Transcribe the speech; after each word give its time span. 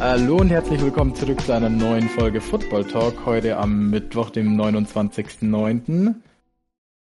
Hallo 0.00 0.36
und 0.36 0.50
herzlich 0.50 0.80
willkommen 0.80 1.14
zurück 1.16 1.40
zu 1.40 1.52
einer 1.52 1.68
neuen 1.68 2.08
Folge 2.08 2.40
Football 2.40 2.84
Talk. 2.84 3.26
Heute 3.26 3.56
am 3.56 3.90
Mittwoch, 3.90 4.30
dem 4.30 4.56
29.09. 4.56 6.14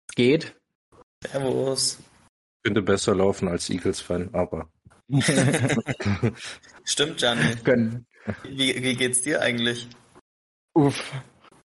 Es 0.09 0.15
geht. 0.15 0.55
Servus. 1.23 1.99
Könnte 2.63 2.81
besser 2.81 3.15
laufen 3.15 3.47
als 3.47 3.69
Eagles-Fan, 3.69 4.31
aber. 4.33 4.69
Stimmt, 6.83 7.17
Gianni. 7.17 7.55
Können. 7.63 8.05
Wie, 8.43 8.81
wie 8.83 8.95
geht's 8.95 9.21
dir 9.21 9.41
eigentlich? 9.41 9.87
Uff. 10.73 11.13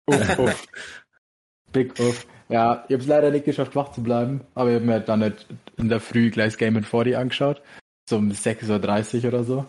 Uff, 0.06 0.38
uff. 0.38 0.66
Big 1.72 1.98
Uff. 2.00 2.26
Ja, 2.48 2.84
ich 2.88 2.94
habe 2.94 3.02
es 3.02 3.06
leider 3.06 3.30
nicht 3.30 3.44
geschafft, 3.44 3.76
wach 3.76 3.92
zu 3.92 4.02
bleiben, 4.02 4.40
aber 4.54 4.70
ich 4.70 4.74
habe 4.76 4.84
mir 4.84 5.00
dann 5.00 5.20
nicht 5.20 5.46
in 5.76 5.88
der 5.88 6.00
Früh 6.00 6.30
gleich 6.30 6.54
das 6.54 6.58
Game 6.58 6.76
in 6.76 6.82
40 6.82 7.16
angeschaut. 7.16 7.62
So 8.08 8.16
um 8.16 8.30
6.30 8.30 9.22
Uhr 9.22 9.28
oder 9.28 9.44
so. 9.44 9.66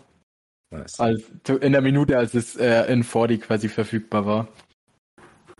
Nice. 0.72 1.00
Als, 1.00 1.24
in 1.62 1.74
der 1.74 1.82
Minute, 1.82 2.18
als 2.18 2.34
es 2.34 2.55
äh, 2.55 2.91
in 2.91 3.04
40 3.04 3.41
quasi 3.41 3.70
verfügbar 3.70 4.26
war. 4.26 4.48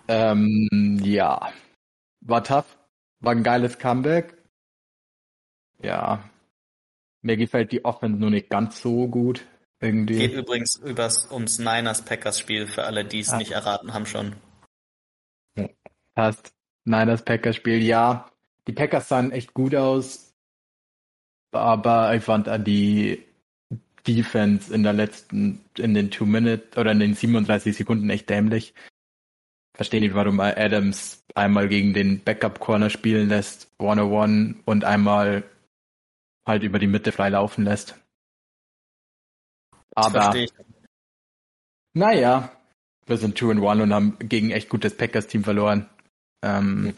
Ähm, 0.08 0.68
ja. 1.04 1.52
War 2.22 2.44
tough. 2.44 2.78
War 3.20 3.34
ein 3.34 3.44
geiles 3.44 3.78
Comeback. 3.78 4.36
Ja. 5.84 6.28
Mir 7.22 7.38
gefällt 7.38 7.72
die 7.72 7.86
Offense 7.86 8.20
nur 8.20 8.32
nicht 8.32 8.50
ganz 8.50 8.82
so 8.82 9.08
gut. 9.08 9.46
Irgendwie. 9.82 10.20
Geht 10.20 10.34
übrigens 10.34 10.76
übers, 10.76 11.30
ums 11.32 11.58
Niners-Packers-Spiel 11.58 12.68
für 12.68 12.84
alle, 12.84 13.04
die 13.04 13.20
es 13.20 13.30
ah. 13.32 13.38
nicht 13.38 13.52
erraten 13.52 13.94
haben 13.94 14.06
schon. 14.06 14.36
Passt. 16.14 16.54
Niners-Packers-Spiel, 16.86 17.82
ja. 17.82 18.32
Die 18.68 18.74
Packers 18.74 19.10
sahen 19.10 19.32
echt 19.32 19.54
gut 19.54 19.76
aus. 19.76 20.34
Aber 21.52 22.16
ich 22.16 22.24
fand 22.24 22.48
die 22.68 23.26
Defense 24.08 24.74
in 24.74 24.84
der 24.84 24.94
letzten, 24.94 25.66
in 25.78 25.94
den 25.94 26.12
Two 26.12 26.26
Minutes 26.26 26.78
oder 26.78 26.92
in 26.92 27.00
den 27.00 27.16
37 27.16 27.76
Sekunden 27.76 28.10
echt 28.10 28.30
dämlich. 28.30 28.74
Verstehe 29.74 30.02
nicht, 30.02 30.14
warum 30.14 30.40
Adams 30.40 31.24
einmal 31.34 31.68
gegen 31.68 31.94
den 31.94 32.24
Backup 32.24 32.60
Corner 32.60 32.90
spielen 32.90 33.30
lässt, 33.30 33.72
101 33.80 34.58
und 34.66 34.84
einmal 34.84 35.44
halt 36.46 36.64
über 36.64 36.80
die 36.80 36.88
Mitte 36.88 37.12
frei 37.12 37.30
laufen 37.30 37.64
lässt. 37.64 37.96
Aber, 39.96 40.34
naja, 41.94 42.52
wir 43.06 43.18
sind 43.18 43.38
2 43.38 43.52
and 43.52 43.66
1 43.66 43.82
und 43.82 43.94
haben 43.94 44.18
gegen 44.20 44.52
echt 44.52 44.70
gutes 44.70 44.96
Packers-Team 44.96 45.44
verloren. 45.44 45.90
Ähm, 46.44 46.94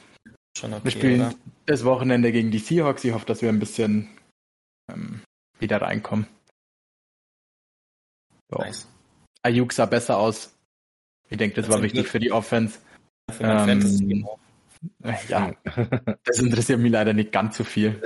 okay, 0.61 0.79
wir 0.83 0.91
spielen 0.91 1.21
oder? 1.21 1.35
das 1.65 1.83
Wochenende 1.85 2.31
gegen 2.31 2.51
die 2.51 2.59
Seahawks. 2.59 3.03
Ich 3.03 3.13
hoffe, 3.13 3.25
dass 3.25 3.41
wir 3.41 3.49
ein 3.49 3.59
bisschen 3.59 4.09
ähm, 4.91 5.21
wieder 5.59 5.81
reinkommen. 5.81 6.27
So. 8.51 8.59
Nice. 8.59 8.87
Ayuk 9.41 9.73
sah 9.73 9.85
besser 9.85 10.17
aus. 10.17 10.55
Ich 11.29 11.37
denke, 11.37 11.55
das, 11.55 11.65
das 11.65 11.75
war 11.75 11.83
wichtig 11.83 12.07
für 12.07 12.19
die 12.19 12.31
Offense. 12.31 12.79
Für 13.31 13.43
ähm, 13.43 13.67
Fantasy, 13.67 14.05
genau. 14.05 14.39
Ja, 15.29 15.53
das 16.25 16.39
interessiert 16.39 16.79
mich 16.79 16.91
leider 16.91 17.13
nicht 17.13 17.31
ganz 17.31 17.57
so 17.57 17.63
viel. 17.63 18.01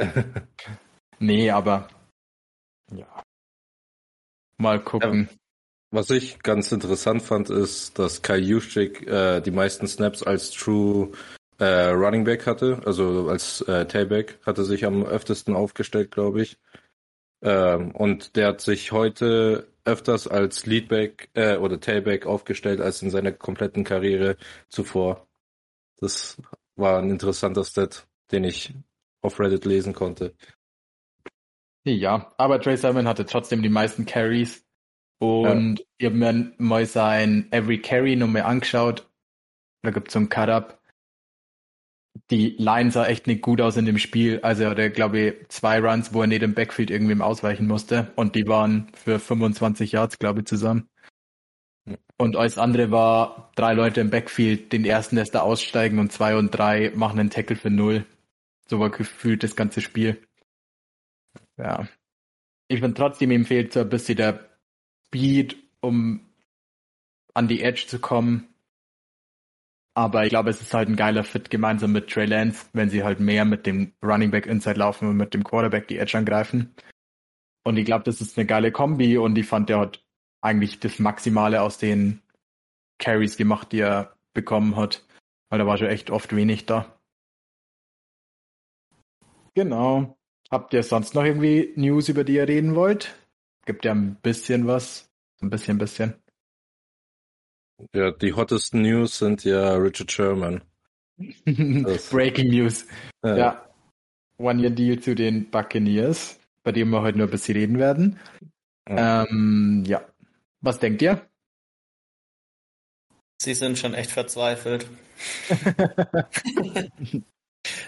nee, 1.19 1.49
aber. 1.49 1.88
Mal 4.58 4.83
gucken. 4.83 5.30
Was 5.91 6.09
ich 6.09 6.39
ganz 6.39 6.72
interessant 6.72 7.22
fand, 7.22 7.50
ist, 7.50 7.97
dass 7.97 8.22
Kai 8.22 8.38
Juszczyk 8.38 9.08
äh, 9.08 9.39
die 9.39 9.52
meisten 9.52 9.88
Snaps 9.88 10.22
als 10.22 10.52
True 10.52 11.11
äh, 11.59 11.89
Running 11.89 12.23
Back 12.23 12.45
hatte, 12.45 12.81
also 12.86 13.30
als 13.30 13.61
äh, 13.61 13.86
Tailback 13.86 14.39
hatte 14.45 14.64
sich 14.64 14.86
am 14.86 15.04
öftesten 15.04 15.55
aufgestellt, 15.55 16.11
glaube 16.11 16.42
ich. 16.42 16.59
Ähm, 17.42 17.92
und 17.92 18.36
der 18.36 18.48
hat 18.48 18.61
sich 18.61 18.92
heute 18.92 19.67
öfters 19.86 20.27
als 20.27 20.65
Leadback 20.65 21.30
äh, 21.33 21.58
oder 21.58 21.80
Tailback 21.80 22.26
aufgestellt 22.26 22.81
als 22.81 23.02
in 23.02 23.10
seiner 23.10 23.31
kompletten 23.31 23.83
Karriere 23.83 24.37
zuvor. 24.70 25.27
Das 25.99 26.37
war 26.76 26.99
ein 26.99 27.10
interessanter 27.10 27.64
Stat, 27.64 28.08
den 28.31 28.43
ich 28.43 28.73
auf 29.21 29.39
Reddit 29.39 29.65
lesen 29.65 29.93
konnte. 29.93 30.36
Ja, 31.95 32.33
aber 32.37 32.59
Trey 32.59 32.77
Simon 32.77 33.08
hatte 33.08 33.25
trotzdem 33.25 33.61
die 33.61 33.70
meisten 33.70 34.05
Carries 34.05 34.65
und 35.20 35.80
ja. 35.80 35.86
ich 35.98 36.05
habe 36.05 36.15
mir 36.15 36.53
mal 36.58 36.86
sein 36.86 37.48
Every 37.52 37.81
Carry 37.81 38.15
nochmal 38.15 38.43
angeschaut. 38.43 39.09
Da 39.83 39.92
gibt 39.92 40.09
es 40.09 40.14
so 40.14 40.20
ein 40.20 40.30
Cut-Up 40.30 40.77
die 42.30 42.55
Line 42.58 42.92
sah 42.92 43.05
echt 43.05 43.27
nicht 43.27 43.42
gut 43.42 43.61
aus 43.61 43.77
in 43.77 43.86
dem 43.86 43.98
Spiel. 43.98 44.39
Also 44.42 44.64
er 44.64 44.71
hatte, 44.71 44.92
glaube 44.92 45.20
ich, 45.20 45.49
zwei 45.49 45.80
Runs, 45.80 46.14
wo 46.14 46.21
er 46.21 46.27
nicht 46.27 46.43
im 46.43 46.53
Backfield 46.53 46.92
irgendwem 46.92 47.21
ausweichen 47.21 47.67
musste. 47.67 48.11
Und 48.15 48.36
die 48.36 48.48
waren 48.48 48.87
für 48.93 49.19
25 49.19 49.92
Yards, 49.92 50.19
glaube 50.19 50.42
ich, 50.42 50.45
zusammen. 50.45 50.89
Und 52.17 52.36
alles 52.36 52.58
andere 52.58 52.92
war 52.92 53.52
drei 53.55 53.73
Leute 53.73 54.02
im 54.02 54.09
Backfield, 54.09 54.73
den 54.73 54.83
ersten 54.83 55.15
lässt 55.15 55.36
er 55.36 55.43
aussteigen 55.43 55.99
und 55.99 56.11
zwei 56.11 56.36
und 56.36 56.49
drei 56.52 56.92
machen 56.95 57.19
einen 57.19 57.30
Tackle 57.30 57.55
für 57.55 57.69
null. 57.69 58.05
So 58.67 58.80
war 58.80 58.89
gefühlt 58.89 59.43
das 59.43 59.55
ganze 59.55 59.80
Spiel. 59.80 60.27
Ja. 61.57 61.87
Ich 62.67 62.79
finde 62.79 62.95
trotzdem, 62.95 63.31
ihm 63.31 63.45
fehlt 63.45 63.73
so 63.73 63.81
ein 63.81 63.89
bisschen 63.89 64.17
der 64.17 64.47
Speed, 65.07 65.55
um 65.81 66.21
an 67.33 67.47
die 67.47 67.61
Edge 67.61 67.85
zu 67.87 67.99
kommen. 67.99 68.53
Aber 69.95 70.23
ich 70.23 70.29
glaube, 70.29 70.49
es 70.49 70.61
ist 70.61 70.73
halt 70.73 70.89
ein 70.89 70.95
geiler 70.95 71.23
Fit 71.23 71.49
gemeinsam 71.49 71.91
mit 71.91 72.09
Trey 72.09 72.25
Lance, 72.25 72.67
wenn 72.73 72.89
sie 72.89 73.03
halt 73.03 73.19
mehr 73.19 73.45
mit 73.45 73.65
dem 73.65 73.93
Running 74.03 74.31
Back 74.31 74.45
Inside 74.45 74.77
laufen 74.77 75.07
und 75.07 75.17
mit 75.17 75.33
dem 75.33 75.43
Quarterback 75.43 75.87
die 75.87 75.97
Edge 75.97 76.17
angreifen. 76.17 76.75
Und 77.63 77.77
ich 77.77 77.85
glaube, 77.85 78.03
das 78.03 78.21
ist 78.21 78.37
eine 78.37 78.45
geile 78.45 78.71
Kombi 78.71 79.17
und 79.17 79.37
ich 79.37 79.47
fand, 79.47 79.69
der 79.69 79.79
hat 79.79 80.03
eigentlich 80.41 80.79
das 80.79 80.99
Maximale 80.99 81.61
aus 81.61 81.77
den 81.77 82.21
Carries 82.99 83.37
gemacht, 83.37 83.71
die 83.71 83.79
er 83.79 84.15
bekommen 84.33 84.75
hat. 84.75 85.05
Weil 85.49 85.59
da 85.59 85.65
war 85.65 85.77
schon 85.77 85.87
echt 85.87 86.11
oft 86.11 86.35
wenig 86.35 86.65
da. 86.65 86.99
Genau. 89.55 90.17
Habt 90.49 90.73
ihr 90.73 90.83
sonst 90.83 91.13
noch 91.13 91.23
irgendwie 91.23 91.73
News, 91.75 92.08
über 92.08 92.23
die 92.23 92.35
ihr 92.35 92.47
reden 92.47 92.75
wollt? 92.75 93.15
Gibt 93.65 93.83
ja 93.83 93.91
ein 93.91 94.15
bisschen 94.15 94.65
was. 94.65 95.09
Ein 95.41 95.49
bisschen, 95.49 95.77
bisschen. 95.77 96.13
Ja, 97.93 98.11
die 98.11 98.33
hottesten 98.33 98.81
News 98.81 99.19
sind 99.19 99.43
ja 99.43 99.75
Richard 99.75 100.11
Sherman. 100.11 100.61
Breaking 102.11 102.49
News. 102.49 102.86
Ja. 103.23 103.37
ja. 103.37 103.69
One-Year-Deal 104.37 104.99
zu 104.99 105.15
den 105.15 105.49
Buccaneers, 105.49 106.39
bei 106.63 106.71
dem 106.71 106.89
wir 106.91 107.02
heute 107.02 107.17
nur 107.17 107.27
ein 107.27 107.31
bisschen 107.31 107.57
reden 107.57 107.77
werden. 107.77 108.19
Ja. 108.87 109.25
Ähm, 109.25 109.83
ja. 109.86 110.07
Was 110.61 110.80
denkt 110.80 111.02
ihr? 111.02 111.27
Sie 113.41 113.53
sind 113.53 113.77
schon 113.77 113.93
echt 113.93 114.11
verzweifelt. 114.11 114.87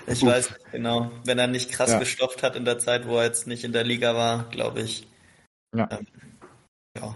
ich 0.08 0.26
weiß 0.26 0.50
nicht 0.50 0.72
genau. 0.72 1.12
Wenn 1.26 1.40
er 1.40 1.48
nicht 1.48 1.72
krass 1.72 1.92
ja. 1.92 2.00
gestopft 2.00 2.44
hat 2.44 2.56
in 2.56 2.66
der 2.66 2.80
Zeit, 2.80 3.08
wo 3.08 3.18
er 3.18 3.26
jetzt 3.26 3.48
nicht 3.48 3.64
in 3.64 3.74
der 3.74 3.84
Liga 3.84 4.16
war, 4.16 4.50
glaube 4.50 4.82
ich. 4.82 5.08
Ja. 5.76 5.88
Ähm, 5.92 6.08
ja. 6.98 7.16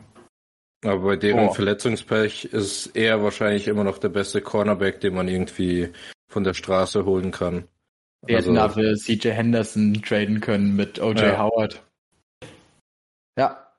Aber 0.85 0.99
bei 0.99 1.16
deren 1.16 1.49
oh. 1.49 1.53
Verletzungspech 1.53 2.45
ist 2.45 2.88
er 2.95 3.23
wahrscheinlich 3.23 3.67
immer 3.67 3.83
noch 3.83 3.97
der 3.97 4.09
beste 4.09 4.41
Cornerback, 4.41 4.99
den 4.99 5.13
man 5.13 5.27
irgendwie 5.27 5.89
von 6.29 6.44
der 6.44 6.53
Straße 6.53 7.05
holen 7.05 7.31
kann. 7.31 7.67
Wir 8.25 8.38
also, 8.38 8.51
hätten 8.51 8.55
dafür 8.55 8.95
CJ 8.95 9.29
Henderson 9.29 10.01
traden 10.01 10.41
können 10.41 10.75
mit 10.75 11.00
OJ 11.00 11.19
ja. 11.19 11.38
Howard. 11.38 11.83
Ja. 13.38 13.73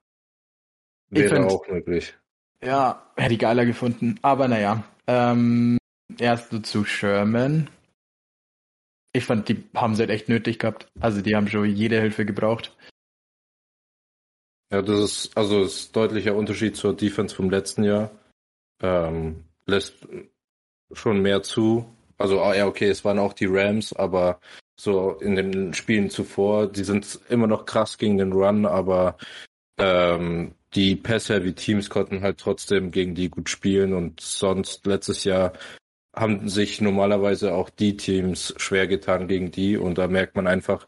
Wäre 1.10 1.36
find, 1.36 1.50
auch 1.50 1.66
möglich. 1.68 2.14
Ja, 2.62 3.06
hätte 3.16 3.34
ich 3.34 3.40
geiler 3.40 3.66
gefunden. 3.66 4.18
Aber 4.22 4.48
naja. 4.48 4.84
Ähm, 5.06 5.78
erst 6.18 6.50
so 6.50 6.58
zu 6.58 6.84
Sherman. 6.84 7.68
Ich 9.16 9.24
fand, 9.24 9.48
die 9.48 9.64
haben 9.74 9.94
sie 9.94 10.02
halt 10.02 10.10
echt 10.10 10.28
nötig 10.28 10.58
gehabt. 10.58 10.88
Also 10.98 11.22
die 11.22 11.36
haben 11.36 11.46
schon 11.46 11.64
jede 11.64 12.00
Hilfe 12.00 12.26
gebraucht. 12.26 12.76
Ja, 14.72 14.82
das 14.82 15.00
ist 15.00 15.36
also 15.36 15.62
das 15.62 15.74
ist 15.74 15.96
deutlicher 15.96 16.34
Unterschied 16.34 16.76
zur 16.76 16.96
Defense 16.96 17.34
vom 17.34 17.48
letzten 17.48 17.84
Jahr. 17.84 18.10
Ähm, 18.82 19.44
lässt 19.66 19.94
schon 20.92 21.20
mehr 21.22 21.44
zu. 21.44 21.86
Also 22.18 22.42
ah, 22.42 22.56
ja, 22.56 22.66
okay, 22.66 22.88
es 22.88 23.04
waren 23.04 23.20
auch 23.20 23.34
die 23.34 23.46
Rams, 23.46 23.92
aber 23.92 24.40
so 24.76 25.12
in 25.20 25.36
den 25.36 25.74
Spielen 25.74 26.10
zuvor, 26.10 26.66
die 26.66 26.82
sind 26.82 27.20
immer 27.28 27.46
noch 27.46 27.66
krass 27.66 27.98
gegen 27.98 28.18
den 28.18 28.32
Run, 28.32 28.66
aber 28.66 29.16
ähm, 29.78 30.54
die 30.74 30.96
Pass-Heavy-Teams 30.96 31.88
konnten 31.88 32.22
halt 32.22 32.38
trotzdem 32.38 32.90
gegen 32.90 33.14
die 33.14 33.28
gut 33.28 33.48
spielen 33.48 33.92
und 33.92 34.20
sonst 34.20 34.86
letztes 34.86 35.22
Jahr 35.22 35.52
haben 36.16 36.48
sich 36.48 36.80
normalerweise 36.80 37.54
auch 37.54 37.70
die 37.70 37.96
Teams 37.96 38.54
schwer 38.56 38.86
getan 38.86 39.28
gegen 39.28 39.50
die 39.50 39.76
und 39.76 39.98
da 39.98 40.08
merkt 40.08 40.36
man 40.36 40.46
einfach, 40.46 40.86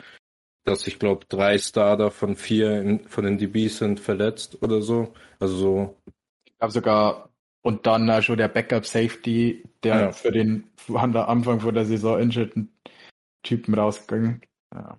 dass 0.65 0.87
ich 0.87 0.99
glaube 0.99 1.27
drei 1.29 1.59
Starter 1.59 2.11
von 2.11 2.37
vier 2.37 2.81
in, 2.81 3.09
von 3.09 3.25
den 3.25 3.39
DBs 3.39 3.79
sind 3.79 4.01
verletzt 4.01 4.63
oder 4.63 4.83
so. 4.83 5.15
Also 5.39 5.57
so. 5.57 5.97
Ich 6.45 6.57
glaube 6.59 6.73
sogar 6.73 7.31
Und 7.63 7.87
dann 7.87 8.23
schon 8.23 8.39
der 8.39 8.49
Backup 8.49 8.87
Safety, 8.87 9.65
der 9.83 10.01
ja. 10.01 10.13
für 10.13 10.31
den 10.31 10.71
an 10.95 11.13
der 11.13 11.29
Anfang 11.29 11.61
vor 11.61 11.73
der 11.73 11.85
Saison 11.85 12.21
injurten 12.21 12.73
Typen 13.43 13.75
rausgegangen. 13.75 14.43
Ja, 14.73 14.97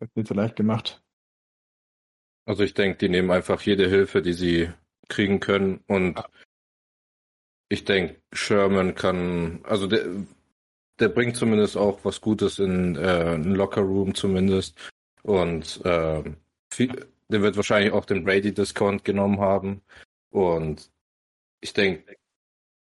hat 0.00 0.10
nicht 0.14 0.28
so 0.28 0.34
leicht 0.34 0.54
gemacht. 0.56 1.02
Also 2.46 2.62
ich 2.62 2.74
denke, 2.74 2.98
die 2.98 3.08
nehmen 3.08 3.30
einfach 3.30 3.60
jede 3.62 3.88
Hilfe, 3.88 4.22
die 4.22 4.32
sie 4.32 4.70
kriegen 5.08 5.40
können 5.40 5.82
und 5.86 6.16
ja. 6.16 6.28
Ich 7.68 7.84
denke, 7.84 8.20
Sherman 8.32 8.94
kann, 8.94 9.60
also 9.64 9.86
der, 9.86 10.06
der 10.98 11.08
bringt 11.08 11.36
zumindest 11.36 11.76
auch 11.76 12.04
was 12.04 12.20
Gutes 12.20 12.58
in 12.58 12.96
äh, 12.96 13.34
einen 13.34 13.54
Locker 13.54 13.82
Room 13.82 14.14
zumindest 14.14 14.78
und 15.22 15.84
äh, 15.84 16.22
viel, 16.70 17.06
der 17.28 17.42
wird 17.42 17.56
wahrscheinlich 17.56 17.92
auch 17.92 18.04
den 18.04 18.24
Brady 18.24 18.52
Discount 18.52 19.04
genommen 19.04 19.40
haben 19.40 19.82
und 20.30 20.90
ich 21.60 21.72
denke, 21.72 22.16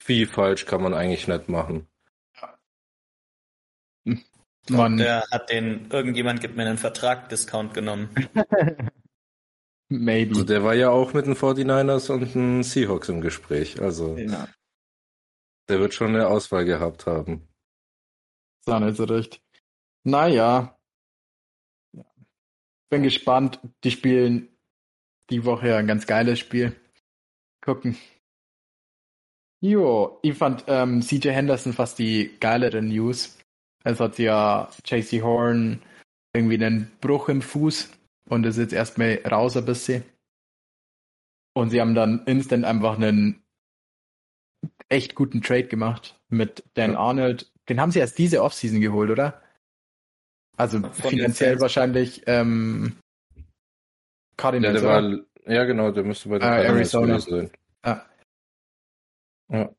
viel 0.02 0.28
falsch 0.28 0.66
kann 0.66 0.82
man 0.82 0.94
eigentlich 0.94 1.28
nicht 1.28 1.50
machen. 1.50 1.88
Man, 4.70 4.98
der 4.98 5.26
hat 5.32 5.50
den, 5.50 5.90
irgendjemand 5.92 6.40
gibt 6.42 6.56
mir 6.56 6.66
einen 6.66 6.78
Vertrag-Discount 6.78 7.74
genommen. 7.74 8.10
Maybe. 9.90 10.32
Also 10.32 10.44
der 10.46 10.64
war 10.64 10.74
ja 10.74 10.90
auch 10.90 11.14
mit 11.14 11.26
den 11.26 11.36
49ers 11.36 12.12
und 12.12 12.34
den 12.34 12.64
Seahawks 12.64 13.10
im 13.10 13.22
Gespräch. 13.22 13.82
Also 13.82 14.16
ja. 14.18 14.48
Der 15.70 15.80
wird 15.80 15.94
schon 15.94 16.16
eine 16.16 16.28
Auswahl 16.28 16.66
gehabt 16.66 17.06
haben. 17.06 17.48
Ist 18.62 18.74
auch 18.74 18.80
nicht 18.80 18.98
so 18.98 19.06
recht. 19.06 19.42
Naja. 20.04 20.78
Bin 22.90 23.04
gespannt. 23.04 23.60
Die 23.84 23.92
spielen 23.92 24.50
die 25.30 25.46
Woche 25.46 25.76
ein 25.76 25.88
ganz 25.88 26.06
geiles 26.06 26.40
Spiel. 26.40 26.76
Gucken. 27.64 27.98
Jo, 29.64 30.20
ich 30.24 30.36
fand 30.36 30.66
ähm, 30.68 31.02
CJ 31.02 31.30
Henderson 31.30 31.74
fast 31.74 32.00
die 32.00 32.36
geilere 32.40 32.82
News. 32.82 33.38
Es 33.84 34.00
hat 34.00 34.18
ja 34.20 34.70
JC 34.86 35.22
Horn 35.22 35.82
irgendwie 36.34 36.56
einen 36.56 36.92
Bruch 37.00 37.30
im 37.30 37.42
Fuß 37.42 37.92
und 38.30 38.46
ist 38.46 38.58
jetzt 38.58 38.74
erstmal 38.74 39.22
raus 39.30 39.58
ein 39.58 39.66
bisschen. 39.66 40.04
Und 41.54 41.70
sie 41.70 41.82
haben 41.82 41.96
dann 41.96 42.26
instant 42.26 42.66
einfach 42.66 42.96
einen 42.96 43.41
echt 44.90 45.16
guten 45.16 45.42
Trade 45.42 45.66
gemacht 45.68 46.20
mit 46.30 46.64
Dan 46.74 46.96
Arnold. 46.96 47.52
Den 47.70 47.80
haben 47.80 47.92
sie 47.92 48.00
erst 48.00 48.18
diese 48.18 48.44
Offseason 48.44 48.82
geholt, 48.82 49.10
oder? 49.10 49.42
Also 50.58 50.80
Von 50.80 50.92
finanziell 50.92 51.60
wahrscheinlich 51.60 52.24
ähm, 52.28 52.98
Cardinals, 54.38 54.82
ja, 54.82 55.02
der 55.02 55.12
war, 55.12 55.54
ja, 55.54 55.64
genau, 55.66 55.92
der 55.92 56.04
müsste 56.04 56.30
bei 56.30 56.40
den 56.40 56.48
äh, 56.48 56.66
Arizona 56.66 57.20
sein. 57.20 57.52
Ja. 57.86 58.06
ja. 59.50 59.70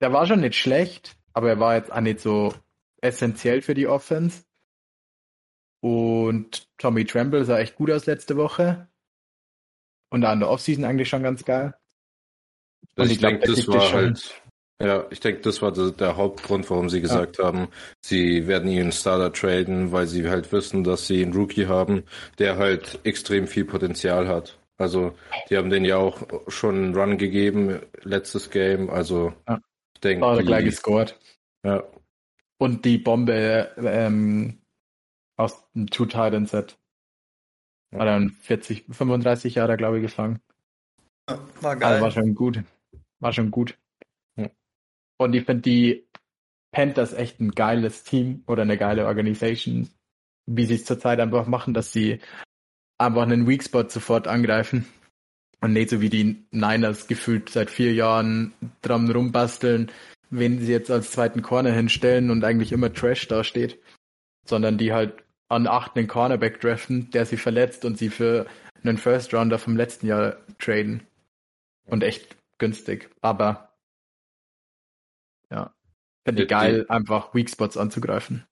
Der 0.00 0.12
war 0.12 0.26
schon 0.26 0.40
nicht 0.40 0.56
schlecht, 0.56 1.16
aber 1.32 1.50
er 1.50 1.60
war 1.60 1.76
jetzt 1.76 1.92
auch 1.92 2.00
nicht 2.00 2.20
so 2.20 2.54
essentiell 3.00 3.62
für 3.62 3.74
die 3.74 3.86
Offense. 3.86 4.44
Und 5.80 6.68
Tommy 6.76 7.04
Tremble 7.06 7.44
sah 7.44 7.58
echt 7.58 7.76
gut 7.76 7.90
aus 7.90 8.06
letzte 8.06 8.36
Woche. 8.36 8.88
Und 10.10 10.24
an 10.24 10.40
der 10.40 10.50
Offseason 10.50 10.84
eigentlich 10.84 11.08
schon 11.08 11.22
ganz 11.22 11.44
geil. 11.44 11.74
Ich, 12.96 13.12
ich 13.12 13.18
denke, 13.18 13.46
das 13.46 13.66
war 13.68 13.92
halt, 13.92 14.42
ja, 14.82 15.06
ich 15.10 15.20
denke, 15.20 15.42
das 15.42 15.62
war 15.62 15.72
der, 15.72 16.16
Hauptgrund, 16.16 16.68
warum 16.70 16.88
sie 16.88 17.00
gesagt 17.00 17.38
ja. 17.38 17.44
haben, 17.44 17.68
sie 18.00 18.46
werden 18.46 18.70
ihren 18.70 18.92
Starter 18.92 19.32
traden, 19.32 19.92
weil 19.92 20.06
sie 20.06 20.28
halt 20.28 20.52
wissen, 20.52 20.84
dass 20.84 21.06
sie 21.06 21.22
einen 21.22 21.34
Rookie 21.34 21.66
haben, 21.66 22.04
der 22.38 22.56
halt 22.56 22.98
extrem 23.04 23.46
viel 23.46 23.64
Potenzial 23.64 24.28
hat. 24.28 24.58
Also, 24.78 25.14
die 25.50 25.58
haben 25.58 25.68
den 25.68 25.84
ja 25.84 25.98
auch 25.98 26.26
schon 26.48 26.76
einen 26.76 26.94
Run 26.94 27.18
gegeben, 27.18 27.80
letztes 28.02 28.50
Game, 28.50 28.88
also, 28.88 29.34
ja. 29.46 29.60
ich 29.94 30.00
denke. 30.00 30.22
War 30.22 30.42
gleich 30.42 30.64
gescored. 30.64 31.18
Ja. 31.62 31.84
Und 32.56 32.86
die 32.86 32.96
Bombe, 32.96 33.70
ähm, 33.76 34.60
aus 35.40 35.64
dem 35.74 35.88
Two 35.88 36.06
Titan 36.06 36.46
Set. 36.46 36.78
War 37.90 38.04
dann 38.04 38.30
40, 38.30 38.84
35 38.90 39.56
Jahre, 39.56 39.76
glaube 39.76 39.96
ich, 39.98 40.02
gefangen. 40.02 40.40
War 41.60 41.76
geil. 41.76 41.92
Also 41.92 42.04
war 42.04 42.10
schon 42.10 42.34
gut. 42.34 42.62
War 43.20 43.32
schon 43.32 43.50
gut. 43.50 43.76
Und 45.18 45.34
ich 45.34 45.44
finde 45.44 45.62
die 45.62 46.06
Panthers 46.72 47.12
echt 47.12 47.40
ein 47.40 47.50
geiles 47.50 48.04
Team 48.04 48.42
oder 48.46 48.62
eine 48.62 48.78
geile 48.78 49.06
Organisation, 49.06 49.88
wie 50.46 50.64
sie 50.64 50.76
es 50.76 50.84
zurzeit 50.86 51.20
einfach 51.20 51.46
machen, 51.46 51.74
dass 51.74 51.92
sie 51.92 52.20
einfach 52.96 53.22
einen 53.22 53.46
Weak 53.46 53.62
Spot 53.62 53.88
sofort 53.88 54.28
angreifen. 54.28 54.86
Und 55.60 55.74
nicht 55.74 55.90
so 55.90 56.00
wie 56.00 56.08
die 56.08 56.46
Niners 56.52 57.06
gefühlt 57.06 57.50
seit 57.50 57.68
vier 57.70 57.92
Jahren 57.92 58.54
dran 58.80 59.10
rumbasteln, 59.10 59.90
wen 60.30 60.58
sie 60.58 60.72
jetzt 60.72 60.90
als 60.90 61.10
zweiten 61.10 61.42
Corner 61.42 61.72
hinstellen 61.72 62.30
und 62.30 62.42
eigentlich 62.44 62.72
immer 62.72 62.90
Trash 62.90 63.28
dasteht. 63.28 63.78
Sondern 64.46 64.78
die 64.78 64.94
halt 64.94 65.22
an 65.50 65.66
acht 65.66 65.96
einen 65.96 66.08
Cornerback 66.08 66.60
draften, 66.60 67.10
der 67.10 67.26
sie 67.26 67.36
verletzt 67.36 67.84
und 67.84 67.98
sie 67.98 68.08
für 68.08 68.46
einen 68.82 68.96
First 68.96 69.34
Rounder 69.34 69.58
vom 69.58 69.76
letzten 69.76 70.06
Jahr 70.06 70.38
traden. 70.58 71.02
Und 71.86 72.02
echt 72.02 72.36
günstig. 72.58 73.10
Aber 73.20 73.74
ja, 75.50 75.74
finde 76.24 76.42
ich 76.42 76.48
geil, 76.48 76.86
einfach 76.88 77.34
Weak 77.34 77.50
Spots 77.50 77.76
anzugreifen. 77.76 78.46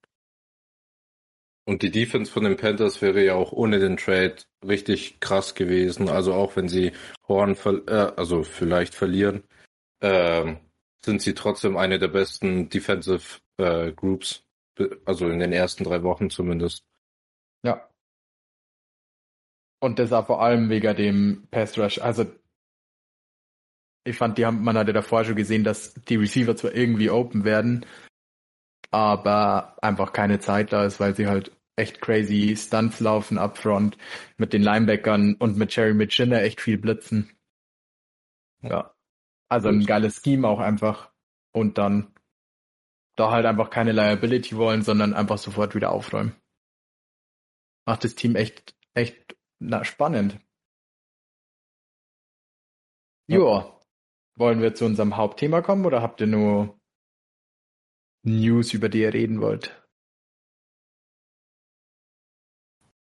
Und 1.68 1.82
die 1.82 1.90
Defense 1.90 2.32
von 2.32 2.44
den 2.44 2.56
Panthers 2.56 3.02
wäre 3.02 3.22
ja 3.22 3.34
auch 3.34 3.52
ohne 3.52 3.78
den 3.78 3.98
Trade 3.98 4.36
richtig 4.66 5.20
krass 5.20 5.54
gewesen. 5.54 6.08
Also 6.08 6.32
auch 6.32 6.56
wenn 6.56 6.66
sie 6.66 6.92
Horn, 7.28 7.56
äh, 7.86 7.92
also 8.16 8.42
vielleicht 8.42 8.94
verlieren, 8.94 9.42
äh, 10.00 10.56
sind 11.04 11.20
sie 11.20 11.34
trotzdem 11.34 11.76
eine 11.76 11.98
der 11.98 12.08
besten 12.08 12.70
Defensive 12.70 13.40
äh, 13.58 13.92
Groups. 13.92 14.44
Also 15.04 15.28
in 15.28 15.40
den 15.40 15.52
ersten 15.52 15.84
drei 15.84 16.02
Wochen 16.02 16.30
zumindest. 16.30 16.84
Ja. 17.62 17.86
Und 19.80 19.98
das 19.98 20.12
auch 20.12 20.26
vor 20.26 20.40
allem 20.40 20.70
wegen 20.70 20.96
dem 20.96 21.48
Pass 21.50 21.76
Rush. 21.76 21.98
Also 21.98 22.24
ich 24.08 24.16
fand, 24.16 24.38
die 24.38 24.46
haben, 24.46 24.62
man 24.62 24.76
hatte 24.76 24.92
davor 24.92 25.24
schon 25.24 25.36
gesehen, 25.36 25.64
dass 25.64 25.94
die 25.94 26.16
Receiver 26.16 26.56
zwar 26.56 26.74
irgendwie 26.74 27.10
open 27.10 27.44
werden, 27.44 27.86
aber 28.90 29.76
einfach 29.82 30.12
keine 30.12 30.40
Zeit 30.40 30.72
da 30.72 30.84
ist, 30.84 31.00
weil 31.00 31.14
sie 31.14 31.26
halt 31.26 31.52
echt 31.76 32.00
crazy 32.00 32.56
Stunts 32.56 33.00
laufen 33.00 33.38
upfront 33.38 33.96
mit 34.36 34.52
den 34.52 34.62
Linebackern 34.62 35.34
und 35.34 35.56
mit 35.56 35.74
Jerry 35.74 35.94
McChinner 35.94 36.42
echt 36.42 36.60
viel 36.60 36.78
blitzen. 36.78 37.30
Ja. 38.62 38.94
Also 39.48 39.68
ein 39.68 39.86
geiles 39.86 40.20
Scheme 40.22 40.46
auch 40.46 40.58
einfach. 40.58 41.12
Und 41.52 41.78
dann 41.78 42.12
da 43.16 43.30
halt 43.30 43.46
einfach 43.46 43.70
keine 43.70 43.92
Liability 43.92 44.56
wollen, 44.56 44.82
sondern 44.82 45.14
einfach 45.14 45.38
sofort 45.38 45.74
wieder 45.74 45.92
aufräumen 45.92 46.34
macht 47.88 48.04
das 48.04 48.14
Team 48.14 48.36
echt, 48.36 48.76
echt 48.92 49.34
na, 49.60 49.82
spannend. 49.82 50.38
Ja. 53.28 53.38
Joa. 53.38 53.77
Wollen 54.38 54.62
wir 54.62 54.72
zu 54.74 54.84
unserem 54.84 55.16
Hauptthema 55.16 55.62
kommen 55.62 55.84
oder 55.84 56.00
habt 56.00 56.20
ihr 56.20 56.28
nur 56.28 56.78
News, 58.22 58.72
über 58.72 58.88
die 58.88 59.00
ihr 59.00 59.12
reden 59.12 59.40
wollt? 59.40 59.82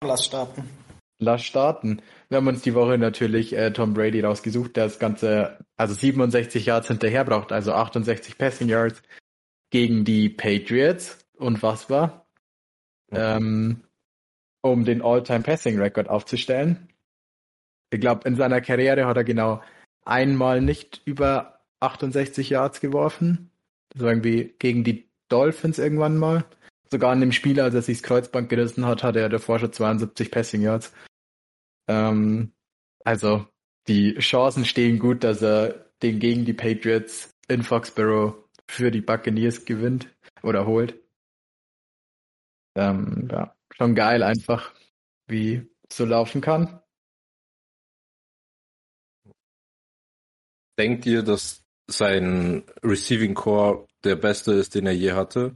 Lass 0.03 0.25
starten. 0.25 0.67
Lass 1.19 1.43
starten. 1.43 2.01
Wir 2.29 2.37
haben 2.37 2.47
uns 2.47 2.63
die 2.63 2.73
Woche 2.73 2.97
natürlich 2.97 3.55
äh, 3.55 3.71
Tom 3.71 3.93
Brady 3.93 4.21
rausgesucht, 4.21 4.75
der 4.75 4.85
das 4.85 4.97
Ganze, 4.97 5.59
also 5.77 5.93
67 5.93 6.65
Yards 6.65 6.87
hinterher 6.87 7.25
braucht, 7.25 7.51
also 7.51 7.73
68 7.73 8.37
Passing 8.37 8.69
Yards 8.69 9.03
gegen 9.69 10.05
die 10.05 10.29
Patriots. 10.29 11.19
Und 11.37 11.61
was 11.61 11.91
war? 11.91 12.25
Okay. 13.11 13.37
Ähm, 13.37 13.83
um 14.61 14.83
den 14.83 15.03
All-Time-Passing-Record 15.03 16.09
aufzustellen. 16.09 16.89
Ich 17.91 18.01
glaube, 18.01 18.27
in 18.27 18.35
seiner 18.35 18.61
Karriere 18.61 19.05
hat 19.05 19.17
er 19.17 19.23
genau 19.23 19.61
einmal 20.05 20.61
nicht 20.61 21.01
über 21.05 21.61
68 21.79 22.49
Yards 22.49 22.81
geworfen. 22.81 23.51
Das 23.89 24.03
war 24.03 24.09
irgendwie 24.09 24.55
gegen 24.59 24.83
die 24.83 25.09
Dolphins 25.29 25.79
irgendwann 25.79 26.17
mal. 26.17 26.45
Sogar 26.91 27.11
an 27.11 27.21
dem 27.21 27.31
Spiel, 27.31 27.59
als 27.61 27.75
er 27.75 27.81
sich 27.81 27.99
das 27.99 28.07
Kreuzband 28.07 28.49
gerissen 28.49 28.85
hat, 28.85 29.03
hatte 29.03 29.19
er 29.19 29.29
davor 29.29 29.59
schon 29.59 29.71
72 29.71 30.31
Passing 30.31 30.61
Yards. 30.61 30.91
Ähm, 31.87 32.53
also 33.03 33.45
die 33.87 34.15
Chancen 34.15 34.65
stehen 34.65 34.99
gut, 34.99 35.23
dass 35.23 35.41
er 35.41 35.91
den 36.01 36.19
gegen 36.19 36.45
die 36.45 36.53
Patriots 36.53 37.35
in 37.47 37.63
Foxborough 37.63 38.35
für 38.67 38.91
die 38.91 39.01
Buccaneers 39.01 39.65
gewinnt 39.65 40.09
oder 40.43 40.65
holt. 40.65 40.99
Ähm, 42.75 43.27
ja 43.31 43.55
schon 43.79 43.95
geil 43.95 44.23
einfach, 44.23 44.73
wie 45.27 45.67
so 45.91 46.05
laufen 46.05 46.41
kann. 46.41 46.79
Denkt 50.79 51.05
ihr, 51.05 51.23
dass 51.23 51.65
sein 51.87 52.63
Receiving 52.81 53.33
Core 53.33 53.85
der 54.05 54.15
beste 54.15 54.53
ist, 54.53 54.75
den 54.75 54.85
er 54.85 54.93
je 54.93 55.11
hatte? 55.11 55.53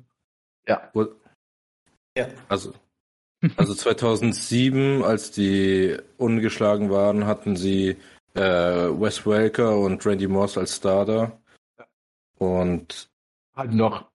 Ja. 0.67 0.91
Ja. 2.17 2.27
Also, 2.49 2.73
also 3.55 3.73
2007, 3.73 5.01
als 5.01 5.31
die 5.31 5.97
ungeschlagen 6.17 6.89
waren, 6.89 7.25
hatten 7.25 7.55
sie 7.55 7.95
äh, 8.33 8.41
Wes 8.41 9.25
Welker 9.25 9.77
und 9.79 10.05
Randy 10.05 10.27
Moss 10.27 10.57
als 10.57 10.75
Starter. 10.75 11.41
Und 12.37 13.09
halt 13.55 13.71
noch. 13.71 14.11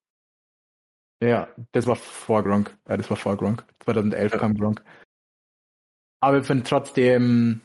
Ja, 1.22 1.48
das 1.72 1.86
war 1.86 1.96
vor 1.96 2.44
Gronk. 2.44 2.76
Ja, 2.86 2.98
das 2.98 3.08
war 3.08 3.16
vor 3.16 3.38
Gronk. 3.38 3.64
2011 3.84 4.32
ja. 4.32 4.38
kam 4.38 4.54
Gronk. 4.58 4.84
Aber 6.20 6.38
ich 6.38 6.46
finde 6.46 6.64
trotzdem, 6.64 7.62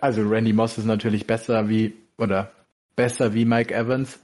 also 0.00 0.22
Randy 0.22 0.52
Moss 0.52 0.78
ist 0.78 0.84
natürlich 0.84 1.26
besser 1.26 1.68
wie, 1.68 1.94
oder 2.16 2.52
besser 2.96 3.34
wie 3.34 3.44
Mike 3.44 3.74
Evans. 3.74 4.20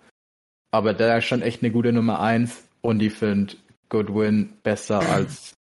Aber 0.71 0.92
der 0.92 1.18
ist 1.18 1.26
schon 1.26 1.42
echt 1.42 1.62
eine 1.62 1.73
gute 1.73 1.92
Nummer 1.92 2.21
eins. 2.21 2.68
Und 2.80 3.00
ich 3.02 3.14
finde 3.14 3.54
Goodwin 3.88 4.59
besser 4.62 5.00
als 5.00 5.56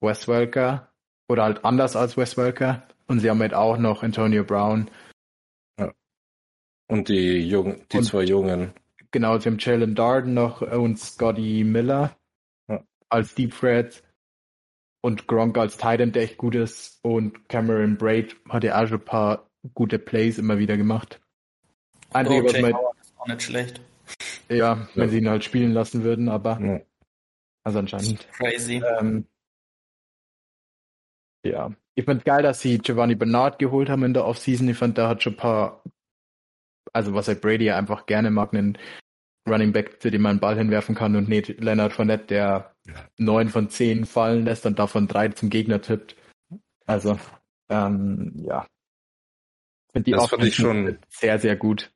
Wes 0.00 0.28
Welker. 0.28 0.92
Oder 1.28 1.44
halt 1.44 1.64
anders 1.64 1.96
als 1.96 2.16
Wes 2.16 2.36
Welker. 2.36 2.86
Und 3.08 3.20
sie 3.20 3.30
haben 3.30 3.40
halt 3.40 3.54
auch 3.54 3.78
noch 3.78 4.02
Antonio 4.02 4.44
Brown. 4.44 4.90
Ja. 5.78 5.92
Und 6.88 7.08
die 7.08 7.40
Jungen, 7.48 7.82
die 7.90 7.98
und, 7.98 8.04
zwei 8.04 8.22
Jungen. 8.22 8.72
Genau, 9.10 9.38
sie 9.38 9.48
haben 9.48 9.58
Jalen 9.58 9.94
Darden 9.94 10.34
noch 10.34 10.60
und 10.60 10.98
Scotty 10.98 11.64
Miller 11.64 12.16
ja. 12.68 12.82
als 13.08 13.34
Deep 13.34 13.58
Threads. 13.58 14.02
Und 15.06 15.28
Gronk 15.28 15.56
als 15.56 15.76
Titan, 15.76 16.10
der 16.10 16.24
echt 16.24 16.36
gut 16.36 16.56
ist. 16.56 16.98
Und 17.02 17.48
Cameron 17.48 17.96
Braid 17.96 18.34
hat 18.48 18.64
ja 18.64 18.82
auch 18.82 18.88
schon 18.88 18.98
ein 18.98 19.04
paar 19.04 19.48
gute 19.72 20.00
Plays 20.00 20.36
immer 20.36 20.58
wieder 20.58 20.76
gemacht. 20.76 21.20
Einzige, 22.12 22.42
oh, 22.42 22.44
was 22.44 22.60
man, 22.60 22.70
ist 22.72 23.14
auch 23.16 23.26
nicht 23.28 23.42
schlecht. 23.42 23.80
Ja, 24.48 24.88
wenn 24.96 25.04
ja. 25.04 25.08
sie 25.08 25.18
ihn 25.18 25.28
halt 25.28 25.44
spielen 25.44 25.70
lassen 25.70 26.02
würden, 26.02 26.28
aber 26.28 26.60
ja. 26.60 26.80
also 27.62 27.78
anscheinend. 27.78 28.26
Crazy. 28.32 28.82
Ähm, 28.98 29.28
ja. 31.44 31.70
Ich 31.94 32.04
fand 32.04 32.24
geil, 32.24 32.42
dass 32.42 32.60
sie 32.60 32.78
Giovanni 32.78 33.14
Bernard 33.14 33.60
geholt 33.60 33.88
haben 33.88 34.02
in 34.02 34.12
der 34.12 34.24
Offseason. 34.24 34.68
Ich 34.68 34.76
fand, 34.76 34.98
der 34.98 35.06
hat 35.06 35.22
schon 35.22 35.34
ein 35.34 35.36
paar, 35.36 35.84
also 36.92 37.14
was 37.14 37.28
halt 37.28 37.42
Brady 37.42 37.70
einfach 37.70 38.06
gerne 38.06 38.32
mag, 38.32 38.52
einen 38.52 38.76
Running 39.46 39.72
Back, 39.72 40.00
zu 40.00 40.10
dem 40.10 40.22
man 40.22 40.30
einen 40.30 40.40
Ball 40.40 40.56
hinwerfen 40.56 40.94
kann 40.94 41.16
und 41.16 41.28
nicht 41.28 41.60
Leonard 41.60 41.92
Fournette, 41.92 42.26
der 42.26 42.74
neun 43.16 43.48
von 43.48 43.68
zehn 43.68 44.04
fallen 44.04 44.44
lässt 44.44 44.66
und 44.66 44.78
davon 44.78 45.08
drei 45.08 45.28
zum 45.28 45.50
Gegner 45.50 45.80
tippt. 45.80 46.16
Also, 46.86 47.18
ähm, 47.68 48.32
ja. 48.46 48.66
Find 49.92 50.06
die 50.06 50.12
das 50.12 50.28
fand 50.28 50.44
ich 50.44 50.54
schon 50.54 50.98
sehr, 51.08 51.38
sehr 51.38 51.56
gut. 51.56 51.90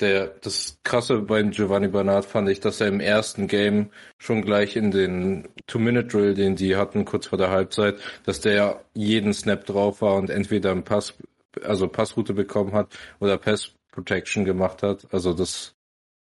Der, 0.00 0.26
das 0.26 0.78
Krasse 0.84 1.20
bei 1.20 1.42
Giovanni 1.44 1.88
Bernard 1.88 2.26
fand 2.26 2.48
ich, 2.50 2.60
dass 2.60 2.82
er 2.82 2.88
im 2.88 3.00
ersten 3.00 3.46
Game 3.46 3.90
schon 4.18 4.42
gleich 4.42 4.76
in 4.76 4.90
den 4.90 5.48
Two-Minute-Drill, 5.66 6.34
den 6.34 6.56
die 6.56 6.76
hatten 6.76 7.06
kurz 7.06 7.28
vor 7.28 7.38
der 7.38 7.48
Halbzeit, 7.48 7.98
dass 8.24 8.42
der 8.42 8.84
jeden 8.92 9.32
Snap 9.32 9.64
drauf 9.64 10.02
war 10.02 10.16
und 10.16 10.28
entweder 10.28 10.72
einen 10.72 10.84
Pass, 10.84 11.14
also 11.62 11.88
Passroute 11.88 12.34
bekommen 12.34 12.74
hat 12.74 12.94
oder 13.18 13.38
Pass 13.38 13.72
Protection 13.92 14.44
gemacht 14.44 14.82
hat. 14.82 15.06
Also 15.10 15.32
das, 15.32 15.74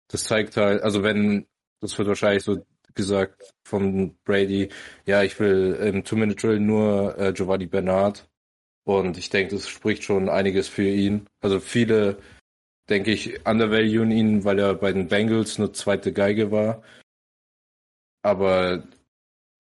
das 0.09 0.25
zeigt 0.25 0.57
halt, 0.57 0.83
also 0.83 1.03
wenn, 1.03 1.47
das 1.81 1.97
wird 1.99 2.09
wahrscheinlich 2.09 2.45
so 2.45 2.65
gesagt 2.95 3.53
von 3.65 4.17
Brady, 4.25 4.69
ja, 5.07 5.23
ich 5.23 5.39
will 5.41 5.75
im 5.75 6.05
Two-Minute-Drill 6.05 6.61
nur 6.61 7.19
äh, 7.19 7.33
Giovanni 7.33 7.67
Bernard. 7.67 8.29
Und 8.85 9.17
ich 9.17 9.31
denke, 9.31 9.55
das 9.55 9.69
spricht 9.69 10.05
schon 10.05 10.29
einiges 10.29 10.69
für 10.69 10.89
ihn. 10.89 11.27
Also 11.41 11.59
viele 11.59 12.19
denke 12.89 13.13
ich, 13.13 13.47
undervaluen 13.47 14.11
ihn, 14.11 14.45
weil 14.45 14.59
er 14.59 14.75
bei 14.75 14.93
den 14.93 15.09
Bengals 15.09 15.59
nur 15.59 15.73
zweite 15.73 16.13
Geige 16.13 16.51
war. 16.51 16.83
Aber 18.23 18.85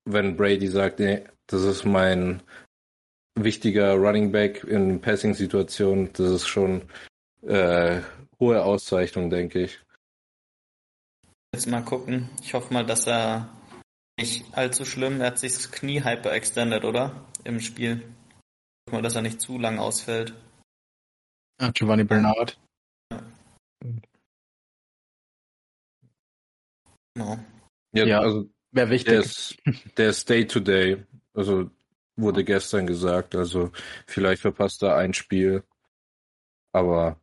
wenn 0.04 0.36
Brady 0.36 0.68
sagt, 0.68 0.98
nee, 0.98 1.24
das 1.46 1.62
ist 1.62 1.84
mein 1.84 2.42
wichtiger 3.34 3.94
Running 3.94 4.30
Back 4.30 4.64
in 4.64 5.00
Passing-Situationen, 5.00 6.12
das 6.12 6.30
ist 6.30 6.46
schon 6.46 6.82
äh, 7.42 8.00
hohe 8.38 8.62
Auszeichnung, 8.62 9.30
denke 9.30 9.64
ich. 9.64 9.83
Jetzt 11.54 11.68
mal 11.68 11.84
gucken. 11.84 12.30
Ich 12.42 12.52
hoffe 12.52 12.74
mal, 12.74 12.84
dass 12.84 13.06
er 13.06 13.48
nicht 14.18 14.44
allzu 14.58 14.84
schlimm, 14.84 15.20
er 15.20 15.28
hat 15.28 15.38
sich 15.38 15.52
das 15.52 15.70
Knie 15.70 16.02
hyperextended, 16.02 16.82
oder? 16.82 17.28
Im 17.44 17.60
Spiel. 17.60 17.98
Ich 18.00 18.88
hoffe 18.88 18.96
mal, 18.96 19.02
dass 19.02 19.14
er 19.14 19.22
nicht 19.22 19.40
zu 19.40 19.56
lang 19.56 19.78
ausfällt. 19.78 20.34
Ah, 21.58 21.70
Giovanni 21.70 22.02
Bernard. 22.02 22.58
Genau. 27.14 27.38
Ja, 27.92 28.04
ja 28.04 28.18
also 28.18 28.50
wäre 28.72 28.90
wichtig. 28.90 29.12
Der 29.12 29.20
ist, 29.20 29.56
der 29.96 30.08
ist 30.08 30.28
Day 30.28 30.48
to 30.48 30.58
Day. 30.58 31.06
Also 31.34 31.70
wurde 32.16 32.42
gestern 32.42 32.88
gesagt. 32.88 33.36
Also 33.36 33.70
vielleicht 34.08 34.42
verpasst 34.42 34.82
er 34.82 34.96
ein 34.96 35.14
Spiel. 35.14 35.62
Aber 36.72 37.20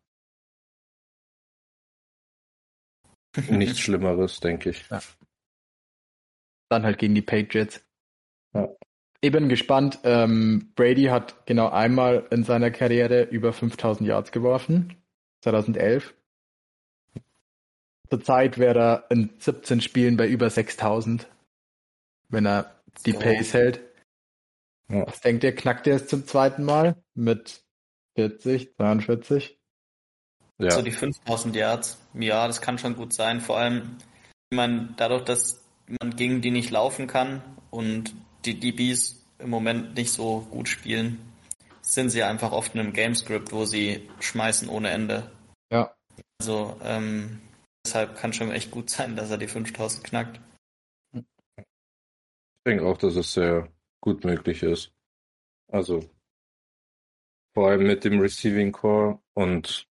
nichts 3.50 3.80
Schlimmeres, 3.80 4.40
denke 4.40 4.72
ich. 4.72 4.88
Ja. 4.90 5.02
Dann 6.70 6.84
halt 6.84 7.00
gegen 7.00 7.16
die 7.16 7.22
Patriots. 7.22 7.84
Ja. 8.54 8.70
Ich 9.22 9.32
bin 9.32 9.50
gespannt. 9.50 10.00
Ähm, 10.04 10.72
Brady 10.76 11.06
hat 11.06 11.46
genau 11.46 11.70
einmal 11.70 12.28
in 12.32 12.44
seiner 12.44 12.72
Karriere 12.72 13.24
über 13.24 13.54
5000 13.54 14.08
Yards 14.08 14.32
geworfen. 14.32 14.96
2011. 15.42 16.14
Zurzeit 18.10 18.58
wäre 18.58 18.80
er 18.80 19.06
in 19.10 19.30
17 19.38 19.80
Spielen 19.82 20.18
bei 20.18 20.28
über 20.28 20.50
6000, 20.50 21.30
wenn 22.30 22.46
er 22.46 22.84
die 23.06 23.14
Pace 23.14 23.54
hält. 23.54 23.80
Ja. 24.90 25.08
Was 25.08 25.22
denkt 25.22 25.44
ihr, 25.46 25.56
knackt 25.56 25.88
er 25.88 25.96
es 25.96 26.08
zum 26.08 26.26
zweiten 26.26 26.66
Mal 26.66 27.02
mit 27.14 27.64
40, 28.16 28.76
42? 28.76 29.61
Ja. 30.62 30.72
So 30.72 30.82
die 30.82 30.92
5000 30.92 31.56
Yards. 31.56 31.98
Ja, 32.14 32.48
das 32.48 32.62
kann 32.62 32.78
schon 32.78 32.96
gut 32.96 33.14
sein. 33.14 33.42
Vor 33.42 33.58
allem, 33.58 33.98
ich 34.50 34.56
meine, 34.56 34.94
dadurch, 34.98 35.24
dass 35.24 35.62
man 35.88 36.16
gegen 36.16 36.42
die 36.42 36.52
nicht 36.52 36.70
laufen 36.70 37.08
kann 37.08 37.42
und 37.70 38.14
die 38.46 38.60
DBs 38.60 39.24
im 39.40 39.50
Moment 39.50 39.96
nicht 39.96 40.12
so 40.12 40.48
gut 40.52 40.68
spielen, 40.70 41.20
sind 41.82 42.10
sie 42.10 42.24
einfach 42.24 42.52
oft 42.52 42.76
in 42.76 42.80
einem 42.80 42.94
Gamescript, 42.94 43.52
wo 43.52 43.66
sie 43.66 44.10
schmeißen 44.20 44.70
ohne 44.70 44.90
Ende. 44.90 45.32
Ja. 45.72 45.96
Also, 46.40 46.78
ähm, 46.84 47.42
Deshalb 47.86 48.16
kann 48.16 48.34
schon 48.34 48.52
echt 48.52 48.72
gut 48.72 48.90
sein, 48.90 49.16
dass 49.16 49.32
er 49.32 49.38
die 49.38 49.48
5000 49.48 50.04
knackt. 50.04 50.40
Ich 51.14 51.24
denke 52.66 52.86
auch, 52.86 52.98
dass 52.98 53.16
es 53.16 53.34
sehr 53.34 53.72
gut 54.02 54.24
möglich 54.24 54.62
ist. 54.62 54.94
Also 55.72 56.08
vor 57.54 57.70
allem 57.70 57.88
mit 57.88 58.04
dem 58.04 58.20
Receiving 58.20 58.72
Core 58.72 59.20
und 59.34 59.88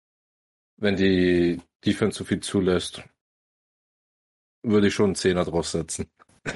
wenn 0.76 0.96
die 0.96 1.60
Defense 1.84 2.18
so 2.18 2.24
viel 2.24 2.40
zulässt, 2.40 3.02
würde 4.62 4.88
ich 4.88 4.94
schon 4.94 5.06
einen 5.06 5.14
Zehner 5.14 5.44
draufsetzen. 5.44 6.10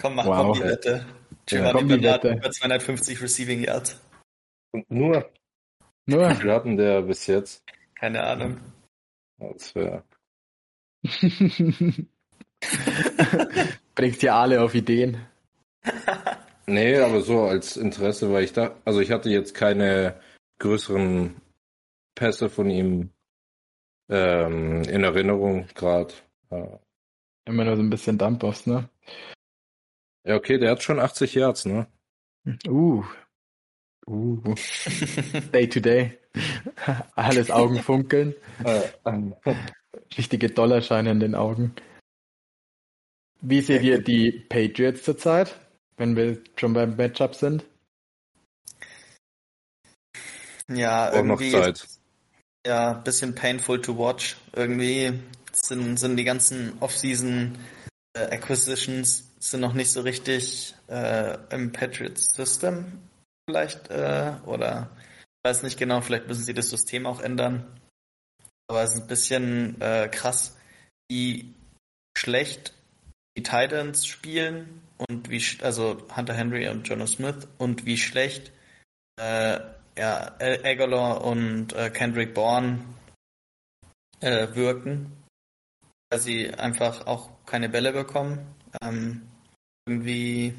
Komm, 0.00 0.14
mach 0.16 0.26
wow. 0.26 0.58
Kombi-Wette. 0.58 1.06
Giovanni 1.46 1.96
ja, 1.96 2.18
Kombi 2.18 2.36
über 2.36 2.50
250 2.50 3.22
Receiving 3.22 3.62
Yards. 3.62 4.00
Und 4.72 4.90
nur 4.90 5.30
nur. 6.06 6.30
Wie 6.30 6.34
viel 6.34 6.52
hatten 6.52 6.76
der 6.76 7.02
bis 7.02 7.26
jetzt? 7.26 7.62
Keine 7.94 8.22
Ahnung. 8.22 8.60
Das 9.38 9.74
wäre. 9.74 10.04
Bringt 13.94 14.22
ihr 14.22 14.34
alle 14.34 14.62
auf 14.62 14.74
Ideen. 14.74 15.24
nee, 16.66 16.98
aber 16.98 17.20
so 17.20 17.42
als 17.42 17.76
Interesse, 17.76 18.32
weil 18.32 18.44
ich 18.44 18.52
da, 18.52 18.76
also 18.84 19.00
ich 19.00 19.10
hatte 19.10 19.30
jetzt 19.30 19.54
keine 19.54 20.20
größeren 20.58 21.40
Pässe 22.14 22.48
von 22.48 22.70
ihm 22.70 23.10
ähm, 24.08 24.82
in 24.82 25.04
Erinnerung 25.04 25.66
gerade. 25.74 26.14
Ja. 26.50 26.78
Immer 27.44 27.64
nur 27.64 27.76
so 27.76 27.82
ein 27.82 27.90
bisschen 27.90 28.18
Dump-Offs, 28.18 28.66
ne? 28.66 28.88
Ja, 30.24 30.36
okay, 30.36 30.58
der 30.58 30.70
hat 30.70 30.82
schon 30.82 31.00
80 31.00 31.34
Yards, 31.34 31.64
ne? 31.64 31.88
Uh, 32.68 33.04
Uh. 34.06 34.54
Day 35.52 35.68
to 35.68 35.80
day. 35.80 36.18
Alles 37.14 37.50
Augen 37.50 37.78
funkeln. 37.78 38.34
Richtige 40.16 40.50
Dollarscheine 40.50 41.10
in 41.10 41.20
den 41.20 41.34
Augen. 41.34 41.74
Wie 43.40 43.60
seht 43.60 43.82
ihr 43.82 44.00
die 44.02 44.44
Patriots 44.48 45.02
zurzeit, 45.02 45.60
wenn 46.02 46.16
wir 46.16 46.42
schon 46.56 46.72
beim 46.72 46.96
Matchup 46.96 47.36
sind? 47.36 47.64
Ja, 50.68 51.08
Auch 51.08 51.14
irgendwie. 51.14 51.52
Noch 51.52 51.62
Zeit. 51.62 51.86
Ja, 52.66 52.94
bisschen 52.94 53.36
painful 53.36 53.80
to 53.80 53.96
watch. 53.96 54.36
Irgendwie 54.52 55.20
sind, 55.52 55.98
sind 55.98 56.16
die 56.16 56.24
ganzen 56.24 56.76
Off-Season 56.80 57.56
äh, 58.14 58.20
Acquisitions 58.20 59.30
sind 59.38 59.60
noch 59.60 59.74
nicht 59.74 59.92
so 59.92 60.00
richtig 60.00 60.74
äh, 60.88 61.38
im 61.50 61.70
Patriots 61.72 62.34
System 62.34 62.98
vielleicht, 63.48 63.90
äh, 63.90 64.34
oder 64.44 64.90
ich 64.96 65.50
weiß 65.50 65.62
nicht 65.62 65.78
genau, 65.78 66.00
vielleicht 66.00 66.26
müssen 66.26 66.44
sie 66.44 66.54
das 66.54 66.70
System 66.70 67.06
auch 67.06 67.20
ändern. 67.20 67.80
Aber 68.68 68.82
es 68.82 68.94
ist 68.94 69.02
ein 69.02 69.06
bisschen 69.06 69.80
äh, 69.80 70.08
krass, 70.08 70.56
wie 71.08 71.54
schlecht 72.16 72.72
die 73.36 73.42
Titans 73.42 74.06
spielen 74.06 74.82
und 74.98 75.30
wie, 75.30 75.42
also 75.62 76.06
Hunter 76.14 76.34
Henry 76.34 76.68
und 76.68 76.86
Jonas 76.86 77.12
Smith 77.12 77.48
und 77.58 77.86
wie 77.86 77.96
schlecht 77.96 78.52
äh, 79.18 79.60
ja, 79.96 80.36
Aguilar 80.38 81.24
und 81.24 81.72
äh, 81.74 81.90
Kendrick 81.90 82.34
Bourne 82.34 82.80
äh, 84.20 84.54
wirken, 84.54 85.12
weil 86.10 86.20
sie 86.20 86.52
einfach 86.54 87.06
auch 87.06 87.30
keine 87.46 87.68
Bälle 87.68 87.92
bekommen. 87.92 88.54
Ähm, 88.82 89.28
irgendwie, 89.86 90.54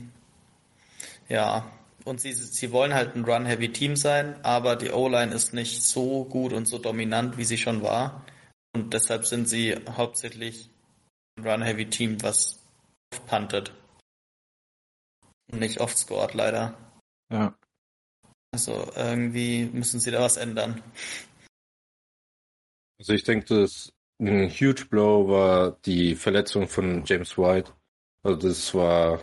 ja, 1.30 1.72
und 2.06 2.20
sie, 2.20 2.34
sie 2.34 2.72
wollen 2.72 2.94
halt 2.94 3.16
ein 3.16 3.24
Run-Heavy-Team 3.24 3.96
sein, 3.96 4.44
aber 4.44 4.76
die 4.76 4.92
O-Line 4.92 5.34
ist 5.34 5.54
nicht 5.54 5.84
so 5.84 6.26
gut 6.26 6.52
und 6.52 6.68
so 6.68 6.78
dominant, 6.78 7.38
wie 7.38 7.46
sie 7.46 7.58
schon 7.58 7.82
war. 7.82 8.26
Und 8.76 8.94
deshalb 8.94 9.26
sind 9.26 9.48
sie 9.48 9.76
hauptsächlich 9.90 10.70
ein 11.38 11.48
Run-Heavy-Team, 11.48 12.22
was 12.22 12.60
Und 15.52 15.60
nicht 15.60 15.80
oft 15.80 15.98
scored, 15.98 16.34
leider. 16.34 16.78
Ja. 17.32 17.56
Also 18.52 18.92
irgendwie 18.96 19.66
müssen 19.66 20.00
sie 20.00 20.12
da 20.12 20.22
was 20.22 20.38
ändern. 20.38 20.82
Also 23.00 23.14
ich 23.14 23.24
denke, 23.24 23.46
das 23.46 23.92
ein 24.20 24.50
huge 24.50 24.86
Blow 24.86 25.28
war 25.28 25.72
die 25.86 26.16
Verletzung 26.16 26.68
von 26.68 27.04
James 27.06 27.38
White. 27.38 27.74
Also 28.24 28.48
das 28.48 28.74
war 28.74 29.20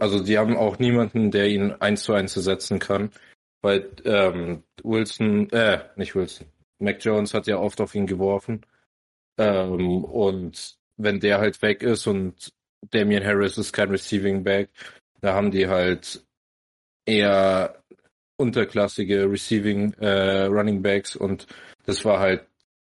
also 0.00 0.22
die 0.22 0.38
haben 0.38 0.56
auch 0.56 0.78
niemanden, 0.78 1.30
der 1.30 1.48
ihn 1.48 1.72
eins 1.72 2.04
zu 2.04 2.12
eins 2.12 2.36
ersetzen 2.36 2.78
kann. 2.78 3.10
Weil 3.62 3.90
ähm, 4.04 4.62
Wilson, 4.82 5.50
äh, 5.50 5.84
nicht 5.96 6.14
Wilson, 6.14 6.46
Mac 6.78 7.04
Jones 7.04 7.34
hat 7.34 7.46
ja 7.46 7.58
oft 7.58 7.80
auf 7.80 7.94
ihn 7.94 8.06
geworfen. 8.06 8.64
Ähm, 9.38 10.04
und 10.04 10.78
wenn 10.96 11.20
der 11.20 11.38
halt 11.38 11.60
weg 11.62 11.82
ist 11.82 12.06
und 12.06 12.52
Damian 12.90 13.24
Harris 13.24 13.58
ist 13.58 13.72
kein 13.72 13.90
Receiving 13.90 14.42
Back, 14.44 14.70
da 15.20 15.34
haben 15.34 15.50
die 15.50 15.66
halt 15.68 16.24
eher 17.06 17.82
unterklassige 18.36 19.30
Receiving 19.30 19.94
äh, 19.94 20.44
Running 20.44 20.82
Backs 20.82 21.16
und 21.16 21.46
das 21.84 22.04
war 22.04 22.20
halt 22.20 22.46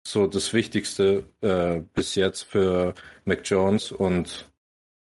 so 0.07 0.27
das 0.27 0.53
Wichtigste 0.53 1.25
äh, 1.43 1.81
bis 1.95 2.15
jetzt 2.15 2.43
für 2.43 2.95
Mac 3.25 3.41
Jones 3.45 3.93
und 3.93 4.49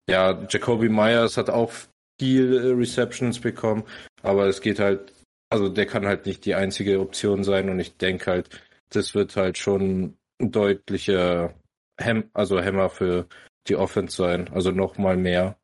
ja, 0.08 0.46
Jacoby 0.48 0.88
Myers 0.88 1.36
hat 1.36 1.50
auch 1.50 1.72
viel 2.18 2.56
äh, 2.56 2.72
Receptions 2.72 3.40
bekommen, 3.40 3.84
aber 4.22 4.46
es 4.46 4.60
geht 4.60 4.78
halt, 4.78 5.12
also 5.48 5.68
der 5.68 5.86
kann 5.86 6.06
halt 6.06 6.26
nicht 6.26 6.44
die 6.44 6.54
einzige 6.54 7.00
Option 7.00 7.44
sein 7.44 7.68
und 7.70 7.78
ich 7.78 7.96
denke 7.96 8.30
halt, 8.30 8.62
das 8.90 9.14
wird 9.14 9.36
halt 9.36 9.58
schon 9.58 10.16
deutlicher 10.38 11.54
Hem 11.98 12.30
also 12.34 12.60
Hämmer 12.60 12.90
für 12.90 13.26
die 13.68 13.76
Offense 13.76 14.16
sein, 14.16 14.50
also 14.52 14.70
nochmal 14.70 15.16
mehr. 15.16 15.56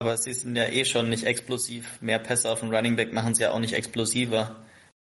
Aber 0.00 0.16
sie 0.16 0.32
sind 0.32 0.56
ja 0.56 0.64
eh 0.64 0.84
schon 0.84 1.10
nicht 1.10 1.24
explosiv. 1.24 2.00
Mehr 2.00 2.18
Pässe 2.18 2.50
auf 2.50 2.60
den 2.60 2.74
Running 2.74 2.96
Back 2.96 3.12
machen 3.12 3.34
sie 3.34 3.42
ja 3.42 3.52
auch 3.52 3.60
nicht 3.60 3.74
explosiver. 3.74 4.56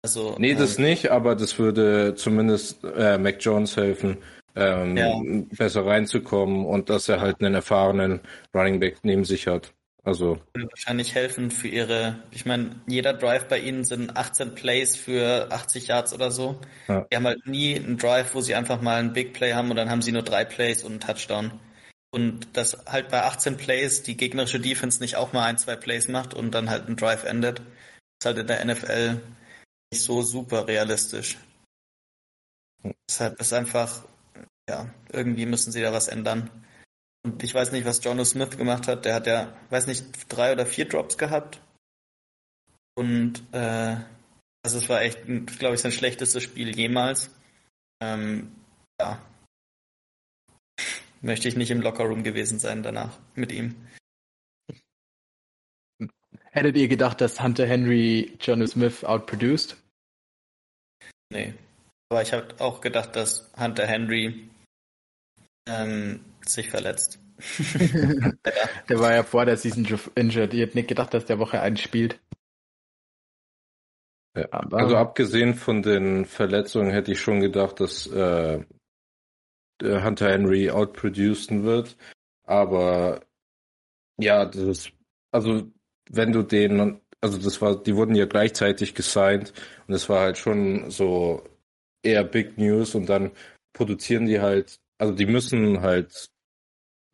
Also, 0.01 0.35
nee, 0.37 0.53
das 0.53 0.77
äh, 0.77 0.83
nicht, 0.83 1.11
aber 1.11 1.35
das 1.35 1.57
würde 1.59 2.13
zumindest 2.15 2.83
äh, 2.83 3.17
Mac 3.17 3.37
Jones 3.39 3.75
helfen, 3.75 4.17
ähm, 4.55 4.95
ja. 4.95 5.13
besser 5.57 5.85
reinzukommen 5.85 6.65
und 6.65 6.89
dass 6.89 7.09
er 7.09 7.19
halt 7.19 7.41
einen 7.41 7.55
erfahrenen 7.55 8.21
Running 8.53 8.79
Back 8.79 8.99
neben 9.03 9.25
sich 9.25 9.47
hat. 9.47 9.73
Also 10.05 10.39
würde 10.53 10.69
wahrscheinlich 10.69 11.15
helfen 11.15 11.49
für 11.49 11.67
ihre. 11.67 12.23
Ich 12.29 12.45
meine, 12.45 12.79
jeder 12.85 13.13
Drive 13.13 13.47
bei 13.47 13.57
ihnen 13.57 13.83
sind 13.83 14.15
18 14.15 14.53
Plays 14.53 14.95
für 14.95 15.51
80 15.51 15.87
Yards 15.87 16.13
oder 16.13 16.29
so. 16.29 16.61
Ja. 16.87 17.07
Die 17.11 17.15
haben 17.15 17.25
halt 17.25 17.47
nie 17.47 17.75
einen 17.75 17.97
Drive, 17.97 18.35
wo 18.35 18.41
sie 18.41 18.53
einfach 18.53 18.81
mal 18.81 18.99
einen 18.99 19.13
Big 19.13 19.33
Play 19.33 19.53
haben 19.53 19.71
und 19.71 19.77
dann 19.77 19.89
haben 19.89 20.03
sie 20.03 20.11
nur 20.11 20.21
drei 20.21 20.45
Plays 20.45 20.83
und 20.83 20.91
einen 20.91 20.99
Touchdown. 20.99 21.59
Und 22.11 22.55
dass 22.55 22.85
halt 22.85 23.09
bei 23.09 23.23
18 23.23 23.57
Plays 23.57 24.03
die 24.03 24.15
gegnerische 24.15 24.59
Defense 24.59 25.01
nicht 25.01 25.15
auch 25.15 25.33
mal 25.33 25.43
ein, 25.45 25.57
zwei 25.57 25.75
Plays 25.75 26.07
macht 26.07 26.35
und 26.35 26.51
dann 26.51 26.69
halt 26.69 26.87
ein 26.87 26.97
Drive 26.97 27.23
endet, 27.23 27.59
ist 27.59 28.25
halt 28.25 28.37
in 28.37 28.47
der 28.47 28.63
NFL 28.63 29.21
nicht 29.91 30.03
so 30.03 30.21
super 30.21 30.67
realistisch. 30.67 31.37
Deshalb 33.09 33.39
ist 33.41 33.53
einfach, 33.53 34.05
ja, 34.69 34.93
irgendwie 35.11 35.47
müssen 35.47 35.71
sie 35.71 35.81
da 35.81 35.91
was 35.91 36.07
ändern. 36.07 36.51
Und 37.25 37.41
ich 37.41 37.55
weiß 37.55 37.71
nicht, 37.71 37.85
was 37.85 38.03
Jono 38.03 38.23
Smith 38.23 38.55
gemacht 38.55 38.87
hat. 38.87 39.03
Der 39.03 39.15
hat 39.15 39.25
ja, 39.25 39.57
weiß 39.71 39.87
nicht, 39.87 40.05
drei 40.29 40.51
oder 40.51 40.67
vier 40.67 40.87
Drops 40.87 41.17
gehabt. 41.17 41.59
Und 42.93 43.41
äh, 43.51 43.97
also 44.63 44.77
es 44.77 44.87
war 44.89 45.01
echt, 45.01 45.25
glaube 45.57 45.73
ich, 45.73 45.81
sein 45.81 45.91
schlechtestes 45.91 46.43
Spiel 46.43 46.75
jemals. 46.75 47.31
Ähm, 47.99 48.55
ja, 49.01 49.19
möchte 51.21 51.47
ich 51.47 51.55
nicht 51.55 51.71
im 51.71 51.81
Lockerroom 51.81 52.23
gewesen 52.23 52.59
sein 52.59 52.83
danach 52.83 53.17
mit 53.33 53.51
ihm. 53.51 53.75
Hättet 56.51 56.77
ihr 56.77 56.87
gedacht, 56.87 57.19
dass 57.21 57.41
Hunter 57.41 57.65
Henry 57.65 58.37
Johnny 58.39 58.67
Smith 58.67 59.03
outproduced? 59.03 59.75
Nee. 61.31 61.55
Aber 62.09 62.21
ich 62.21 62.31
habe 62.33 62.55
auch 62.59 62.81
gedacht, 62.81 63.15
dass 63.15 63.51
Hunter 63.57 63.87
Henry 63.87 64.47
ähm, 65.67 66.23
sich 66.49 66.69
verletzt. 66.69 67.19
der 68.89 68.99
war 68.99 69.13
ja 69.13 69.23
vor 69.23 69.45
der 69.45 69.57
Season 69.57 69.85
injured. 70.15 70.53
Ihr 70.53 70.61
hättet 70.61 70.75
nicht 70.75 70.87
gedacht, 70.87 71.13
dass 71.13 71.25
der 71.25 71.39
Woche 71.39 71.59
einen 71.61 71.77
spielt. 71.77 72.19
Ja, 74.35 74.49
also 74.71 74.97
abgesehen 74.97 75.53
von 75.53 75.81
den 75.81 76.25
Verletzungen 76.25 76.91
hätte 76.91 77.13
ich 77.13 77.21
schon 77.21 77.39
gedacht, 77.39 77.79
dass 77.79 78.07
äh, 78.07 78.63
Hunter 79.81 80.29
Henry 80.29 80.69
outproducen 80.69 81.63
wird. 81.63 81.95
Aber 82.43 83.21
ja, 84.17 84.45
das 84.45 84.61
ist, 84.61 84.91
also 85.31 85.71
wenn 86.09 86.31
du 86.31 86.43
den, 86.43 87.01
also 87.21 87.37
das 87.37 87.61
war, 87.61 87.81
die 87.81 87.95
wurden 87.95 88.15
ja 88.15 88.25
gleichzeitig 88.25 88.93
gesigned 88.93 89.53
und 89.87 89.93
es 89.93 90.09
war 90.09 90.21
halt 90.21 90.37
schon 90.37 90.89
so 90.91 91.43
eher 92.03 92.23
Big 92.23 92.57
News 92.57 92.95
und 92.95 93.07
dann 93.07 93.31
produzieren 93.73 94.25
die 94.25 94.39
halt, 94.41 94.79
also 94.97 95.13
die 95.13 95.25
müssen 95.25 95.81
halt 95.81 96.29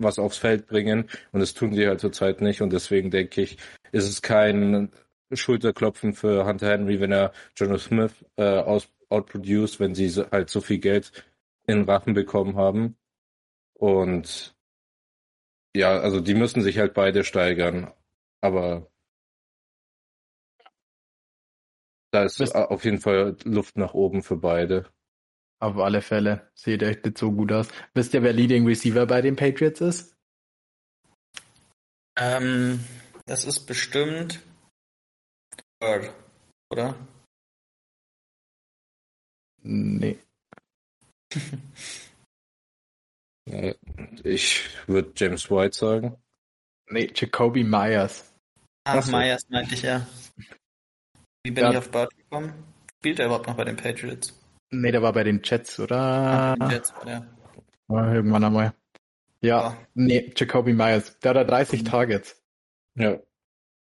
was 0.04 0.20
aufs 0.20 0.38
Feld 0.38 0.68
bringen 0.68 1.10
und 1.32 1.40
das 1.40 1.54
tun 1.54 1.72
die 1.72 1.88
halt 1.88 2.00
zurzeit 2.00 2.42
nicht 2.42 2.62
und 2.62 2.72
deswegen 2.74 3.12
denke 3.12 3.42
ich, 3.42 3.58
ist 3.92 4.08
es 4.08 4.22
kein 4.22 4.92
Schulterklopfen 5.32 6.14
für 6.14 6.46
Hunter 6.46 6.70
Henry, 6.70 7.00
wenn 7.00 7.12
er 7.12 7.32
Jonathan 7.56 7.80
Smith 7.80 8.26
äh, 8.38 8.44
aus, 8.44 8.90
outproduced, 9.10 9.80
wenn 9.80 9.96
sie 9.96 10.10
halt 10.32 10.50
so 10.50 10.62
viel 10.62 10.80
Geld 10.80 11.12
in 11.68 11.84
Rachen 11.84 12.14
bekommen 12.14 12.56
haben. 12.56 12.98
Und 13.74 14.56
ja, 15.76 16.00
also 16.00 16.20
die 16.20 16.34
müssen 16.34 16.62
sich 16.62 16.78
halt 16.78 16.94
beide 16.94 17.24
steigern. 17.24 17.92
Aber 18.42 18.92
da 22.12 22.24
ist 22.24 22.56
auf 22.56 22.84
jeden 22.84 23.00
Fall 23.00 23.38
Luft 23.44 23.78
nach 23.78 23.94
oben 23.94 24.22
für 24.24 24.38
beide. 24.38 24.86
Auf 25.62 25.78
alle 25.78 26.02
Fälle. 26.02 26.50
Sieht 26.56 26.82
echt 26.82 27.06
nicht 27.06 27.20
so 27.20 27.32
gut 27.32 27.52
aus. 27.52 27.68
Wisst 27.94 28.16
ihr, 28.16 28.24
wer 28.24 28.34
Leading 28.34 28.66
Receiver 28.66 29.06
bei 29.06 29.22
den 29.22 29.36
Patriots 29.36 29.80
ist? 29.80 30.18
Ähm, 32.18 32.84
das 33.28 33.46
ist 33.46 33.68
bestimmt 33.68 34.42
Bird, 35.80 36.12
oder? 36.72 36.96
Nee. 39.62 40.18
ich 44.24 44.68
würde 44.88 45.14
James 45.16 45.52
White 45.52 45.78
sagen. 45.78 46.18
Nee, 46.90 47.12
Jacoby 47.14 47.64
Myers. 47.64 48.34
Ach, 48.84 49.04
so. 49.04 49.12
Myers 49.12 49.48
meinte 49.50 49.76
ich 49.76 49.84
ja. 49.84 50.08
Wie 51.44 51.52
bin 51.52 51.66
ja. 51.66 51.72
ich 51.72 51.78
auf 51.78 51.92
Bart 51.92 52.18
gekommen? 52.18 52.52
Spielt 52.98 53.20
er 53.20 53.28
überhaupt 53.28 53.46
noch 53.48 53.56
bei 53.56 53.64
den 53.64 53.78
Patriots? 53.78 54.41
Nee, 54.72 54.92
der 54.92 55.02
war 55.02 55.14
bei 55.14 55.24
den 55.24 55.42
Jets, 55.44 55.80
oder? 55.80 56.56
Ach, 56.60 56.72
Jets, 56.72 56.94
ja. 57.06 57.26
War 57.88 58.14
irgendwann 58.14 58.44
einmal. 58.44 58.74
Ja, 59.42 59.72
oh. 59.72 59.86
nee, 59.94 60.32
Jacoby 60.36 60.74
Myers. 60.74 61.20
Der 61.20 61.34
hat 61.34 61.50
30 61.50 61.82
mhm. 61.82 61.86
Targets. 61.86 62.42
Ja. 62.96 63.20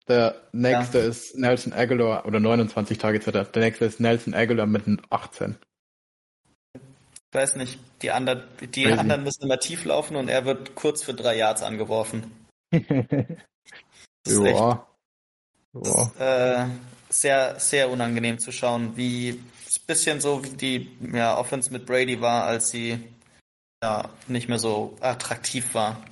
Der 0.06 0.48
nächste 0.52 0.98
ja. 0.98 1.04
ist 1.04 1.36
Nelson 1.36 1.72
Aguilar, 1.72 2.24
oder 2.26 2.40
29 2.40 2.96
Targets 2.96 3.26
hat 3.26 3.34
er. 3.34 3.44
Der 3.44 3.62
nächste 3.62 3.84
ist 3.84 4.00
Nelson 4.00 4.34
Aguilar 4.34 4.66
mit 4.66 4.84
18 5.10 5.58
ich 7.30 7.34
weiß 7.34 7.56
nicht, 7.56 7.78
die 8.00 8.10
anderen, 8.10 8.42
die 8.74 8.86
anderen 8.86 9.22
müssen 9.22 9.44
immer 9.44 9.58
tief 9.58 9.84
laufen 9.84 10.16
und 10.16 10.28
er 10.28 10.46
wird 10.46 10.74
kurz 10.74 11.02
für 11.02 11.12
drei 11.12 11.36
Yards 11.36 11.62
angeworfen. 11.62 12.32
das 12.70 12.82
ist 14.24 14.40
ja. 14.44 14.86
Das 15.74 15.94
ist, 15.94 16.20
äh, 16.20 16.66
sehr, 17.10 17.60
sehr 17.60 17.90
unangenehm 17.90 18.38
zu 18.38 18.50
schauen, 18.50 18.96
wie 18.96 19.40
bisschen 19.86 20.20
so 20.20 20.44
wie 20.44 20.50
die 20.50 20.88
ja, 21.12 21.36
Offense 21.36 21.72
mit 21.72 21.86
Brady 21.86 22.20
war, 22.20 22.44
als 22.44 22.70
sie 22.70 22.98
ja 23.82 24.10
nicht 24.26 24.48
mehr 24.48 24.58
so 24.58 24.96
attraktiv 25.00 25.74
war. 25.74 26.04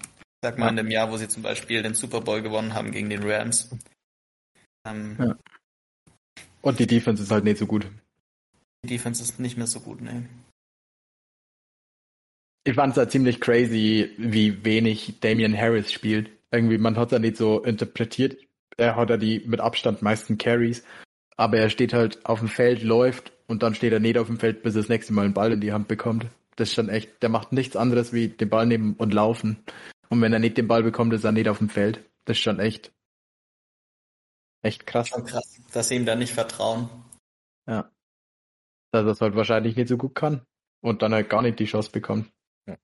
Sag 0.43 0.59
mal 0.59 0.67
ja. 0.67 0.71
in 0.71 0.77
dem 0.77 0.91
Jahr, 0.91 1.11
wo 1.11 1.17
sie 1.17 1.29
zum 1.29 1.43
Beispiel 1.43 1.83
den 1.83 1.95
Super 1.95 2.21
Bowl 2.21 2.43
gewonnen 2.43 2.75
haben 2.75 2.93
gegen 2.93 3.11
den 3.11 3.29
Rams. 3.29 3.71
Ähm, 4.87 5.17
ja. 5.19 5.37
Und 6.63 6.79
die 6.79 6.87
Defense 6.87 7.23
ist 7.23 7.31
halt 7.31 7.45
nicht 7.45 7.59
so 7.59 7.67
gut. 7.67 7.87
Die 8.85 8.89
Defense 8.89 9.23
ist 9.23 9.41
nicht 9.41 9.57
mehr 9.57 9.67
so 9.67 9.81
gut, 9.81 10.01
ne. 10.01 10.29
Ich 12.65 12.75
fand 12.75 12.93
es 12.93 12.99
halt 12.99 13.13
ziemlich 13.13 13.41
crazy, 13.41 14.11
wie 14.19 14.65
wenig 14.65 15.21
Damian 15.21 15.57
Harris 15.57 15.93
spielt. 15.93 16.31
Irgendwie, 16.51 16.79
man 16.79 16.97
hat 16.97 17.09
es 17.09 17.13
ja 17.13 17.19
nicht 17.21 17.37
so 17.37 17.63
interpretiert. 17.63 18.37
Er 18.77 18.97
hat 18.97 19.11
ja 19.11 19.17
die 19.17 19.41
mit 19.47 19.61
Abstand 19.61 20.03
meisten 20.03 20.37
Carries. 20.37 20.83
Aber 21.37 21.59
er 21.59 21.71
steht 21.71 21.93
halt 21.93 22.25
auf 22.25 22.39
dem 22.39 22.49
Feld, 22.49 22.83
läuft 22.83 23.33
und 23.47 23.63
dann 23.63 23.75
steht 23.75 23.93
er 23.93 24.01
nicht 24.01 24.19
auf 24.19 24.27
dem 24.27 24.39
Feld, 24.39 24.63
bis 24.63 24.75
er 24.75 24.83
das 24.83 24.89
nächste 24.89 25.13
Mal 25.13 25.27
einen 25.27 25.35
Ball 25.35 25.53
in 25.53 25.61
die 25.61 25.73
Hand 25.73 25.89
bekommt. 25.89 26.27
Das 26.57 26.69
ist 26.69 26.75
schon 26.75 26.89
echt, 26.89 27.23
der 27.23 27.29
macht 27.29 27.53
nichts 27.53 27.77
anderes 27.77 28.13
wie 28.13 28.29
den 28.29 28.49
Ball 28.49 28.67
nehmen 28.67 28.95
und 28.95 29.13
laufen. 29.13 29.63
Und 30.09 30.23
wenn 30.23 30.33
er 30.33 30.39
nicht 30.39 30.57
den 30.57 30.69
Ball 30.69 30.83
bekommt, 30.83 31.13
ist 31.13 31.25
er 31.25 31.33
nicht 31.33 31.49
auf 31.49 31.59
dem 31.59 31.69
Feld. 31.69 32.03
Das 32.25 32.39
ist 32.39 32.43
schon 32.43 32.59
echt, 32.59 32.93
echt 34.63 34.87
krass. 34.87 35.09
Schon 35.09 35.25
krass, 35.25 35.61
dass 35.73 35.89
sie 35.89 35.97
ihm 35.97 36.07
da 36.07 36.15
nicht 36.15 36.33
vertrauen. 36.33 36.89
Ja. 37.69 37.91
Dass 38.93 39.05
er 39.05 39.13
es 39.13 39.21
halt 39.21 39.37
wahrscheinlich 39.37 39.77
nicht 39.77 39.89
so 39.89 39.99
gut 39.99 40.15
kann 40.15 40.47
und 40.81 41.03
dann 41.03 41.13
halt 41.13 41.29
gar 41.29 41.43
nicht 41.43 41.59
die 41.59 41.67
Chance 41.67 41.91
bekommt. 41.91 42.31
Ja. 42.67 42.77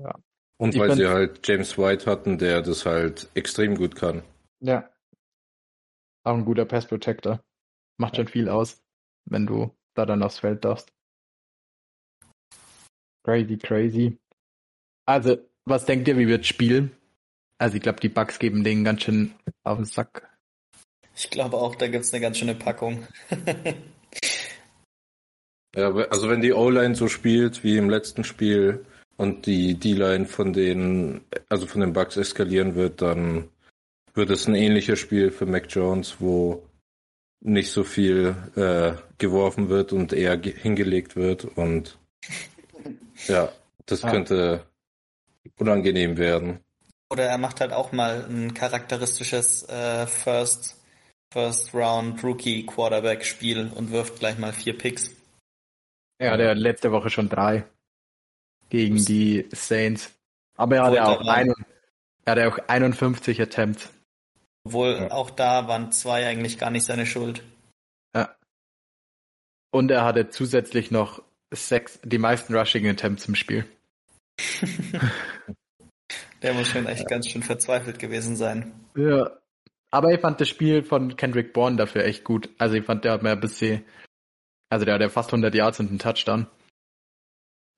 ja. 0.00 0.14
Und 0.58 0.74
ich 0.74 0.80
weil 0.80 0.92
sie 0.96 1.08
halt 1.08 1.46
James 1.46 1.78
White 1.78 2.10
hatten, 2.10 2.36
der 2.36 2.62
das 2.62 2.84
halt 2.84 3.30
extrem 3.34 3.76
gut 3.76 3.96
kann. 3.96 4.22
Ja. 4.60 4.90
Auch 6.28 6.34
ein 6.34 6.44
guter 6.44 6.66
Pass 6.66 6.86
Protector. 6.86 7.42
Macht 7.96 8.16
schon 8.16 8.28
viel 8.28 8.50
aus, 8.50 8.82
wenn 9.24 9.46
du 9.46 9.74
da 9.94 10.04
dann 10.04 10.22
aufs 10.22 10.40
Feld 10.40 10.62
darfst. 10.62 10.92
Crazy, 13.24 13.56
crazy. 13.56 14.18
Also, 15.06 15.38
was 15.64 15.86
denkt 15.86 16.06
ihr, 16.06 16.18
wie 16.18 16.28
wird 16.28 16.44
spielen? 16.44 16.94
Also 17.56 17.76
ich 17.76 17.82
glaube, 17.82 18.00
die 18.00 18.10
Bugs 18.10 18.38
geben 18.38 18.62
denen 18.62 18.84
ganz 18.84 19.04
schön 19.04 19.34
auf 19.64 19.78
den 19.78 19.86
Sack. 19.86 20.28
Ich 21.16 21.30
glaube 21.30 21.56
auch, 21.56 21.74
da 21.76 21.88
gibt 21.88 22.04
es 22.04 22.12
eine 22.12 22.20
ganz 22.20 22.36
schöne 22.36 22.54
Packung. 22.54 23.08
ja, 25.74 25.88
also 25.88 26.28
wenn 26.28 26.42
die 26.42 26.52
O-Line 26.52 26.94
so 26.94 27.08
spielt 27.08 27.64
wie 27.64 27.78
im 27.78 27.88
letzten 27.88 28.22
Spiel 28.22 28.84
und 29.16 29.46
die 29.46 29.80
D-Line 29.80 30.26
von 30.26 30.52
den, 30.52 31.22
also 31.48 31.66
von 31.66 31.80
den 31.80 31.94
Bugs 31.94 32.18
eskalieren 32.18 32.74
wird, 32.74 33.00
dann 33.00 33.48
wird 34.18 34.28
es 34.28 34.46
ein 34.46 34.54
ähnliches 34.54 34.98
Spiel 34.98 35.30
für 35.30 35.46
Mac 35.46 35.66
Jones, 35.70 36.16
wo 36.18 36.68
nicht 37.40 37.70
so 37.70 37.84
viel 37.84 38.36
äh, 38.56 39.00
geworfen 39.16 39.70
wird 39.70 39.92
und 39.92 40.12
eher 40.12 40.38
hingelegt 40.38 41.16
wird 41.16 41.44
und 41.44 41.98
ja, 43.28 43.50
das 43.86 44.04
ah. 44.04 44.10
könnte 44.10 44.66
unangenehm 45.56 46.18
werden. 46.18 46.60
Oder 47.10 47.24
er 47.24 47.38
macht 47.38 47.60
halt 47.60 47.72
auch 47.72 47.92
mal 47.92 48.26
ein 48.28 48.52
charakteristisches 48.52 49.66
äh, 49.68 50.06
First 50.06 50.76
First 51.32 51.74
Round 51.74 52.22
Rookie 52.24 52.66
Quarterback 52.66 53.24
Spiel 53.24 53.70
und 53.74 53.92
wirft 53.92 54.18
gleich 54.18 54.38
mal 54.38 54.52
vier 54.52 54.76
Picks. 54.76 55.10
Ja, 56.20 56.36
der 56.36 56.50
hat 56.50 56.58
letzte 56.58 56.90
Woche 56.90 57.10
schon 57.10 57.28
drei 57.28 57.64
gegen 58.68 58.96
die 59.04 59.46
Saints. 59.52 60.10
Aber 60.56 60.76
er 60.76 60.84
hatte 60.84 61.04
auch, 61.04 61.20
ein, 61.26 61.54
er 62.24 62.32
hatte 62.32 62.48
auch 62.48 62.58
51 62.66 63.40
Attempts. 63.40 63.90
Obwohl 64.68 64.96
ja. 64.96 65.10
auch 65.12 65.30
da 65.30 65.66
waren 65.66 65.92
zwei 65.92 66.26
eigentlich 66.26 66.58
gar 66.58 66.68
nicht 66.70 66.84
seine 66.84 67.06
Schuld. 67.06 67.42
Ja. 68.14 68.36
Und 69.70 69.90
er 69.90 70.04
hatte 70.04 70.28
zusätzlich 70.28 70.90
noch 70.90 71.22
sechs, 71.50 71.98
die 72.04 72.18
meisten 72.18 72.54
Rushing 72.54 72.86
Attempts 72.86 73.26
im 73.26 73.34
Spiel. 73.34 73.64
Der 76.42 76.52
muss 76.52 76.68
schon 76.68 76.86
echt 76.86 77.04
ja. 77.04 77.06
ganz 77.06 77.28
schön 77.30 77.42
verzweifelt 77.42 77.98
gewesen 77.98 78.36
sein. 78.36 78.74
Ja. 78.94 79.38
Aber 79.90 80.12
ich 80.12 80.20
fand 80.20 80.38
das 80.38 80.50
Spiel 80.50 80.84
von 80.84 81.16
Kendrick 81.16 81.54
Bourne 81.54 81.76
dafür 81.76 82.04
echt 82.04 82.24
gut. 82.24 82.50
Also 82.58 82.74
ich 82.76 82.84
fand, 82.84 83.06
der 83.06 83.12
hat 83.12 83.22
mir 83.22 83.30
ein 83.30 83.40
bisschen, 83.40 83.86
also 84.68 84.84
der 84.84 84.96
hat 84.96 85.00
ja 85.00 85.08
fast 85.08 85.30
100 85.30 85.54
Yards 85.54 85.80
und 85.80 85.88
einen 85.88 85.98
Touchdown. 85.98 86.46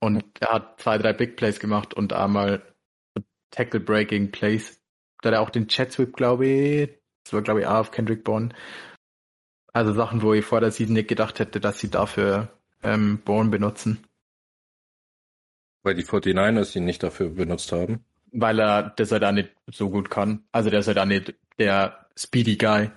Und 0.01 0.25
er 0.41 0.55
hat 0.55 0.81
zwei, 0.81 0.99
drei 0.99 1.13
Big 1.13 1.37
Plays 1.37 1.61
gemacht 1.61 1.95
und 1.95 2.13
einmal 2.13 2.63
Tackle 3.53 3.79
Breaking 3.79 4.33
Plays. 4.33 4.80
Da 5.23 5.29
hat 5.29 5.35
er 5.35 5.41
auch 5.41 5.51
den 5.51 5.69
Chat 5.69 5.93
Sweep, 5.93 6.17
glaube 6.17 6.47
ich. 6.47 6.91
Das 7.25 7.33
war, 7.33 7.43
glaube 7.43 7.61
ich, 7.61 7.67
auch 7.67 7.77
auf 7.77 7.91
Kendrick 7.91 8.25
Bourne. 8.25 8.51
Also 9.73 9.93
Sachen, 9.93 10.23
wo 10.23 10.33
ich 10.35 10.45
vor 10.45 10.61
der 10.61 10.71
Season 10.71 10.95
nicht 10.95 11.09
gedacht 11.09 11.39
hätte, 11.39 11.61
dass 11.61 11.79
sie 11.79 11.91
dafür 11.91 12.49
ähm, 12.83 13.21
Bourne 13.25 13.51
benutzen. 13.51 14.05
Weil 15.83 15.95
die 15.95 16.05
49ers 16.05 16.77
ihn 16.77 16.85
nicht 16.85 17.03
dafür 17.03 17.31
benutzt 17.31 17.73
haben? 17.73 18.05
Weil 18.33 18.61
er 18.61 18.91
das 18.91 19.13
halt 19.13 19.25
auch 19.25 19.33
nicht 19.33 19.51
so 19.71 19.91
gut 19.91 20.11
kann. 20.11 20.45
Also 20.53 20.71
der 20.71 20.81
ist 20.81 20.89
halt 20.89 20.99
auch 20.99 21.05
nicht 21.05 21.35
der 21.59 22.07
Speedy 22.17 22.57
Guy 22.57 22.91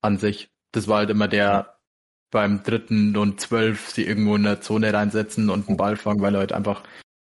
an 0.00 0.18
sich. 0.18 0.50
Das 0.72 0.88
war 0.88 0.98
halt 0.98 1.10
immer 1.10 1.28
der 1.28 1.78
beim 2.30 2.64
dritten 2.64 3.16
und 3.16 3.40
zwölf 3.40 3.90
sie 3.90 4.04
irgendwo 4.04 4.34
in 4.34 4.42
der 4.42 4.60
Zone 4.60 4.92
reinsetzen 4.92 5.50
und 5.50 5.68
einen 5.68 5.76
Ball 5.76 5.96
fangen, 5.96 6.20
weil 6.20 6.34
er 6.34 6.40
halt 6.40 6.52
einfach 6.52 6.82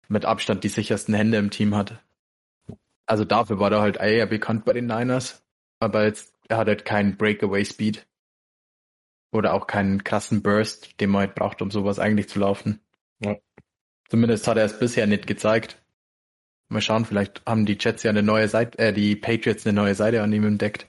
mit 0.09 0.25
Abstand 0.25 0.63
die 0.63 0.69
sichersten 0.69 1.13
Hände 1.13 1.39
im 1.39 1.51
Team 1.51 1.75
hat. 1.75 2.01
Also 3.13 3.27
dafür 3.27 3.59
war 3.59 3.71
er 3.71 3.83
halt 3.83 3.99
eher 3.99 4.25
bekannt 4.25 4.65
bei 4.65 4.73
den 4.73 4.87
Niners. 4.87 5.45
Aber 5.81 6.07
jetzt, 6.07 6.33
er 6.49 6.57
hat 6.57 6.67
halt 6.67 6.87
keinen 6.87 7.19
Breakaway 7.19 7.63
Speed. 7.63 8.07
Oder 9.33 9.53
auch 9.53 9.67
keinen 9.67 10.03
krassen 10.03 10.43
Burst, 10.43 10.99
den 10.99 11.11
man 11.11 11.27
halt 11.27 11.35
braucht, 11.35 11.61
um 11.61 11.71
sowas 11.71 11.99
eigentlich 11.99 12.31
zu 12.31 12.39
laufen. 12.39 12.81
Ja. 13.21 13.37
Zumindest 14.09 14.49
hat 14.49 14.57
er 14.57 14.65
es 14.65 14.79
bisher 14.79 15.07
nicht 15.07 15.27
gezeigt. 15.27 15.77
Mal 16.71 16.81
schauen, 16.81 17.05
vielleicht 17.05 17.45
haben 17.45 17.67
die 17.67 17.77
Jets 17.79 18.03
ja 18.03 18.09
eine 18.09 18.23
neue 18.23 18.49
Seite, 18.49 18.79
äh, 18.79 18.95
die 18.95 19.15
Patriots 19.15 19.67
eine 19.67 19.75
neue 19.75 19.95
Seite 19.95 20.23
an 20.23 20.33
ihm 20.33 20.47
entdeckt. 20.47 20.89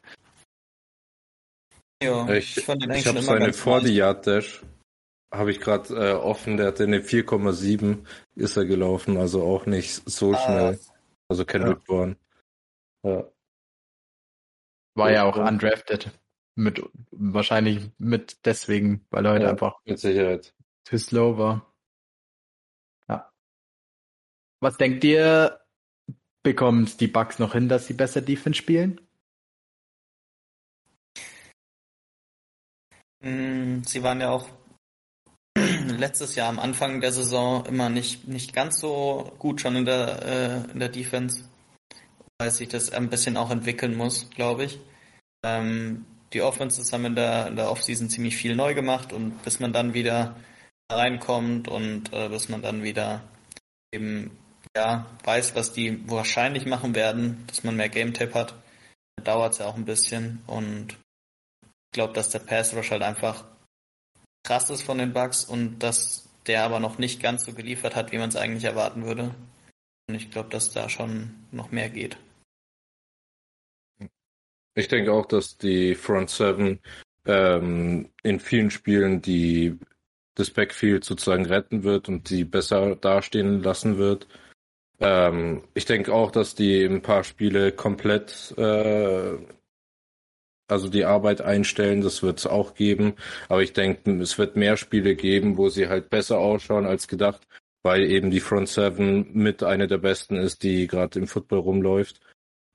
Ja, 2.01 2.29
ich, 2.29 2.55
ich, 2.55 2.69
ich 2.69 3.07
habe 3.07 3.21
seine 3.21 3.51
40 3.51 3.93
Yard 3.93 4.27
Dash 4.27 4.61
habe 5.29 5.51
ich 5.51 5.59
gerade 5.59 5.93
äh, 5.93 6.13
offen, 6.13 6.55
der 6.55 6.67
hatte 6.67 6.83
eine 6.83 6.99
4,7 6.99 8.05
ist 8.35 8.55
er 8.55 8.65
gelaufen, 8.65 9.17
also 9.17 9.43
auch 9.43 9.65
nicht 9.65 10.03
so 10.05 10.33
ah, 10.33 10.37
schnell. 10.37 10.79
Also 11.29 11.45
Kendrick 11.45 11.79
ja. 11.79 11.83
Bourne. 11.85 12.17
Ja. 13.03 13.31
War 14.95 15.11
ja 15.11 15.23
auch 15.23 15.37
undrafted. 15.37 16.11
Mit, 16.55 16.83
wahrscheinlich 17.11 17.89
mit 17.97 18.45
deswegen, 18.45 19.05
weil 19.09 19.25
er 19.25 19.31
halt 19.31 19.41
ja, 19.41 19.49
einfach 19.49 19.79
mit 19.85 19.99
Sicherheit 19.99 20.53
zu 20.83 20.99
slow 20.99 21.37
war. 21.37 21.73
Was 24.63 24.77
denkt 24.77 25.03
ihr, 25.03 25.59
bekommen 26.41 26.89
die 26.97 27.07
Bugs 27.07 27.37
noch 27.37 27.51
hin, 27.51 27.67
dass 27.67 27.87
sie 27.87 27.93
besser 27.93 28.21
Defense 28.21 28.57
spielen? 28.57 29.01
Mm, 33.19 33.83
sie 33.83 34.01
waren 34.03 34.21
ja 34.21 34.29
auch 34.29 34.47
letztes 35.97 36.35
Jahr 36.35 36.49
am 36.49 36.59
Anfang 36.59 37.01
der 37.01 37.11
Saison 37.11 37.65
immer 37.65 37.89
nicht, 37.89 38.27
nicht 38.27 38.53
ganz 38.53 38.79
so 38.79 39.33
gut 39.39 39.61
schon 39.61 39.75
in 39.75 39.85
der, 39.85 40.23
äh, 40.23 40.71
in 40.71 40.79
der 40.79 40.89
Defense, 40.89 41.43
weil 42.37 42.51
sich 42.51 42.69
das 42.69 42.91
ein 42.91 43.09
bisschen 43.09 43.37
auch 43.37 43.51
entwickeln 43.51 43.95
muss, 43.95 44.29
glaube 44.29 44.65
ich. 44.65 44.79
Ähm, 45.45 46.05
die 46.33 46.41
Offenses 46.41 46.91
haben 46.91 47.05
in 47.05 47.15
der, 47.15 47.47
in 47.47 47.55
der 47.55 47.69
Offseason 47.69 48.09
ziemlich 48.09 48.35
viel 48.35 48.55
neu 48.55 48.73
gemacht 48.73 49.13
und 49.13 49.43
bis 49.43 49.59
man 49.59 49.73
dann 49.73 49.93
wieder 49.93 50.35
reinkommt 50.91 51.67
und 51.67 52.11
äh, 52.13 52.29
bis 52.29 52.49
man 52.49 52.61
dann 52.61 52.83
wieder 52.83 53.21
eben 53.91 54.31
ja, 54.75 55.05
weiß, 55.23 55.55
was 55.55 55.73
die 55.73 56.09
wahrscheinlich 56.09 56.65
machen 56.65 56.95
werden, 56.95 57.43
dass 57.47 57.63
man 57.63 57.75
mehr 57.75 57.89
Game 57.89 58.13
Tape 58.13 58.33
hat, 58.33 58.55
dauert 59.23 59.53
es 59.53 59.59
ja 59.59 59.67
auch 59.67 59.75
ein 59.75 59.85
bisschen 59.85 60.41
und 60.47 60.93
ich 60.93 61.95
glaube, 61.95 62.13
dass 62.13 62.31
der 62.31 62.39
Pass 62.39 62.75
Rush 62.75 62.91
halt 62.91 63.03
einfach 63.03 63.45
krass 64.43 64.69
ist 64.69 64.83
von 64.83 64.97
den 64.97 65.13
Bugs 65.13 65.45
und 65.45 65.79
dass 65.79 66.29
der 66.47 66.63
aber 66.63 66.79
noch 66.79 66.97
nicht 66.97 67.21
ganz 67.21 67.45
so 67.45 67.53
geliefert 67.53 67.95
hat, 67.95 68.11
wie 68.11 68.17
man 68.17 68.29
es 68.29 68.35
eigentlich 68.35 68.65
erwarten 68.65 69.05
würde. 69.05 69.33
Und 70.07 70.15
ich 70.15 70.31
glaube, 70.31 70.49
dass 70.49 70.71
da 70.71 70.89
schon 70.89 71.33
noch 71.51 71.71
mehr 71.71 71.89
geht. 71.89 72.17
Ich 74.75 74.87
denke 74.87 75.13
auch, 75.13 75.25
dass 75.25 75.57
die 75.57 75.95
Front 75.95 76.29
Seven 76.29 76.79
ähm, 77.25 78.09
in 78.23 78.39
vielen 78.39 78.71
Spielen 78.71 79.21
die 79.21 79.77
das 80.35 80.49
Backfield 80.49 81.03
sozusagen 81.03 81.45
retten 81.45 81.83
wird 81.83 82.09
und 82.09 82.29
die 82.29 82.43
besser 82.43 82.95
dastehen 82.95 83.61
lassen 83.61 83.97
wird. 83.97 84.27
Ähm, 84.99 85.63
ich 85.73 85.85
denke 85.85 86.13
auch, 86.13 86.31
dass 86.31 86.55
die 86.55 86.83
ein 86.83 87.01
paar 87.01 87.23
Spiele 87.23 87.71
komplett, 87.71 88.53
äh, 88.57 89.37
also 90.67 90.89
die 90.89 91.05
Arbeit 91.05 91.41
einstellen, 91.41 92.01
das 92.01 92.23
wird 92.23 92.39
es 92.39 92.47
auch 92.47 92.73
geben. 92.73 93.15
Aber 93.49 93.61
ich 93.61 93.73
denke, 93.73 94.11
es 94.21 94.37
wird 94.37 94.55
mehr 94.55 94.77
Spiele 94.77 95.15
geben, 95.15 95.57
wo 95.57 95.69
sie 95.69 95.87
halt 95.87 96.09
besser 96.09 96.39
ausschauen 96.39 96.85
als 96.85 97.07
gedacht, 97.07 97.47
weil 97.83 98.03
eben 98.03 98.31
die 98.31 98.39
Front 98.39 98.69
Seven 98.69 99.33
mit 99.33 99.63
einer 99.63 99.87
der 99.87 99.97
besten 99.97 100.35
ist, 100.37 100.63
die 100.63 100.87
gerade 100.87 101.19
im 101.19 101.27
Football 101.27 101.59
rumläuft. 101.59 102.19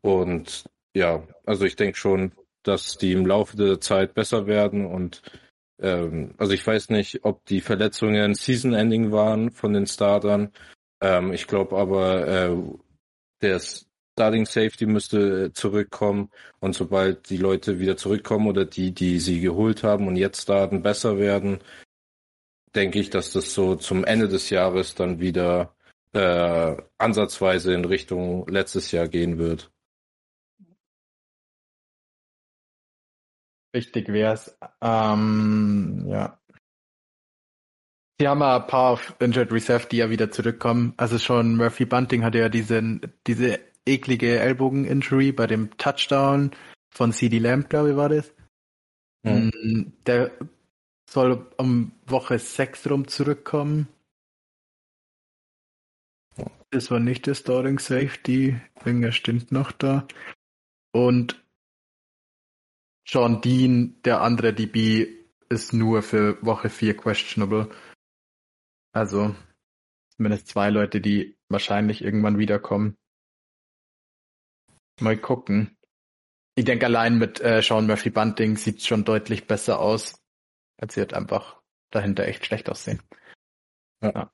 Und 0.02 0.64
ja, 0.94 1.26
also 1.44 1.64
ich 1.64 1.76
denke 1.76 1.98
schon, 1.98 2.32
dass 2.62 2.98
die 2.98 3.12
im 3.12 3.26
Laufe 3.26 3.56
der 3.56 3.80
Zeit 3.80 4.14
besser 4.14 4.46
werden 4.46 4.86
und 4.86 5.22
ähm, 5.80 6.34
also 6.38 6.52
ich 6.52 6.66
weiß 6.66 6.90
nicht, 6.90 7.24
ob 7.24 7.44
die 7.46 7.60
Verletzungen 7.60 8.34
Season-Ending 8.34 9.12
waren 9.12 9.50
von 9.50 9.72
den 9.72 9.86
Startern 9.86 10.52
ähm, 11.00 11.32
ich 11.32 11.46
glaube 11.46 11.76
aber, 11.76 12.26
äh, 12.26 12.56
der 13.42 13.56
Starting 14.18 14.46
Safety 14.46 14.84
müsste 14.86 15.52
zurückkommen 15.52 16.30
und 16.58 16.74
sobald 16.74 17.30
die 17.30 17.36
Leute 17.36 17.78
wieder 17.78 17.96
zurückkommen 17.96 18.48
oder 18.48 18.64
die, 18.64 18.90
die 18.92 19.20
sie 19.20 19.40
geholt 19.40 19.84
haben 19.84 20.08
und 20.08 20.16
jetzt 20.16 20.42
starten, 20.42 20.82
besser 20.82 21.18
werden, 21.18 21.60
denke 22.74 22.98
ich, 22.98 23.10
dass 23.10 23.32
das 23.32 23.54
so 23.54 23.76
zum 23.76 24.04
Ende 24.04 24.26
des 24.26 24.50
Jahres 24.50 24.96
dann 24.96 25.20
wieder 25.20 25.72
äh, 26.14 26.76
ansatzweise 26.98 27.72
in 27.74 27.84
Richtung 27.84 28.48
letztes 28.48 28.90
Jahr 28.90 29.06
gehen 29.06 29.38
wird. 29.38 29.70
Wichtig 33.72 34.08
wäre 34.08 34.34
es. 34.34 34.58
Ähm, 34.80 36.06
ja. 36.08 36.40
Sie 38.20 38.26
haben 38.26 38.40
ja 38.40 38.56
ein 38.56 38.66
paar 38.66 38.90
auf 38.94 39.14
Injured 39.20 39.52
Reserve, 39.52 39.86
die 39.88 39.98
ja 39.98 40.10
wieder 40.10 40.32
zurückkommen. 40.32 40.92
Also 40.96 41.20
schon 41.20 41.54
Murphy 41.54 41.84
Bunting 41.84 42.24
hatte 42.24 42.38
ja 42.38 42.48
diesen, 42.48 43.00
diese 43.28 43.67
eklige 43.88 44.38
Ellbogen-Injury 44.38 45.32
bei 45.32 45.46
dem 45.46 45.76
Touchdown 45.78 46.52
von 46.90 47.12
CD 47.12 47.38
Lamb, 47.38 47.68
glaube 47.68 47.90
ich, 47.90 47.96
war 47.96 48.08
das. 48.08 48.32
Mhm. 49.24 49.92
Der 50.06 50.30
soll 51.08 51.46
um 51.56 51.92
Woche 52.06 52.38
6 52.38 52.90
rum 52.90 53.08
zurückkommen. 53.08 53.88
Das 56.70 56.90
war 56.90 57.00
nicht 57.00 57.26
der 57.26 57.34
Starting 57.34 57.78
Safety. 57.78 58.60
Irgendwer 58.84 59.12
stimmt 59.12 59.50
noch 59.52 59.72
da. 59.72 60.06
Und 60.92 61.42
John 63.06 63.40
Dean, 63.40 64.02
der 64.04 64.20
andere 64.20 64.52
DB, 64.52 65.08
ist 65.48 65.72
nur 65.72 66.02
für 66.02 66.44
Woche 66.44 66.68
4 66.68 66.94
questionable. 66.96 67.70
Also 68.92 69.34
zumindest 70.10 70.48
zwei 70.48 70.68
Leute, 70.68 71.00
die 71.00 71.38
wahrscheinlich 71.48 72.02
irgendwann 72.02 72.38
wiederkommen. 72.38 72.96
Mal 75.00 75.16
gucken. 75.16 75.76
Ich 76.54 76.64
denke, 76.64 76.86
allein 76.86 77.18
mit 77.18 77.40
äh, 77.40 77.62
Sean 77.62 77.86
Murphy 77.86 78.10
Bunting 78.10 78.56
sieht 78.56 78.78
es 78.78 78.86
schon 78.86 79.04
deutlich 79.04 79.46
besser 79.46 79.78
aus. 79.78 80.20
Als 80.76 80.96
wird 80.96 81.14
einfach 81.14 81.60
dahinter 81.90 82.26
echt 82.26 82.46
schlecht 82.46 82.68
aussehen. 82.68 83.02
Ja. 84.02 84.12
ja. 84.12 84.32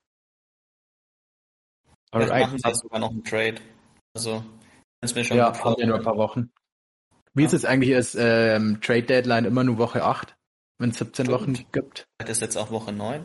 Vielleicht 2.11 2.31
Alright. 2.31 2.47
machen 2.47 2.59
sie 2.59 2.67
jetzt 2.67 2.81
sogar 2.81 2.99
noch 2.99 3.11
einen 3.11 3.23
Trade. 3.23 3.55
Also, 4.15 4.41
wenn 4.41 4.45
es 5.01 5.15
mir 5.15 5.23
schon 5.23 5.37
ja, 5.37 5.63
haben 5.63 5.75
wir 5.77 5.87
nur 5.87 5.97
ein 5.97 6.03
paar 6.03 6.17
Wochen. 6.17 6.51
Wie 7.33 7.41
ja. 7.41 7.47
ist 7.47 7.53
es 7.53 7.65
eigentlich? 7.65 7.91
Ist 7.91 8.15
ähm, 8.17 8.79
Trade 8.81 9.03
Deadline 9.03 9.45
immer 9.45 9.63
nur 9.63 9.77
Woche 9.77 10.03
8, 10.03 10.35
wenn 10.79 10.91
es 10.91 10.97
17 10.97 11.25
Stimmt. 11.25 11.41
Wochen 11.41 11.71
gibt? 11.71 12.05
Das 12.17 12.29
ist 12.29 12.41
jetzt 12.41 12.57
auch 12.57 12.71
Woche 12.71 12.93
9. 12.93 13.23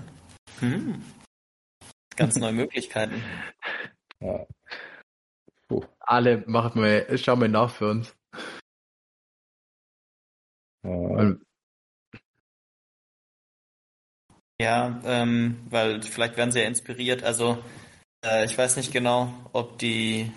Hm. 0.58 1.02
Ganz 2.16 2.36
neue 2.36 2.52
Möglichkeiten. 2.52 3.22
Ja. 4.20 4.46
Alle 6.00 6.44
machen 6.46 6.82
wir, 6.82 7.16
schauen 7.18 7.40
wir 7.40 7.48
nach 7.48 7.70
für 7.70 7.90
uns. 7.90 8.14
Ja, 14.60 15.00
ähm, 15.04 15.66
weil 15.70 16.02
vielleicht 16.02 16.36
werden 16.36 16.52
sie 16.52 16.60
ja 16.60 16.66
inspiriert. 16.66 17.22
Also 17.22 17.58
äh, 18.24 18.44
ich 18.44 18.56
weiß 18.58 18.76
nicht 18.76 18.92
genau, 18.92 19.32
ob 19.52 19.78
die 19.78 20.30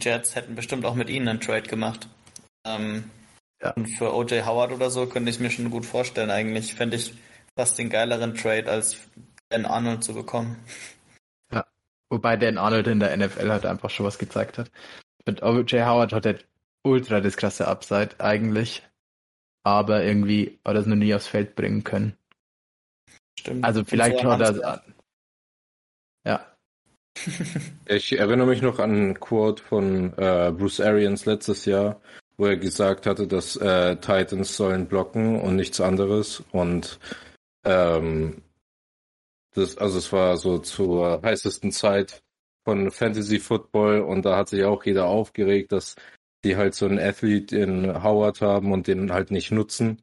Jets 0.00 0.36
hätten 0.36 0.54
bestimmt 0.54 0.84
auch 0.84 0.94
mit 0.94 1.10
ihnen 1.10 1.28
einen 1.28 1.40
Trade 1.40 1.68
gemacht. 1.68 2.08
Ähm, 2.64 3.10
ja. 3.60 3.70
Und 3.72 3.86
für 3.86 4.14
OJ 4.14 4.42
Howard 4.42 4.72
oder 4.72 4.90
so 4.90 5.06
könnte 5.06 5.30
ich 5.30 5.40
mir 5.40 5.50
schon 5.50 5.70
gut 5.70 5.84
vorstellen. 5.86 6.30
Eigentlich 6.30 6.74
fände 6.74 6.96
ich 6.96 7.14
fast 7.56 7.78
den 7.78 7.90
geileren 7.90 8.34
Trade 8.34 8.70
als 8.70 8.96
Dan 9.48 9.66
Arnold 9.66 10.04
zu 10.04 10.14
bekommen. 10.14 10.56
Wobei 12.12 12.36
Dan 12.36 12.58
Arnold 12.58 12.86
in 12.86 13.00
der 13.00 13.16
NFL 13.16 13.50
halt 13.50 13.66
einfach 13.66 13.90
schon 13.90 14.06
was 14.06 14.18
gezeigt 14.18 14.58
hat. 14.58 14.70
Mit 15.24 15.42
OJ 15.42 15.82
Howard 15.82 16.12
hat 16.12 16.26
er 16.26 16.38
ultra 16.82 17.20
das 17.20 17.36
krasse 17.36 17.66
Upside 17.66 18.10
eigentlich 18.18 18.82
aber 19.62 20.04
irgendwie 20.04 20.58
hat 20.64 20.74
er 20.74 20.80
es 20.80 20.86
noch 20.86 20.96
nie 20.96 21.14
aufs 21.14 21.28
Feld 21.28 21.54
bringen 21.54 21.84
können. 21.84 22.16
Stimmt. 23.38 23.64
Also 23.64 23.84
vielleicht 23.84 24.22
hat 24.24 24.40
er 24.40 24.82
Ja. 26.26 26.46
ich 27.86 28.18
erinnere 28.18 28.46
mich 28.46 28.62
noch 28.62 28.78
an 28.78 28.90
einen 28.90 29.20
Quote 29.20 29.62
von 29.62 30.16
äh, 30.16 30.52
Bruce 30.56 30.80
Arians 30.80 31.26
letztes 31.26 31.64
Jahr, 31.64 32.00
wo 32.36 32.46
er 32.46 32.56
gesagt 32.56 33.06
hatte, 33.06 33.26
dass 33.26 33.56
äh, 33.56 33.96
Titans 33.96 34.56
sollen 34.56 34.86
blocken 34.86 35.40
und 35.40 35.56
nichts 35.56 35.80
anderes. 35.80 36.42
Und 36.52 36.98
ähm, 37.64 38.42
das, 39.54 39.78
also 39.78 39.98
es 39.98 40.12
war 40.12 40.36
so 40.36 40.58
zur 40.58 41.20
heißesten 41.22 41.72
Zeit 41.72 42.22
von 42.64 42.90
Fantasy 42.90 43.38
Football 43.38 44.00
und 44.00 44.24
da 44.24 44.36
hat 44.36 44.48
sich 44.48 44.64
auch 44.64 44.84
jeder 44.84 45.06
aufgeregt, 45.06 45.72
dass 45.72 45.96
die 46.44 46.56
halt 46.56 46.74
so 46.74 46.86
einen 46.86 46.98
Athlete 46.98 47.56
in 47.58 48.02
Howard 48.02 48.40
haben 48.40 48.72
und 48.72 48.86
den 48.86 49.12
halt 49.12 49.30
nicht 49.30 49.50
nutzen. 49.52 50.02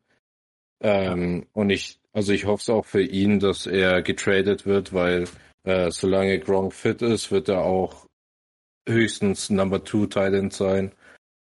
Ähm, 0.82 1.48
und 1.54 1.70
ich, 1.70 2.00
also 2.14 2.32
ich 2.32 2.46
hoffe 2.46 2.62
es 2.62 2.70
auch 2.70 2.86
für 2.86 3.02
ihn, 3.02 3.40
dass 3.40 3.68
er 3.68 4.02
getradet 4.02 4.66
wird, 4.66 4.94
weil 4.94 5.26
äh, 5.64 5.92
solange 5.92 6.40
Gronk 6.40 6.74
fit 6.74 7.02
ist, 7.02 7.32
wird 7.32 7.50
er 7.50 7.64
auch 7.64 8.08
höchstens 8.88 9.50
Number 9.50 9.84
Two 9.84 10.06
Titan 10.06 10.52
sein. 10.52 10.94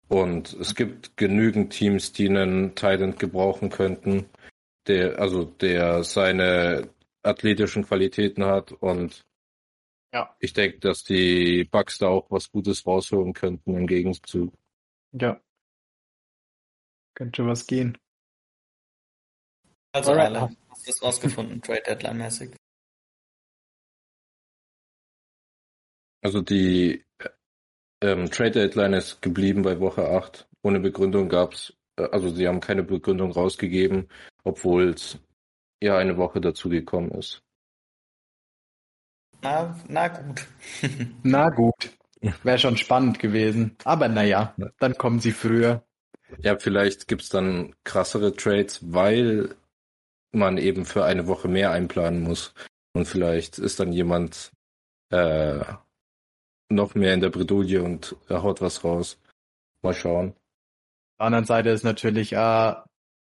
Und 0.08 0.52
es 0.54 0.74
gibt 0.74 1.16
genügend 1.16 1.72
Teams, 1.72 2.12
die 2.12 2.28
einen 2.28 2.74
Titan 2.74 3.16
gebrauchen 3.16 3.70
könnten, 3.70 4.26
der, 4.86 5.18
also 5.18 5.44
der 5.44 6.04
seine 6.04 6.90
athletischen 7.22 7.84
Qualitäten 7.84 8.44
hat 8.44 8.72
und 8.72 9.24
ja. 10.12 10.34
ich 10.40 10.52
denke, 10.52 10.78
dass 10.80 11.04
die 11.04 11.64
Bugs 11.64 11.98
da 11.98 12.08
auch 12.08 12.30
was 12.30 12.50
Gutes 12.50 12.86
rausholen 12.86 13.32
könnten 13.32 13.76
im 13.76 13.86
Gegenzug. 13.86 14.52
Ja. 15.12 15.40
Könnte 17.14 17.46
was 17.46 17.66
gehen. 17.66 17.98
Also 19.92 20.12
Alright. 20.12 20.36
alle. 20.36 20.56
Hast 20.68 20.86
du 20.86 20.90
es 20.90 21.02
rausgefunden, 21.02 21.60
Trade 21.62 21.82
Deadline 21.86 22.18
mäßig? 22.18 22.56
Also 26.22 26.40
die 26.40 27.04
ähm, 28.00 28.30
Trade 28.30 28.52
Deadline 28.52 28.94
ist 28.94 29.20
geblieben 29.22 29.62
bei 29.62 29.78
Woche 29.80 30.08
8. 30.08 30.48
Ohne 30.62 30.80
Begründung 30.80 31.28
gab's, 31.28 31.74
äh, 31.96 32.04
also 32.10 32.30
sie 32.30 32.46
haben 32.46 32.60
keine 32.60 32.82
Begründung 32.82 33.32
rausgegeben, 33.32 34.08
obwohl 34.44 34.90
es 34.90 35.18
ja 35.82 35.98
eine 35.98 36.16
Woche 36.16 36.40
dazugekommen 36.40 37.10
ist. 37.12 37.42
Na, 39.42 39.76
na 39.88 40.08
gut. 40.08 40.46
na 41.22 41.50
gut. 41.50 41.90
Wäre 42.44 42.58
schon 42.58 42.76
spannend 42.76 43.18
gewesen. 43.18 43.76
Aber 43.84 44.08
naja, 44.08 44.54
dann 44.78 44.96
kommen 44.96 45.18
sie 45.18 45.32
früher. 45.32 45.84
Ja, 46.38 46.56
vielleicht 46.58 47.08
gibt's 47.08 47.28
dann 47.28 47.74
krassere 47.84 48.34
Trades, 48.34 48.80
weil 48.92 49.56
man 50.30 50.56
eben 50.56 50.84
für 50.84 51.04
eine 51.04 51.26
Woche 51.26 51.48
mehr 51.48 51.72
einplanen 51.72 52.22
muss. 52.22 52.54
Und 52.94 53.06
vielleicht 53.06 53.58
ist 53.58 53.80
dann 53.80 53.92
jemand 53.92 54.52
äh, 55.10 55.64
noch 56.68 56.94
mehr 56.94 57.12
in 57.12 57.20
der 57.20 57.30
Bredouille 57.30 57.82
und 57.82 58.16
er 58.28 58.42
haut 58.42 58.60
was 58.60 58.84
raus. 58.84 59.18
Mal 59.82 59.94
schauen. 59.94 60.30
Auf 60.30 61.18
der 61.18 61.26
anderen 61.26 61.44
Seite 61.44 61.70
ist 61.70 61.82
natürlich 61.82 62.32
äh, 62.32 62.74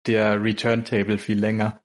der 0.06 0.42
Return 0.42 0.84
Table 0.84 1.18
viel 1.18 1.38
länger. 1.38 1.80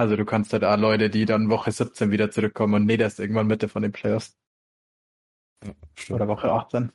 Ja. 0.00 0.06
Also 0.06 0.16
du 0.16 0.24
kannst 0.24 0.52
halt 0.52 0.64
auch 0.64 0.76
Leute, 0.76 1.10
die 1.10 1.24
dann 1.24 1.50
Woche 1.50 1.72
17 1.72 2.10
wieder 2.10 2.30
zurückkommen 2.30 2.74
und 2.74 2.86
nee, 2.86 2.96
das 2.96 3.14
ist 3.14 3.18
irgendwann 3.20 3.46
Mitte 3.46 3.68
von 3.68 3.82
den 3.82 3.92
Playoffs. 3.92 4.36
Ja, 5.64 6.14
Oder 6.14 6.28
Woche 6.28 6.50
18. 6.50 6.90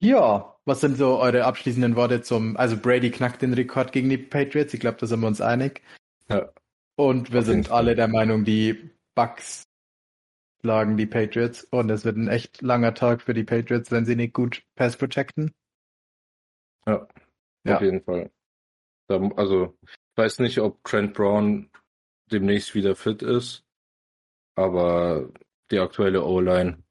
Ja, 0.00 0.56
was 0.64 0.80
sind 0.80 0.96
so 0.96 1.18
eure 1.18 1.44
abschließenden 1.44 1.96
Worte 1.96 2.22
zum, 2.22 2.56
also 2.56 2.76
Brady 2.76 3.10
knackt 3.10 3.42
den 3.42 3.52
Rekord 3.52 3.90
gegen 3.90 4.08
die 4.08 4.18
Patriots, 4.18 4.72
ich 4.72 4.80
glaube, 4.80 4.98
da 4.98 5.06
sind 5.06 5.20
wir 5.20 5.26
uns 5.26 5.40
einig. 5.40 5.82
Ja. 6.28 6.52
Und 6.96 7.32
wir 7.32 7.42
sind 7.42 7.70
alle 7.70 7.96
der 7.96 8.08
Meinung, 8.08 8.44
die 8.44 8.90
Bucks 9.14 9.68
schlagen 10.60 10.96
die 10.96 11.06
Patriots 11.06 11.64
und 11.64 11.90
es 11.90 12.04
wird 12.04 12.16
ein 12.16 12.28
echt 12.28 12.62
langer 12.62 12.94
Tag 12.94 13.22
für 13.22 13.34
die 13.34 13.44
Patriots, 13.44 13.90
wenn 13.90 14.04
sie 14.04 14.16
nicht 14.16 14.34
gut 14.34 14.62
Pass 14.76 14.96
protecten. 14.96 15.52
Ja, 16.86 17.06
ja. 17.64 17.76
auf 17.76 17.82
jeden 17.82 18.02
Fall. 18.02 18.30
Also, 19.08 19.76
ich 19.82 20.16
weiß 20.16 20.40
nicht, 20.40 20.58
ob 20.60 20.82
Trent 20.84 21.14
Brown 21.14 21.70
demnächst 22.32 22.74
wieder 22.74 22.96
fit 22.96 23.22
ist, 23.22 23.64
aber 24.54 25.28
die 25.70 25.78
aktuelle 25.78 26.24
O-Line 26.24 26.82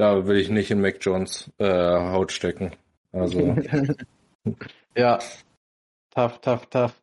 da 0.00 0.26
will 0.26 0.38
ich 0.38 0.48
nicht 0.48 0.70
in 0.70 0.80
Mac 0.80 0.96
Jones 1.02 1.52
äh, 1.58 1.66
Haut 1.66 2.32
stecken. 2.32 2.72
Also. 3.12 3.54
ja. 4.96 5.18
Tough, 6.14 6.40
tough, 6.40 6.66
tough. 6.70 7.02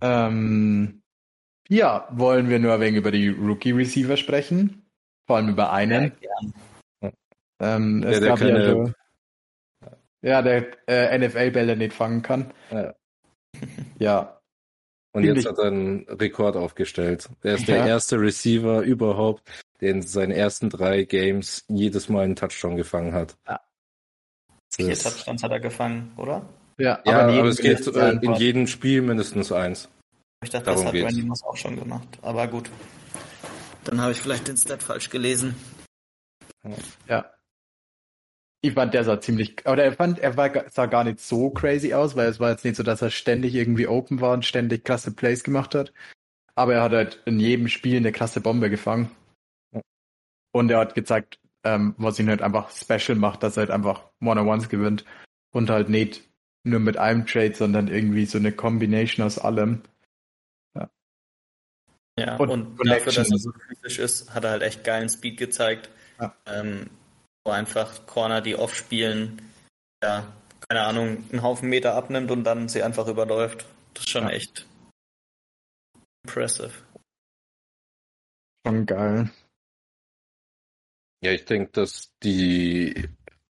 Ähm, 0.00 1.02
ja, 1.68 2.08
wollen 2.12 2.48
wir 2.48 2.58
nur 2.58 2.72
ein 2.72 2.80
wenig 2.80 2.96
über 2.96 3.10
die 3.10 3.28
Rookie-Receiver 3.28 4.16
sprechen? 4.16 4.86
Vor 5.26 5.36
allem 5.36 5.50
über 5.50 5.70
einen. 5.70 6.12
Ja, 6.22 7.10
ähm, 7.60 8.02
es 8.04 8.20
der, 8.20 8.28
gab 8.30 8.38
der 8.38 8.58
ja, 8.58 8.70
so, 8.70 8.92
ja, 10.22 10.40
der 10.40 10.88
äh, 10.88 11.18
NFL-Bälle 11.18 11.76
nicht 11.76 11.92
fangen 11.92 12.22
kann. 12.22 12.54
Ja. 12.70 12.94
ja. 13.98 14.41
Und 15.12 15.24
jetzt 15.24 15.46
hat 15.46 15.58
er 15.58 15.66
einen 15.66 16.06
Rekord 16.08 16.56
aufgestellt. 16.56 17.28
Er 17.42 17.54
ist 17.54 17.68
ja. 17.68 17.76
der 17.76 17.86
erste 17.86 18.18
Receiver 18.18 18.80
überhaupt, 18.80 19.42
der 19.80 19.90
in 19.90 20.02
seinen 20.02 20.32
ersten 20.32 20.70
drei 20.70 21.02
Games 21.04 21.64
jedes 21.68 22.08
Mal 22.08 22.24
einen 22.24 22.36
Touchdown 22.36 22.76
gefangen 22.76 23.12
hat. 23.12 23.36
Ja. 23.46 23.60
Vier 24.74 24.98
Touchdowns 24.98 25.42
hat 25.42 25.50
er 25.50 25.60
gefangen, 25.60 26.12
oder? 26.16 26.48
Ja, 26.78 27.00
ja 27.04 27.20
aber, 27.20 27.32
aber 27.34 27.48
es 27.48 27.58
geht 27.58 27.86
äh, 27.86 28.12
in 28.22 28.34
jedem 28.34 28.66
Spiel 28.66 29.02
mindestens 29.02 29.52
eins. 29.52 29.88
Ich 30.42 30.50
dachte, 30.50 30.64
Darum 30.64 30.80
das 30.80 30.86
hat 30.86 30.92
geht's. 30.92 31.06
Randy 31.08 31.22
Moss 31.22 31.42
auch 31.44 31.56
schon 31.56 31.76
gemacht. 31.76 32.08
Aber 32.22 32.46
gut. 32.48 32.70
Dann 33.84 34.00
habe 34.00 34.12
ich 34.12 34.18
vielleicht 34.18 34.48
den 34.48 34.56
Stat 34.56 34.82
falsch 34.82 35.10
gelesen. 35.10 35.54
Ja. 37.08 37.26
Ich 38.64 38.74
fand, 38.74 38.94
der 38.94 39.02
sah 39.02 39.20
ziemlich, 39.20 39.66
oder 39.66 39.82
er 39.82 39.92
fand, 39.92 40.20
er 40.20 40.36
war, 40.36 40.70
sah 40.70 40.86
gar 40.86 41.02
nicht 41.02 41.18
so 41.18 41.50
crazy 41.50 41.94
aus, 41.94 42.14
weil 42.14 42.28
es 42.28 42.38
war 42.38 42.50
jetzt 42.50 42.64
nicht 42.64 42.76
so, 42.76 42.84
dass 42.84 43.02
er 43.02 43.10
ständig 43.10 43.56
irgendwie 43.56 43.88
open 43.88 44.20
war 44.20 44.32
und 44.32 44.44
ständig 44.44 44.84
krasse 44.84 45.12
Plays 45.12 45.42
gemacht 45.42 45.74
hat. 45.74 45.92
Aber 46.54 46.74
er 46.74 46.82
hat 46.82 46.92
halt 46.92 47.22
in 47.24 47.40
jedem 47.40 47.66
Spiel 47.66 47.96
eine 47.96 48.12
krasse 48.12 48.40
Bombe 48.40 48.70
gefangen. 48.70 49.10
Und 50.52 50.70
er 50.70 50.78
hat 50.78 50.94
gezeigt, 50.94 51.40
ähm, 51.64 51.94
was 51.98 52.20
ihn 52.20 52.28
halt 52.28 52.40
einfach 52.40 52.70
special 52.70 53.18
macht, 53.18 53.42
dass 53.42 53.56
er 53.56 53.62
halt 53.62 53.70
einfach 53.70 54.04
One-on-Ones 54.20 54.68
gewinnt. 54.68 55.04
Und 55.52 55.68
halt 55.68 55.88
nicht 55.88 56.22
nur 56.62 56.78
mit 56.78 56.96
einem 56.98 57.26
Trade, 57.26 57.54
sondern 57.54 57.88
irgendwie 57.88 58.26
so 58.26 58.38
eine 58.38 58.52
Combination 58.52 59.26
aus 59.26 59.40
allem. 59.40 59.82
Ja, 60.76 60.88
ja 62.16 62.36
und, 62.36 62.48
und 62.48 62.88
dafür, 62.88 63.12
dass 63.12 63.30
er 63.30 63.38
so 63.38 63.50
physisch 63.52 63.98
ist, 63.98 64.34
hat 64.34 64.44
er 64.44 64.50
halt 64.50 64.62
echt 64.62 64.84
geilen 64.84 65.08
Speed 65.08 65.36
gezeigt. 65.36 65.90
Ja. 66.20 66.32
Ähm, 66.46 66.90
einfach 67.44 68.06
Corner, 68.06 68.40
die 68.40 68.56
off 68.56 68.74
spielen, 68.74 69.42
ja, 70.02 70.32
keine 70.68 70.82
Ahnung, 70.82 71.24
einen 71.30 71.42
Haufen 71.42 71.68
Meter 71.68 71.94
abnimmt 71.94 72.30
und 72.30 72.44
dann 72.44 72.68
sie 72.68 72.82
einfach 72.82 73.08
überläuft. 73.08 73.66
Das 73.94 74.04
ist 74.04 74.10
schon 74.10 74.24
ja. 74.24 74.30
echt 74.30 74.66
impressive. 76.24 76.72
Schon 78.66 78.86
geil. 78.86 79.30
Ja, 81.22 81.30
ich 81.32 81.44
denke, 81.44 81.70
dass 81.72 82.12
die, 82.22 83.08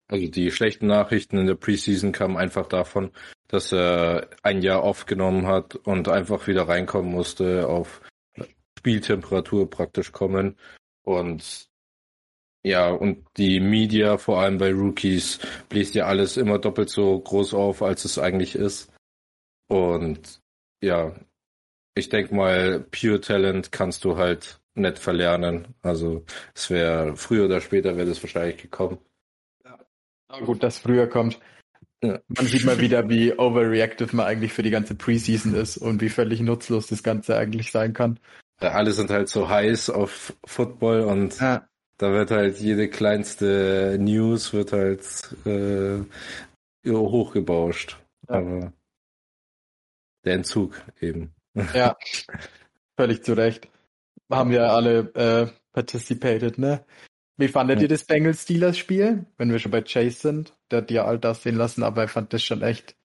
also 0.06 0.26
die 0.28 0.50
schlechten 0.50 0.86
Nachrichten 0.86 1.38
in 1.38 1.46
der 1.46 1.54
Preseason 1.54 2.12
kamen 2.12 2.36
einfach 2.36 2.66
davon, 2.66 3.10
dass 3.48 3.72
er 3.72 4.28
ein 4.42 4.62
Jahr 4.62 4.82
aufgenommen 4.82 5.46
hat 5.46 5.76
und 5.76 6.08
einfach 6.08 6.46
wieder 6.46 6.68
reinkommen 6.68 7.10
musste, 7.10 7.68
auf 7.68 8.00
Spieltemperatur 8.78 9.68
praktisch 9.68 10.12
kommen. 10.12 10.56
Und 11.02 11.68
ja, 12.68 12.90
und 12.90 13.24
die 13.36 13.60
Media, 13.60 14.18
vor 14.18 14.40
allem 14.40 14.58
bei 14.58 14.72
Rookies, 14.72 15.38
bläst 15.68 15.94
ja 15.94 16.06
alles 16.06 16.36
immer 16.36 16.58
doppelt 16.58 16.90
so 16.90 17.18
groß 17.18 17.54
auf, 17.54 17.82
als 17.82 18.04
es 18.04 18.18
eigentlich 18.18 18.54
ist. 18.54 18.92
Und 19.68 20.40
ja, 20.82 21.14
ich 21.94 22.10
denke 22.10 22.34
mal, 22.34 22.80
Pure 22.90 23.20
Talent 23.20 23.72
kannst 23.72 24.04
du 24.04 24.16
halt 24.16 24.60
nicht 24.74 24.98
verlernen. 24.98 25.74
Also 25.82 26.24
es 26.54 26.68
wäre 26.70 27.16
früher 27.16 27.46
oder 27.46 27.60
später 27.60 27.96
wäre 27.96 28.08
das 28.08 28.22
wahrscheinlich 28.22 28.58
gekommen. 28.58 28.98
Ja. 29.64 29.78
Aber 30.28 30.44
gut, 30.44 30.62
dass 30.62 30.78
früher 30.78 31.06
kommt. 31.06 31.40
Ja. 32.02 32.20
Man 32.28 32.46
sieht 32.46 32.64
mal 32.64 32.80
wieder, 32.80 33.08
wie 33.08 33.36
overreactive 33.36 34.14
man 34.14 34.26
eigentlich 34.26 34.52
für 34.52 34.62
die 34.62 34.70
ganze 34.70 34.94
Preseason 34.94 35.54
ist 35.54 35.78
und 35.78 36.00
wie 36.00 36.10
völlig 36.10 36.40
nutzlos 36.40 36.86
das 36.86 37.02
Ganze 37.02 37.36
eigentlich 37.36 37.72
sein 37.72 37.92
kann. 37.92 38.20
Ja, 38.60 38.72
alle 38.72 38.92
sind 38.92 39.10
halt 39.10 39.28
so 39.28 39.48
heiß 39.48 39.90
auf 39.90 40.34
Football 40.44 41.00
und 41.00 41.40
ja. 41.40 41.67
Da 41.98 42.12
wird 42.12 42.30
halt 42.30 42.58
jede 42.58 42.88
kleinste 42.88 43.96
News 44.00 44.52
wird 44.52 44.72
halt 44.72 45.02
äh, 45.44 46.00
hochgebauscht. 46.88 47.98
Ja. 48.28 48.36
Aber 48.36 48.72
der 50.24 50.34
Entzug 50.34 50.80
eben. 51.00 51.34
Ja, 51.74 51.96
völlig 52.96 53.24
zu 53.24 53.34
Recht. 53.34 53.68
Haben 54.30 54.52
ja 54.52 54.74
alle 54.74 55.12
äh, 55.14 55.46
participated, 55.72 56.58
ne? 56.58 56.84
Wie 57.36 57.48
fandet 57.48 57.78
ja. 57.78 57.82
ihr 57.82 57.88
das 57.88 58.04
Bengals-Steelers-Spiel? 58.04 59.24
Wenn 59.36 59.50
wir 59.50 59.58
schon 59.58 59.70
bei 59.70 59.82
Chase 59.82 60.20
sind. 60.20 60.56
Der 60.70 60.78
hat 60.78 60.90
ja 60.90 61.04
all 61.04 61.18
das 61.18 61.42
sehen 61.42 61.54
lassen, 61.56 61.82
aber 61.82 62.04
ich 62.04 62.10
fand 62.10 62.32
das 62.32 62.42
schon 62.42 62.62
echt. 62.62 62.96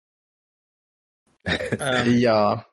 Ähm, 1.45 2.19
ja. 2.19 2.67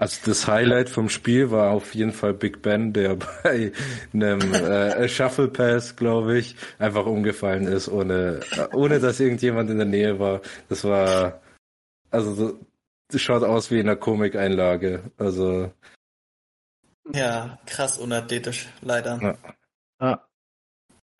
Also 0.00 0.18
das 0.24 0.48
Highlight 0.48 0.88
vom 0.88 1.10
Spiel 1.10 1.50
war 1.50 1.72
auf 1.72 1.94
jeden 1.94 2.12
Fall 2.12 2.32
Big 2.32 2.62
Ben, 2.62 2.94
der 2.94 3.16
bei 3.42 3.70
einem 4.14 4.54
äh, 4.54 5.06
Shuffle 5.10 5.48
Pass, 5.48 5.94
glaube 5.94 6.38
ich, 6.38 6.56
einfach 6.78 7.04
umgefallen 7.04 7.66
ist, 7.66 7.86
ohne, 7.90 8.40
ohne 8.72 8.98
dass 8.98 9.20
irgendjemand 9.20 9.68
in 9.68 9.76
der 9.76 9.86
Nähe 9.86 10.18
war. 10.18 10.40
Das 10.70 10.84
war, 10.84 11.42
also 12.10 12.58
das 13.08 13.20
schaut 13.20 13.42
aus 13.42 13.70
wie 13.70 13.78
in 13.78 13.90
einer 13.90 13.96
Komikeinlage. 13.96 15.02
Also 15.18 15.70
ja, 17.12 17.58
krass 17.66 17.98
unathletisch, 17.98 18.68
leider. 18.80 19.20
Ja. 19.20 19.36
Ah. 19.98 20.18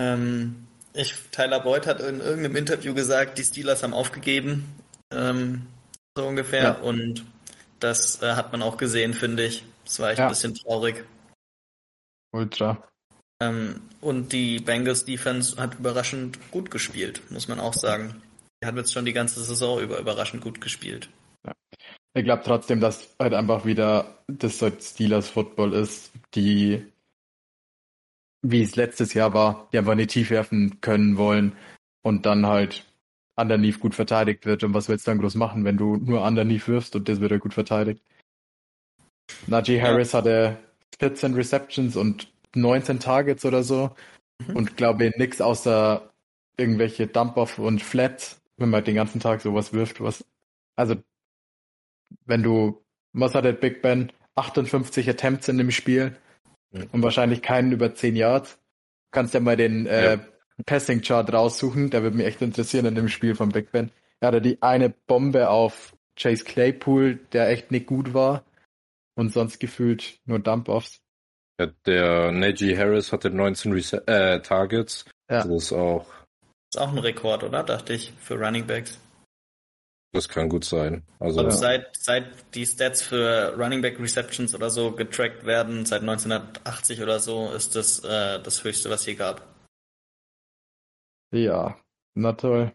Ähm, 0.01 0.69
ich, 0.95 1.14
Tyler 1.33 1.61
Boyd 1.61 1.87
hat 1.87 2.01
in 2.01 2.21
irgendeinem 2.21 2.57
Interview 2.57 2.95
gesagt, 2.95 3.37
die 3.37 3.45
Steelers 3.45 3.83
haben 3.83 3.93
aufgegeben, 3.93 4.75
ähm, 5.12 5.66
so 6.16 6.27
ungefähr, 6.27 6.62
ja. 6.62 6.73
und 6.73 7.27
das 7.81 8.23
äh, 8.23 8.35
hat 8.35 8.53
man 8.53 8.62
auch 8.62 8.77
gesehen, 8.77 9.14
finde 9.14 9.47
ich. 9.47 9.64
Das 9.85 9.99
war 10.01 10.11
echt 10.11 10.19
ja. 10.19 10.27
ein 10.27 10.31
bisschen 10.31 10.55
traurig. 10.55 11.05
Ultra. 12.33 12.87
Ähm, 13.43 13.81
und 14.01 14.33
die 14.33 14.61
Bengals 14.61 15.05
Defense 15.05 15.57
hat 15.57 15.79
überraschend 15.79 16.38
gut 16.51 16.71
gespielt, 16.71 17.23
muss 17.31 17.49
man 17.49 17.59
auch 17.59 17.75
sagen. 17.75 18.23
Die 18.62 18.66
hat 18.66 18.77
jetzt 18.77 18.93
schon 18.93 19.07
die 19.07 19.12
ganze 19.12 19.43
Saison 19.43 19.81
über 19.81 19.99
überraschend 19.99 20.43
gut 20.43 20.61
gespielt. 20.61 21.09
Ja. 21.47 21.55
Ich 22.14 22.25
glaube 22.25 22.43
trotzdem, 22.45 22.81
dass 22.81 23.14
halt 23.19 23.35
einfach 23.35 23.64
wieder 23.64 24.23
das 24.29 24.61
halt 24.61 24.83
Steelers 24.83 25.31
Football 25.31 25.73
ist, 25.73 26.12
die 26.35 26.87
wie 28.43 28.62
es 28.62 28.77
letztes 28.77 29.14
Jahr 29.14 29.35
war, 29.35 29.69
die 29.73 29.79
einfach 29.79 29.95
nicht 29.95 30.11
tief 30.11 30.31
werfen 30.31 30.81
können 30.81 31.16
wollen 31.16 31.57
und 32.03 32.27
dann 32.27 32.47
halt 32.47 32.87
underneath 33.37 33.81
gut 33.81 33.95
verteidigt 33.95 34.47
wird. 34.47 34.64
Und 34.64 34.75
was 34.75 34.88
willst 34.88 35.07
du 35.07 35.11
dann 35.11 35.21
groß 35.21 35.35
machen, 35.35 35.64
wenn 35.64 35.77
du 35.77 35.97
nur 35.97 36.23
underneath 36.25 36.69
wirfst 36.69 36.95
und 36.97 37.09
das 37.09 37.21
wird 37.21 37.33
er 37.33 37.38
gut 37.38 37.55
verteidigt? 37.55 38.03
Najee 39.47 39.81
Harris 39.81 40.12
ja. 40.12 40.19
hatte 40.19 40.59
14 40.99 41.35
Receptions 41.35 41.97
und 41.97 42.33
19 42.55 43.01
Targets 43.01 43.45
oder 43.45 43.62
so. 43.62 43.90
Mhm. 44.47 44.57
Und 44.57 44.77
glaube 44.77 45.12
nichts 45.16 45.40
außer 45.40 46.11
irgendwelche 46.57 47.07
Dump-Off 47.07 47.59
und 47.59 47.83
Flats, 47.83 48.40
wenn 48.57 48.71
man 48.71 48.85
den 48.85 48.95
ganzen 48.95 49.21
Tag 49.21 49.40
sowas 49.40 49.73
wirft. 49.73 50.01
Was, 50.01 50.25
also, 50.77 50.97
wenn 52.27 52.43
du, 52.43 52.85
was 53.12 53.35
hat 53.35 53.45
der 53.45 53.53
Big 53.53 53.83
Ben? 53.83 54.12
58 54.37 55.09
Attempts 55.09 55.49
in 55.49 55.59
dem 55.59 55.71
Spiel 55.71 56.16
mhm. 56.71 56.88
und 56.93 57.03
wahrscheinlich 57.03 57.43
keinen 57.43 57.73
über 57.73 57.95
10 57.95 58.16
Yards. 58.16 58.55
Du 58.55 59.11
kannst 59.12 59.35
ja 59.35 59.40
mal 59.40 59.57
den 59.57 59.87
äh, 59.87 60.16
ja. 60.16 60.21
Passing 60.64 61.03
Chart 61.03 61.33
raussuchen. 61.33 61.90
Der 61.90 62.03
würde 62.03 62.16
mich 62.16 62.27
echt 62.27 62.42
interessieren 62.42 62.87
in 62.87 62.94
dem 62.94 63.09
Spiel 63.09 63.35
von 63.35 63.51
Big 63.51 63.73
Ben. 63.73 63.90
Er 64.20 64.29
hatte 64.29 64.40
die 64.40 64.61
eine 64.62 64.90
Bombe 64.90 65.49
auf 65.49 65.94
Chase 66.16 66.44
Claypool, 66.44 67.18
der 67.33 67.49
echt 67.49 67.70
nicht 67.70 67.87
gut 67.87 68.14
war. 68.14 68.44
Und 69.14 69.33
sonst 69.33 69.59
gefühlt 69.59 70.18
nur 70.25 70.38
Dump-Offs. 70.38 71.01
Ja, 71.61 71.66
der 71.87 72.33
Najee 72.33 72.77
Harris 72.77 73.12
hatte 73.12 73.31
19 73.31 73.73
Rese 73.73 74.07
äh, 74.07 74.40
Targets. 74.40 75.05
Ja. 75.31 75.44
Das 75.44 75.46
ist 75.46 75.73
auch. 75.73 76.07
Das 76.70 76.81
ist 76.81 76.81
auch 76.81 76.92
ein 76.92 76.99
Rekord, 76.99 77.44
oder? 77.44 77.62
Dachte 77.62 77.92
ich, 77.92 78.12
für 78.18 78.38
Running 78.38 78.66
Backs. 78.66 78.99
Das 80.12 80.29
kann 80.29 80.49
gut 80.49 80.64
sein. 80.64 81.05
Also, 81.20 81.40
also 81.40 81.57
seit, 81.57 81.96
seit 81.96 82.55
die 82.55 82.66
Stats 82.66 83.03
für 83.03 83.55
Running 83.57 83.81
Back 83.81 84.01
Receptions 84.01 84.55
oder 84.55 84.68
so 84.68 84.90
getrackt 84.90 85.46
werden, 85.46 85.87
seit 85.87 86.01
1980 86.01 87.03
oder 87.03 87.20
so, 87.20 87.51
ist 87.53 87.77
das 87.77 88.03
äh, 88.05 88.42
das 88.42 88.64
höchste, 88.64 88.90
was 88.90 89.07
je 89.07 89.14
gab. 89.14 89.49
Ja, 91.33 91.79
na 92.14 92.33
toll. 92.33 92.73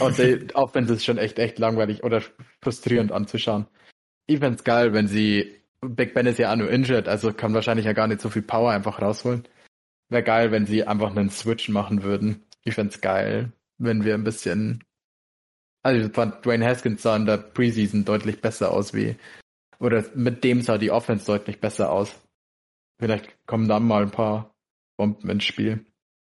Und 0.00 0.18
die 0.18 0.54
Offense 0.54 0.94
ist 0.94 1.04
schon 1.04 1.18
echt, 1.18 1.38
echt 1.38 1.58
langweilig 1.58 2.04
oder 2.04 2.22
frustrierend 2.62 3.10
anzuschauen. 3.10 3.66
Ich 4.26 4.38
fände 4.38 4.62
geil, 4.62 4.92
wenn 4.92 5.08
sie, 5.08 5.56
Big 5.80 6.12
Ben 6.12 6.26
ist 6.26 6.38
ja 6.38 6.52
auch 6.52 6.56
nur 6.56 6.70
injured, 6.70 7.08
also 7.08 7.32
kann 7.32 7.54
wahrscheinlich 7.54 7.86
ja 7.86 7.94
gar 7.94 8.06
nicht 8.06 8.20
so 8.20 8.28
viel 8.28 8.42
Power 8.42 8.70
einfach 8.70 9.00
rausholen. 9.00 9.48
Wäre 10.10 10.22
geil, 10.22 10.52
wenn 10.52 10.66
sie 10.66 10.84
einfach 10.84 11.10
einen 11.10 11.30
Switch 11.30 11.68
machen 11.68 12.02
würden. 12.02 12.44
Ich 12.64 12.74
fände 12.74 12.98
geil, 12.98 13.52
wenn 13.78 14.04
wir 14.04 14.14
ein 14.14 14.24
bisschen, 14.24 14.84
also 15.82 16.06
ich 16.06 16.12
fand 16.12 16.44
Dwayne 16.44 16.66
Haskins 16.66 17.02
sah 17.02 17.16
in 17.16 17.26
der 17.26 17.38
Preseason 17.38 18.04
deutlich 18.04 18.40
besser 18.40 18.72
aus 18.72 18.92
wie, 18.92 19.16
oder 19.78 20.04
mit 20.14 20.44
dem 20.44 20.60
sah 20.60 20.76
die 20.76 20.90
Offense 20.90 21.24
deutlich 21.24 21.60
besser 21.60 21.90
aus. 21.90 22.14
Vielleicht 23.00 23.46
kommen 23.46 23.68
dann 23.68 23.86
mal 23.86 24.02
ein 24.02 24.10
paar 24.10 24.54
Bomben 24.98 25.30
ins 25.30 25.44
Spiel. 25.44 25.86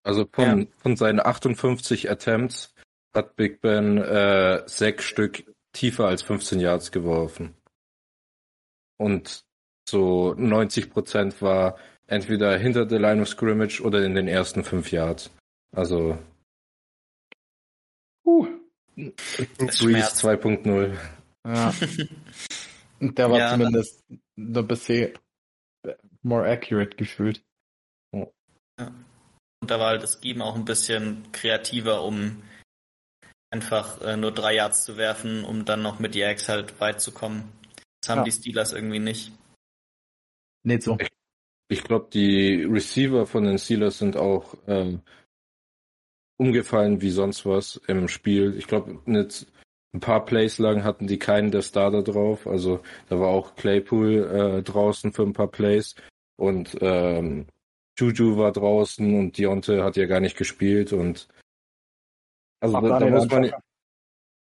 Also 0.02 0.26
von, 0.32 0.60
ja. 0.60 0.66
von 0.78 0.96
seinen 0.96 1.20
58 1.20 2.10
Attempts 2.10 2.74
hat 3.14 3.36
Big 3.36 3.60
Ben 3.60 3.98
äh, 3.98 4.62
sechs 4.66 5.04
Stück 5.04 5.44
tiefer 5.72 6.06
als 6.06 6.22
15 6.22 6.60
Yards 6.60 6.90
geworfen. 6.92 7.54
Und 8.98 9.44
so 9.88 10.34
90 10.34 10.90
Prozent 10.90 11.42
war 11.42 11.76
entweder 12.06 12.56
hinter 12.58 12.86
der 12.86 13.00
Line 13.00 13.22
of 13.22 13.28
Scrimmage 13.28 13.80
oder 13.80 14.04
in 14.04 14.14
den 14.14 14.28
ersten 14.28 14.64
fünf 14.64 14.90
Yards. 14.92 15.30
Also 15.74 16.18
uh, 18.24 18.46
Breeze 18.96 20.12
2.0. 20.14 20.96
Ja. 21.46 21.74
Der 23.00 23.30
war 23.30 23.38
ja, 23.38 23.50
zumindest 23.50 24.04
ein 24.36 24.66
bisschen 24.66 25.14
more 26.22 26.48
accurate 26.48 26.96
gefühlt. 26.96 27.42
Ja. 28.12 28.92
Und 29.62 29.70
da 29.70 29.78
war 29.78 29.90
halt 29.90 30.02
das 30.02 30.18
Scheme 30.20 30.44
auch 30.44 30.56
ein 30.56 30.64
bisschen 30.64 31.30
kreativer, 31.30 32.02
um 32.02 32.42
einfach 33.50 34.00
äh, 34.00 34.16
nur 34.16 34.32
drei 34.32 34.56
Yards 34.56 34.84
zu 34.84 34.96
werfen, 34.96 35.44
um 35.44 35.64
dann 35.64 35.82
noch 35.82 36.00
mit 36.00 36.16
Jags 36.16 36.48
halt 36.48 36.80
weit 36.80 37.00
zu 37.00 37.12
kommen. 37.12 37.52
Das 38.00 38.10
haben 38.10 38.18
ja. 38.18 38.24
die 38.24 38.32
Steelers 38.32 38.72
irgendwie 38.72 38.98
nicht. 38.98 39.30
Nicht 40.64 40.82
so. 40.82 40.98
Ich, 40.98 41.08
ich 41.68 41.84
glaube, 41.84 42.08
die 42.12 42.64
Receiver 42.64 43.24
von 43.24 43.44
den 43.44 43.56
Steelers 43.56 43.98
sind 43.98 44.16
auch 44.16 44.56
ähm, 44.66 45.00
umgefallen 46.38 47.00
wie 47.00 47.10
sonst 47.10 47.46
was 47.46 47.76
im 47.86 48.08
Spiel. 48.08 48.56
Ich 48.58 48.66
glaube, 48.66 49.00
ein 49.06 50.00
paar 50.00 50.24
Plays 50.24 50.58
lang 50.58 50.82
hatten 50.82 51.06
die 51.06 51.20
keinen 51.20 51.52
der 51.52 51.62
Starter 51.62 52.02
drauf. 52.02 52.48
Also 52.48 52.80
da 53.08 53.20
war 53.20 53.28
auch 53.28 53.54
Claypool 53.54 54.24
äh, 54.58 54.62
draußen 54.64 55.12
für 55.12 55.22
ein 55.22 55.34
paar 55.34 55.52
Plays 55.52 55.94
und 56.36 56.76
ähm, 56.80 57.46
Juju 58.02 58.36
war 58.36 58.52
draußen 58.52 59.18
und 59.18 59.38
Dionte 59.38 59.84
hat 59.84 59.96
ja 59.96 60.06
gar 60.06 60.20
nicht 60.20 60.36
gespielt 60.36 60.92
und 60.92 61.28
also 62.60 62.80
da, 62.80 62.98
da 62.98 63.06
muss 63.06 63.28
man 63.28 63.52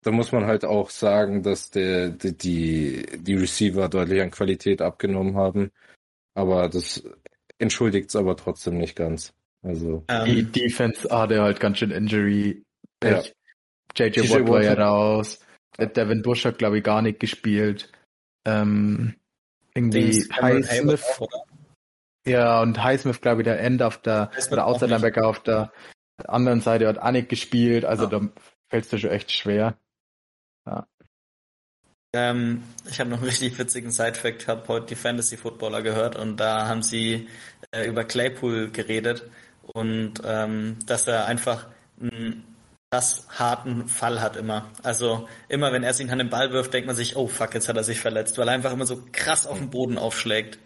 da 0.05 0.11
muss 0.11 0.33
man 0.33 0.45
halt 0.45 0.65
auch 0.65 0.91
sagen, 0.91 1.43
dass 1.43 1.71
der, 1.71 2.11
die, 2.11 2.37
die, 2.37 3.07
die 3.17 3.35
Receiver 3.35 3.89
deutlich 3.89 4.21
an 4.21 4.31
Qualität 4.31 4.83
abgenommen 4.83 5.35
haben. 5.37 5.71
Aber 6.35 6.69
das 6.69 7.03
entschuldigt 7.59 8.11
es 8.11 8.17
aber 8.17 8.37
trotzdem 8.37 8.77
nicht 8.77 8.97
ganz. 8.97 9.33
Also. 9.63 10.05
Ähm, 10.09 10.27
die 10.27 10.45
Defense 10.45 11.09
hatte 11.09 11.41
halt 11.41 11.59
ganz 11.59 11.79
schön 11.79 11.91
Injury. 11.91 12.63
Pech. 13.01 13.35
Ja. 13.97 14.07
JJ 14.07 14.31
Watt 14.31 14.49
war 14.49 14.63
ja 14.63 14.75
raus. 14.75 15.39
Devin 15.79 16.21
Bush 16.21 16.45
hat, 16.45 16.59
glaube 16.59 16.79
ich, 16.79 16.85
gar 16.85 17.01
nicht 17.01 17.19
gespielt. 17.19 17.91
Ähm, 18.45 19.15
irgendwie 19.75 20.23
Highsmith. 20.31 21.03
Ja, 22.27 22.63
und 22.63 22.83
Highsmith, 22.83 23.21
glaube 23.21 23.43
ich, 23.43 23.45
der 23.45 23.61
End 23.61 23.83
auf 23.83 23.99
der, 23.99 24.31
oder 24.51 24.67
Outside 24.67 24.91
Linebacker 24.91 25.27
auf 25.27 25.43
der 25.43 25.73
anderen 26.27 26.61
Seite 26.61 26.89
hat 26.89 27.13
nicht 27.13 27.29
gespielt. 27.29 27.85
Also 27.85 28.05
ja. 28.05 28.11
da 28.11 28.29
fällt 28.69 28.85
es 28.85 28.91
dir 28.91 28.99
schon 28.99 29.11
echt 29.11 29.33
schwer. 29.33 29.77
Ja. 30.67 30.87
Ähm, 32.15 32.63
ich 32.89 33.01
habe 33.01 33.11
noch 33.11 33.19
einen 33.19 33.27
richtig 33.29 33.59
witzigen 33.59 33.91
Side-Fact, 33.91 34.49
habe 34.49 34.69
heute 34.69 34.87
die 34.87 34.95
Fantasy-Footballer 34.95 35.83
gehört 35.83 36.17
und 36.17 36.39
da 36.39 36.69
haben 36.69 36.83
sie 36.83 37.29
äh, 37.73 37.87
über 37.87 38.05
Claypool 38.05 38.71
geredet 38.71 39.29
und 39.63 40.23
ähm, 40.25 40.79
dass 40.87 41.09
er 41.09 41.27
einfach 41.27 41.67
einen 42.01 42.45
krass 42.91 43.27
harten 43.31 43.89
Fall 43.89 44.21
hat 44.21 44.37
immer. 44.37 44.71
Also 44.83 45.29
immer 45.49 45.73
wenn 45.73 45.83
er 45.83 45.95
sich 45.95 46.11
an 46.11 46.19
den 46.19 46.31
Ball 46.31 46.53
wirft, 46.53 46.73
denkt 46.73 46.87
man 46.87 46.95
sich, 46.95 47.17
oh 47.17 47.27
fuck, 47.27 47.55
jetzt 47.55 47.69
hat 47.69 47.77
er 47.77 47.85
sich 47.85 47.99
verletzt, 47.99 48.39
weil 48.39 48.49
er 48.49 48.55
einfach 48.55 48.73
immer 48.73 48.87
so 48.87 49.03
krass 49.11 49.47
auf 49.47 49.59
den 49.59 49.71
Boden 49.71 49.99
aufschlägt. 49.99 50.59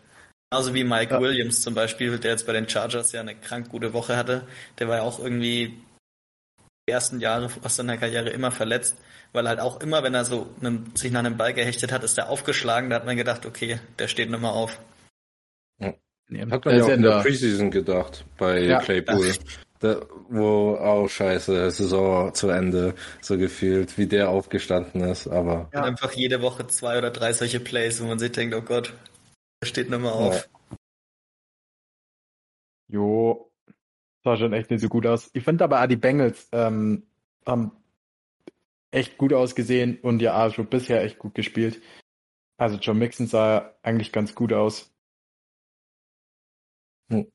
Genauso 0.51 0.73
wie 0.75 0.85
Mike 0.85 1.13
ja. 1.13 1.21
Williams 1.21 1.61
zum 1.61 1.75
Beispiel, 1.75 2.19
der 2.19 2.33
jetzt 2.33 2.47
bei 2.47 2.55
den 2.55 2.69
Chargers 2.69 3.13
ja 3.13 3.21
eine 3.21 3.35
krank 3.35 3.69
gute 3.69 3.93
Woche 3.93 4.17
hatte. 4.17 4.47
Der 4.79 4.89
war 4.89 4.97
ja 4.97 5.03
auch 5.03 5.19
irgendwie 5.19 5.79
die 6.89 6.93
ersten 6.93 7.21
Jahre 7.21 7.51
aus 7.63 7.77
seiner 7.77 7.99
Karriere 7.99 8.31
immer 8.31 8.51
verletzt, 8.51 8.97
weil 9.33 9.47
halt 9.47 9.61
auch 9.61 9.81
immer, 9.81 10.03
wenn 10.03 10.15
er 10.15 10.25
so 10.25 10.49
einen, 10.61 10.91
sich 10.97 11.13
nach 11.13 11.21
einem 11.21 11.37
Ball 11.37 11.53
gehechtet 11.53 11.93
hat, 11.93 12.03
ist 12.03 12.17
er 12.17 12.31
aufgeschlagen. 12.31 12.89
Da 12.89 12.97
hat 12.97 13.05
man 13.05 13.17
gedacht, 13.17 13.45
okay, 13.45 13.79
der 13.99 14.09
steht 14.09 14.31
mehr 14.31 14.43
auf. 14.51 14.81
Ja. 15.81 15.93
Hat 16.51 16.65
man 16.65 16.77
ja 16.79 16.85
auch 16.85 16.89
in 16.89 17.03
der 17.03 17.21
Preseason 17.21 17.71
gedacht 17.71 18.25
bei 18.39 18.61
ja, 18.61 18.81
Claypool. 18.81 19.35
Da, 19.81 20.01
wo, 20.29 20.77
oh 20.81 21.07
scheiße, 21.07 21.71
Saison 21.71 22.35
zu 22.35 22.49
Ende, 22.49 22.95
so 23.21 23.39
gefühlt, 23.39 23.97
wie 23.97 24.07
der 24.07 24.29
aufgestanden 24.29 25.03
ist, 25.03 25.29
aber. 25.29 25.69
Ja. 25.73 25.85
Einfach 25.85 26.13
jede 26.15 26.43
Woche 26.43 26.67
zwei 26.67 26.99
oder 26.99 27.11
drei 27.11 27.33
solche 27.33 27.61
Plays, 27.61 28.03
wo 28.03 28.07
man 28.07 28.19
sich 28.19 28.33
denkt, 28.33 28.57
oh 28.57 28.63
Gott, 28.63 28.93
steht 29.63 29.91
mehr 29.91 30.13
auf. 30.13 30.49
Ja. 30.71 30.77
Jo, 32.91 33.53
sah 34.25 34.37
schon 34.37 34.53
echt 34.53 34.71
nicht 34.71 34.81
so 34.81 34.89
gut 34.89 35.07
aus. 35.07 35.31
Ich 35.35 35.45
finde 35.45 35.65
aber 35.65 35.83
auch 35.83 35.87
die 35.87 35.97
Bengals 35.97 36.49
ähm, 36.53 37.07
haben 37.47 37.73
echt 38.91 39.19
gut 39.19 39.33
ausgesehen 39.33 39.99
und 40.01 40.23
ja, 40.23 40.51
schon 40.51 40.69
bisher 40.69 41.03
echt 41.03 41.19
gut 41.19 41.35
gespielt. 41.35 41.83
Also 42.57 42.77
John 42.77 42.99
Mixon 42.99 43.27
sah 43.27 43.75
eigentlich 43.83 44.13
ganz 44.13 44.35
gut 44.35 44.53
aus. 44.53 44.93
Hm. 47.11 47.31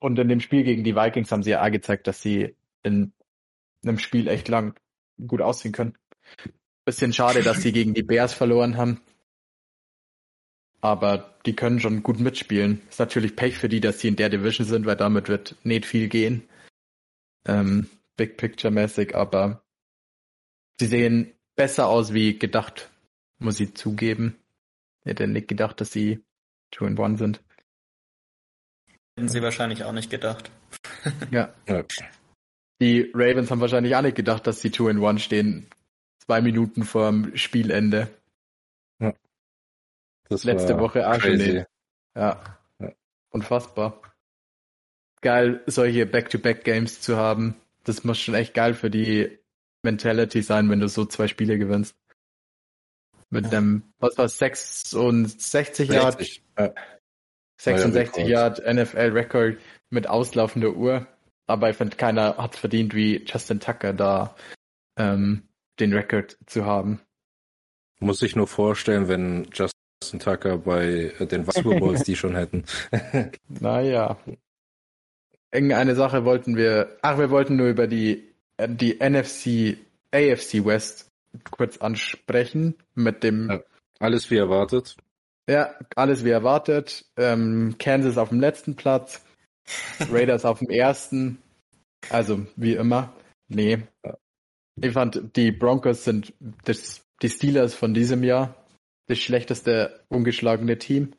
Und 0.00 0.18
in 0.18 0.28
dem 0.28 0.40
Spiel 0.40 0.64
gegen 0.64 0.84
die 0.84 0.96
Vikings 0.96 1.30
haben 1.32 1.42
sie 1.42 1.50
ja 1.50 1.64
auch 1.64 1.70
gezeigt, 1.70 2.06
dass 2.06 2.20
sie 2.20 2.56
in 2.82 3.12
einem 3.84 3.98
Spiel 3.98 4.28
echt 4.28 4.48
lang 4.48 4.78
gut 5.26 5.40
aussehen 5.40 5.72
können. 5.72 5.96
Bisschen 6.84 7.12
schade, 7.12 7.42
dass 7.42 7.62
sie 7.62 7.72
gegen 7.72 7.94
die 7.94 8.02
Bears 8.02 8.34
verloren 8.34 8.76
haben. 8.76 9.00
Aber 10.84 11.34
die 11.46 11.56
können 11.56 11.80
schon 11.80 12.02
gut 12.02 12.20
mitspielen. 12.20 12.82
Ist 12.90 12.98
natürlich 12.98 13.36
Pech 13.36 13.56
für 13.56 13.70
die, 13.70 13.80
dass 13.80 14.00
sie 14.00 14.08
in 14.08 14.16
der 14.16 14.28
Division 14.28 14.66
sind, 14.66 14.84
weil 14.84 14.96
damit 14.96 15.30
wird 15.30 15.56
nicht 15.62 15.86
viel 15.86 16.10
gehen. 16.10 16.46
Ähm, 17.46 17.88
Big 18.18 18.36
Picture 18.36 18.70
mäßig, 18.70 19.16
aber 19.16 19.64
sie 20.78 20.86
sehen 20.86 21.32
besser 21.56 21.88
aus 21.88 22.12
wie 22.12 22.38
gedacht, 22.38 22.90
muss 23.38 23.60
ich 23.60 23.74
zugeben. 23.74 24.36
Ich 25.00 25.12
hätte 25.12 25.26
nicht 25.26 25.48
gedacht, 25.48 25.80
dass 25.80 25.90
sie 25.90 26.22
2 26.76 26.88
in 26.88 26.98
1 27.00 27.18
sind. 27.18 27.42
Hätten 29.16 29.30
sie 29.30 29.40
wahrscheinlich 29.40 29.84
auch 29.84 29.92
nicht 29.92 30.10
gedacht. 30.10 30.50
ja. 31.30 31.54
Die 32.82 33.10
Ravens 33.14 33.50
haben 33.50 33.62
wahrscheinlich 33.62 33.96
auch 33.96 34.02
nicht 34.02 34.16
gedacht, 34.16 34.46
dass 34.46 34.60
sie 34.60 34.70
2 34.70 34.90
in 34.90 35.02
1 35.02 35.22
stehen. 35.22 35.66
Zwei 36.18 36.42
Minuten 36.42 36.84
vorm 36.84 37.34
Spielende. 37.38 38.10
Das 40.28 40.44
Letzte 40.44 40.78
Woche 40.78 40.98
nicht. 41.36 41.66
Ja. 42.16 42.42
ja. 42.80 42.92
Unfassbar. 43.30 44.00
Geil, 45.20 45.62
solche 45.66 46.06
Back-to-Back-Games 46.06 47.00
zu 47.00 47.16
haben. 47.16 47.56
Das 47.84 48.04
muss 48.04 48.18
schon 48.18 48.34
echt 48.34 48.54
geil 48.54 48.74
für 48.74 48.90
die 48.90 49.38
Mentality 49.82 50.42
sein, 50.42 50.70
wenn 50.70 50.80
du 50.80 50.88
so 50.88 51.04
zwei 51.04 51.28
Spiele 51.28 51.58
gewinnst. 51.58 51.96
Mit 53.30 53.46
ja. 53.46 53.58
einem, 53.58 53.82
was 53.98 54.16
war 54.16 54.28
66 54.28 55.88
Yard? 55.88 56.18
66 57.60 58.26
Yard 58.26 58.58
NFL 58.66 59.10
Record 59.12 59.58
mit 59.90 60.06
auslaufender 60.06 60.74
Uhr. 60.74 61.06
Aber 61.46 61.70
ich 61.70 61.76
finde, 61.76 61.96
keiner 61.96 62.36
hat 62.38 62.56
verdient, 62.56 62.94
wie 62.94 63.24
Justin 63.24 63.60
Tucker 63.60 63.92
da 63.92 64.34
ähm, 64.98 65.42
den 65.78 65.92
Record 65.92 66.38
zu 66.46 66.64
haben. 66.64 67.00
Muss 68.00 68.22
ich 68.22 68.36
nur 68.36 68.46
vorstellen, 68.46 69.08
wenn 69.08 69.44
Justin 69.52 69.73
Tucker 70.12 70.58
bei 70.58 71.12
den 71.18 71.44
Super 71.50 71.78
Bowls 71.78 72.02
die 72.04 72.16
schon 72.16 72.36
hätten. 72.36 72.64
naja. 73.48 74.18
Irgendeine 75.52 75.94
Sache 75.94 76.24
wollten 76.24 76.56
wir, 76.56 76.96
ach, 77.02 77.18
wir 77.18 77.30
wollten 77.30 77.56
nur 77.56 77.68
über 77.68 77.86
die, 77.86 78.34
die 78.58 78.98
NFC, 78.98 79.78
AFC 80.12 80.64
West 80.64 81.10
kurz 81.50 81.78
ansprechen 81.78 82.74
mit 82.94 83.22
dem. 83.22 83.50
Ja, 83.50 83.60
alles 83.98 84.30
wie 84.30 84.36
erwartet. 84.36 84.96
Ja, 85.48 85.74
alles 85.96 86.24
wie 86.24 86.30
erwartet. 86.30 87.04
Ähm, 87.16 87.76
Kansas 87.78 88.18
auf 88.18 88.30
dem 88.30 88.40
letzten 88.40 88.76
Platz, 88.76 89.22
Raiders 90.10 90.44
auf 90.44 90.60
dem 90.60 90.70
ersten. 90.70 91.38
Also 92.10 92.46
wie 92.56 92.74
immer. 92.74 93.12
Nee. 93.48 93.82
Ich 94.80 94.92
fand, 94.92 95.36
die 95.36 95.52
Broncos 95.52 96.04
sind 96.04 96.32
das, 96.64 97.04
die 97.22 97.28
Steelers 97.28 97.74
von 97.74 97.94
diesem 97.94 98.24
Jahr. 98.24 98.54
Das 99.06 99.18
schlechteste 99.18 100.04
ungeschlagene 100.08 100.78
Team. 100.78 101.14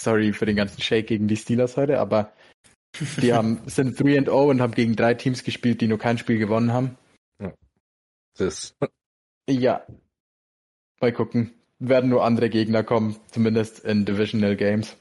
Sorry 0.00 0.32
für 0.32 0.46
den 0.46 0.56
ganzen 0.56 0.80
Shake 0.82 1.06
gegen 1.06 1.28
die 1.28 1.36
Steelers 1.36 1.76
heute, 1.76 2.00
aber 2.00 2.32
die 3.20 3.32
haben, 3.32 3.60
sind 3.66 3.98
3 3.98 4.18
and 4.18 4.26
0 4.26 4.50
und 4.50 4.60
haben 4.60 4.74
gegen 4.74 4.96
drei 4.96 5.14
Teams 5.14 5.44
gespielt, 5.44 5.80
die 5.80 5.88
nur 5.88 5.98
kein 5.98 6.18
Spiel 6.18 6.38
gewonnen 6.38 6.72
haben. 6.72 6.98
Ja. 7.40 7.52
Das. 8.36 8.74
Ja. 9.46 9.86
Mal 11.02 11.12
gucken 11.12 11.52
werden 11.78 12.10
nur 12.10 12.24
andere 12.24 12.50
Gegner 12.50 12.82
kommen, 12.82 13.16
zumindest 13.30 13.80
in 13.80 14.04
Divisional 14.04 14.56
Games. 14.56 14.96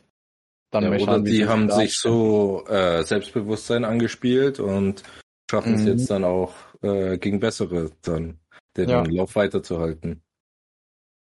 Dann 0.72 0.84
ja, 0.84 1.00
oder 1.00 1.20
die 1.20 1.48
haben 1.48 1.70
sich 1.70 1.98
so 1.98 2.66
äh, 2.68 3.04
Selbstbewusstsein 3.04 3.86
angespielt 3.86 4.60
und 4.60 5.04
schaffen 5.50 5.74
mhm. 5.74 5.80
es 5.80 5.86
jetzt 5.86 6.10
dann 6.10 6.24
auch 6.24 6.56
äh, 6.82 7.18
gegen 7.18 7.40
bessere 7.40 7.92
dann 8.02 8.40
den 8.76 8.90
ja. 8.90 9.04
Lauf 9.04 9.36
weiterzuhalten. 9.36 10.24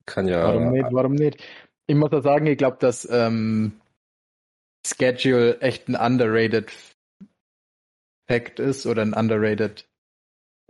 Kann 0.07 0.29
ja. 0.29 0.43
Warum 0.43 0.71
nicht? 0.71 0.87
Warum 0.91 1.15
nicht? 1.15 1.43
Ich 1.87 1.97
muss 1.97 2.11
ja 2.13 2.21
sagen, 2.21 2.47
ich 2.47 2.59
glaube, 2.59 2.79
dass 2.81 3.09
ähm, 3.11 3.81
Schedule 4.87 5.61
echt 5.61 5.89
ein 5.89 5.97
underrated 5.97 6.73
Fact 8.29 8.61
ist 8.61 8.87
oder 8.87 9.03
ein 9.03 9.15
underrated, 9.15 9.87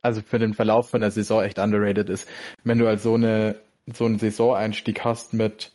also 0.03 0.21
für 0.23 0.39
den 0.39 0.55
Verlauf 0.55 0.91
von 0.91 1.01
der 1.01 1.11
Saison 1.11 1.43
echt 1.43 1.59
underrated 1.59 2.09
ist. 2.09 2.29
Wenn 2.65 2.79
du 2.79 2.87
halt 2.87 3.01
so 3.01 3.15
eine 3.15 3.61
so 3.95 4.05
einen 4.05 4.19
Saisoneinstieg 4.19 5.05
hast 5.05 5.33
mit 5.33 5.73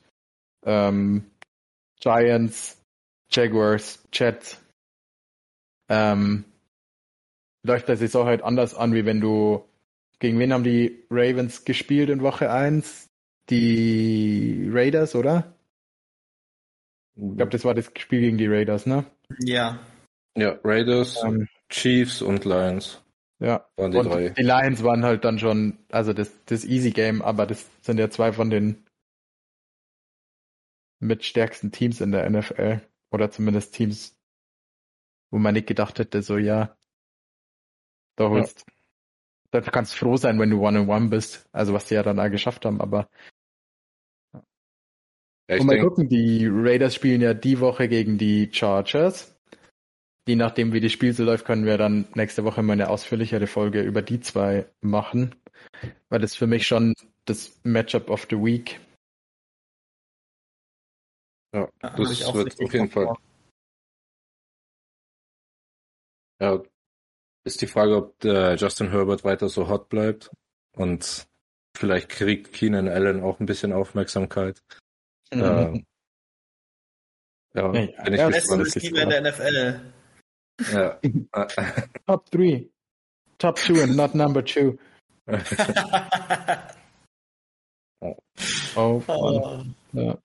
ähm, 0.65 1.31
Giants, 2.01 2.77
Jaguars, 3.31 4.05
Jets, 4.11 4.61
ähm, 5.89 6.43
läuft 7.63 7.87
der 7.87 7.97
Saison 7.97 8.25
halt 8.25 8.41
anders 8.41 8.75
an, 8.75 8.93
wie 8.93 9.05
wenn 9.05 9.21
du 9.21 9.63
gegen 10.19 10.39
wen 10.39 10.53
haben 10.53 10.63
die 10.63 11.03
Ravens 11.09 11.65
gespielt 11.65 12.09
in 12.09 12.21
Woche 12.21 12.51
1? 12.51 13.10
Die 13.49 14.69
Raiders, 14.71 15.15
oder? 15.15 15.55
Ich 17.15 17.35
glaube, 17.35 17.51
das 17.51 17.65
war 17.65 17.73
das 17.73 17.91
Spiel 17.97 18.21
gegen 18.21 18.37
die 18.37 18.47
Raiders, 18.47 18.85
ne? 18.85 19.05
Ja. 19.39 19.79
Ja, 20.37 20.57
Raiders, 20.63 21.21
ähm, 21.23 21.47
Chiefs 21.69 22.21
und 22.21 22.45
Lions. 22.45 23.03
Ja, 23.39 23.67
waren 23.75 23.91
die 23.91 23.97
und 23.97 24.05
drei. 24.05 24.29
die 24.29 24.43
Lions 24.43 24.83
waren 24.83 25.03
halt 25.03 25.25
dann 25.25 25.39
schon, 25.39 25.79
also 25.89 26.13
das, 26.13 26.31
das 26.45 26.63
Easy 26.63 26.91
Game, 26.91 27.21
aber 27.21 27.47
das 27.47 27.67
sind 27.81 27.97
ja 27.97 28.09
zwei 28.09 28.31
von 28.31 28.49
den 28.49 28.85
mit 30.99 31.25
stärksten 31.25 31.71
Teams 31.71 31.99
in 31.99 32.11
der 32.11 32.29
NFL. 32.29 32.81
Oder 33.11 33.31
zumindest 33.31 33.73
Teams, 33.73 34.15
wo 35.31 35.39
man 35.39 35.55
nicht 35.55 35.67
gedacht 35.67 35.99
hätte, 35.99 36.21
so 36.21 36.37
ja, 36.37 36.77
da 38.15 38.29
holst, 38.29 38.65
ja. 38.67 38.73
Da 39.51 39.61
kannst 39.61 39.95
froh 39.95 40.17
sein, 40.17 40.39
wenn 40.39 40.49
du 40.49 40.65
One-on-One 40.65 41.09
bist. 41.09 41.47
Also 41.51 41.73
was 41.73 41.87
sie 41.87 41.95
ja 41.95 42.03
dann 42.03 42.19
auch 42.19 42.29
geschafft 42.29 42.65
haben, 42.65 42.81
aber 42.81 43.09
ja, 45.49 45.59
und 45.59 45.65
mal 45.65 45.75
denk... 45.75 45.87
gucken, 45.87 46.07
die 46.07 46.47
Raiders 46.49 46.95
spielen 46.95 47.21
ja 47.21 47.33
die 47.33 47.59
Woche 47.59 47.87
gegen 47.89 48.17
die 48.17 48.49
Chargers. 48.51 49.37
Je 50.27 50.35
nachdem, 50.35 50.71
wie 50.71 50.79
das 50.79 50.91
Spiel 50.91 51.13
so 51.13 51.23
läuft, 51.23 51.45
können 51.45 51.65
wir 51.65 51.77
dann 51.77 52.07
nächste 52.15 52.43
Woche 52.45 52.61
mal 52.61 52.73
eine 52.73 52.89
ausführlichere 52.89 53.47
Folge 53.47 53.81
über 53.81 54.01
die 54.01 54.19
zwei 54.21 54.69
machen. 54.79 55.35
Weil 56.09 56.19
das 56.19 56.35
für 56.35 56.47
mich 56.47 56.67
schon 56.67 56.93
das 57.25 57.59
Matchup 57.63 58.09
of 58.09 58.27
the 58.29 58.37
Week. 58.37 58.79
Ja, 61.53 61.69
das 61.79 62.33
wird 62.33 62.61
auf 62.61 62.73
jeden 62.73 62.89
Fall. 62.89 63.13
Ja, 66.39 66.63
ist 67.43 67.61
die 67.61 67.67
Frage, 67.67 67.95
ob 67.95 68.19
der 68.19 68.55
Justin 68.55 68.91
Herbert 68.91 69.23
weiter 69.23 69.49
so 69.49 69.67
hot 69.67 69.89
bleibt 69.89 70.31
und 70.75 71.27
vielleicht 71.75 72.09
kriegt 72.09 72.53
Keenan 72.53 72.87
Allen 72.87 73.21
auch 73.21 73.39
ein 73.39 73.45
bisschen 73.45 73.73
Aufmerksamkeit. 73.73 74.61
Mhm. 75.33 75.41
Ähm, 75.41 75.85
ja, 77.53 77.61
ja, 77.63 77.67
bin 78.03 78.13
ich 78.13 78.19
ja, 78.19 78.29
gespannt. 78.29 78.65
Receiver 78.65 79.01
in 79.01 79.09
der 79.09 79.21
NFL. 79.31 79.81
Ja. 80.71 80.99
Top 82.07 82.29
3. 82.31 82.69
Top 83.37 83.57
2 83.57 83.83
and 83.83 83.95
not 83.95 84.13
number 84.13 84.45
2. 84.45 84.77
oh, 88.01 88.15
oh. 89.07 89.63
Ja. 89.93 90.17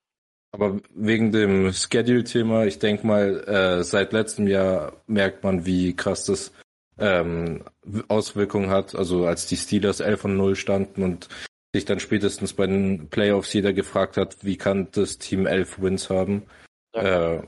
Aber 0.52 0.80
wegen 0.94 1.32
dem 1.32 1.72
Schedule-Thema, 1.72 2.64
ich 2.66 2.78
denke 2.78 3.06
mal, 3.06 3.44
äh, 3.46 3.82
seit 3.84 4.12
letztem 4.12 4.46
Jahr 4.46 5.02
merkt 5.06 5.44
man, 5.44 5.66
wie 5.66 5.94
krass 5.94 6.24
das 6.26 6.52
ähm, 6.99 7.64
Auswirkungen 8.09 8.70
hat. 8.70 8.94
Also 8.94 9.26
als 9.26 9.47
die 9.47 9.57
Steelers 9.57 10.01
11 10.01 10.20
von 10.20 10.36
0 10.36 10.57
standen 10.57 11.03
und 11.03 11.28
sich 11.74 11.84
dann 11.84 12.01
spätestens 12.01 12.55
bei 12.55 12.66
den 12.66 13.09
Playoffs 13.09 13.53
jeder 13.53 13.72
gefragt 13.72 14.16
hat, 14.16 14.44
wie 14.44 14.57
kann 14.57 14.88
das 14.92 15.18
Team 15.18 15.47
11 15.47 15.80
Wins 15.80 16.11
haben. 16.11 16.47
Ja. 16.94 17.34
Äh, 17.34 17.42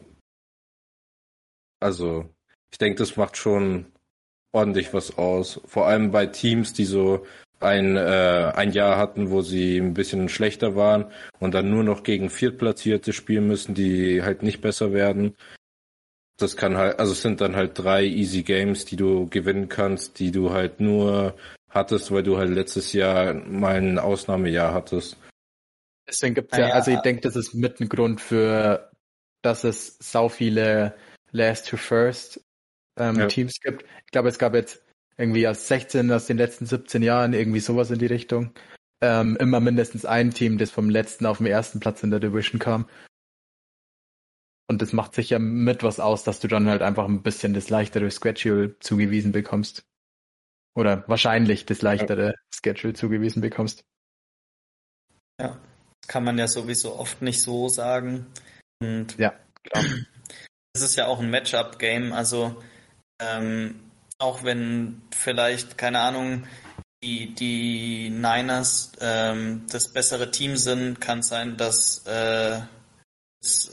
also 1.81 2.29
ich 2.73 2.79
denke, 2.79 2.99
das 2.99 3.17
macht 3.17 3.37
schon 3.37 3.87
ordentlich 4.53 4.93
was 4.93 5.17
aus. 5.17 5.61
Vor 5.67 5.87
allem 5.87 6.11
bei 6.11 6.27
Teams, 6.27 6.73
die 6.73 6.85
so 6.85 7.25
ein, 7.61 7.97
äh, 7.97 8.53
ein 8.55 8.73
Jahr 8.73 8.97
hatten, 8.99 9.31
wo 9.31 9.43
sie 9.43 9.79
ein 9.79 9.95
bisschen 9.95 10.29
schlechter 10.29 10.77
waren 10.77 11.07
und 11.41 11.55
dann 11.55 11.71
nur 11.71 11.83
noch 11.83 12.03
gegen 12.03 12.31
Viertplatzierte 12.31 13.13
spielen 13.13 13.47
müssen, 13.47 13.75
die 13.75 14.23
halt 14.23 14.43
nicht 14.43 14.61
besser 14.61 14.93
werden. 14.93 15.35
Das 16.39 16.57
kann 16.57 16.77
halt, 16.77 16.99
also 16.99 17.13
es 17.13 17.23
sind 17.23 17.41
dann 17.41 17.57
halt 17.57 17.79
drei 17.79 18.05
easy 18.05 18.43
Games, 18.43 18.85
die 18.85 18.97
du 18.97 19.29
gewinnen 19.29 19.69
kannst, 19.69 20.19
die 20.21 20.31
du 20.31 20.53
halt 20.53 20.81
nur 20.81 21.35
hattest, 21.69 22.13
weil 22.13 22.23
du 22.23 22.39
halt 22.39 22.51
letztes 22.51 22.93
Jahr 22.93 23.35
mal 23.35 23.77
ein 23.77 23.99
Ausnahmejahr 23.99 24.73
hattest. 24.73 25.17
Deswegen 26.09 26.35
gibt's 26.35 26.57
ja, 26.57 26.69
ja, 26.69 26.75
also 26.75 26.91
ich 26.91 27.01
denke, 27.01 27.21
das 27.23 27.37
ist 27.37 27.55
mit 27.55 27.81
ein 27.81 27.89
Grund 27.89 28.21
für, 28.21 28.91
dass 29.43 29.65
es 29.65 29.99
sau 30.01 30.29
viele 30.29 30.95
Last 31.33 31.69
to 31.69 31.77
First 31.77 32.41
ähm, 32.97 33.17
ja. 33.17 33.27
Teams 33.27 33.61
gibt. 33.61 33.85
Ich 34.07 34.13
glaube, 34.13 34.29
es 34.29 34.39
gab 34.39 34.55
jetzt 34.55 34.83
irgendwie 35.19 35.47
aus 35.47 35.69
16, 35.69 36.11
aus 36.13 36.27
den 36.27 36.39
letzten 36.39 36.65
17 36.65 37.03
Jahren, 37.03 37.35
irgendwie 37.35 37.61
sowas 37.61 37.91
in 37.91 37.99
die 37.99 38.07
Richtung. 38.07 38.53
Ähm, 39.01 39.37
immer 39.39 39.61
mindestens 39.61 40.05
ein 40.05 40.33
Team, 40.33 40.59
das 40.59 40.71
vom 40.71 40.91
letzten 40.91 41.27
auf 41.27 41.39
den 41.39 41.47
ersten 41.47 41.81
Platz 41.81 42.03
in 42.03 42.11
der 42.11 42.21
Division 42.21 42.59
kam. 42.59 42.89
Und 44.71 44.83
das 44.83 44.93
macht 44.93 45.15
sich 45.15 45.31
ja 45.31 45.39
mit 45.39 45.83
was 45.83 45.99
aus, 45.99 46.25
dass 46.25 46.41
du 46.41 46.49
dann 46.49 46.69
halt 46.69 46.83
einfach 46.83 47.07
ein 47.07 47.23
bisschen 47.23 47.55
das 47.55 47.71
leichtere 47.71 48.11
Schedule 48.11 48.79
zugewiesen 48.81 49.33
bekommst. 49.33 49.87
Oder 50.77 51.05
wahrscheinlich 51.09 51.65
das 51.67 51.83
leichtere 51.83 52.27
ja. 52.27 52.35
Schedule 52.55 52.93
zugewiesen 52.93 53.41
bekommst. 53.41 53.85
Ja, 55.41 55.59
kann 56.07 56.25
man 56.25 56.39
ja 56.39 56.47
sowieso 56.47 56.97
oft 56.97 57.23
nicht 57.23 57.41
so 57.41 57.69
sagen. 57.69 58.27
Und 58.81 59.17
ja, 59.19 59.35
klar. 59.63 59.85
Es 60.75 60.83
ist 60.83 60.97
ja 60.97 61.07
auch 61.07 61.19
ein 61.19 61.31
Matchup-Game, 61.31 62.13
also 62.13 62.63
ähm, 63.21 63.81
auch 64.19 64.45
wenn 64.45 65.03
vielleicht, 65.11 65.79
keine 65.79 66.01
Ahnung, 66.01 66.47
die, 67.03 67.35
die 67.35 68.11
Niners 68.11 68.93
ähm, 69.01 69.67
das 69.71 69.89
bessere 69.93 70.31
Team 70.31 70.57
sind, 70.57 71.01
kann 71.01 71.21
es 71.21 71.29
sein, 71.29 71.57
dass, 71.57 72.07
äh, 72.07 72.61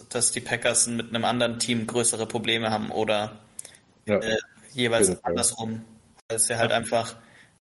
dass 0.09 0.32
die 0.32 0.41
Packers 0.41 0.88
mit 0.88 1.09
einem 1.09 1.26
anderen 1.26 1.59
Team 1.59 1.88
größere 1.88 2.28
Probleme 2.28 2.70
haben 2.70 2.91
oder 2.91 3.39
ja, 4.05 4.18
äh, 4.18 4.38
jeweils 4.74 5.24
andersrum. 5.24 5.84
Weil 6.30 6.39
sie 6.39 6.57
halt 6.57 6.72
einfach 6.72 7.16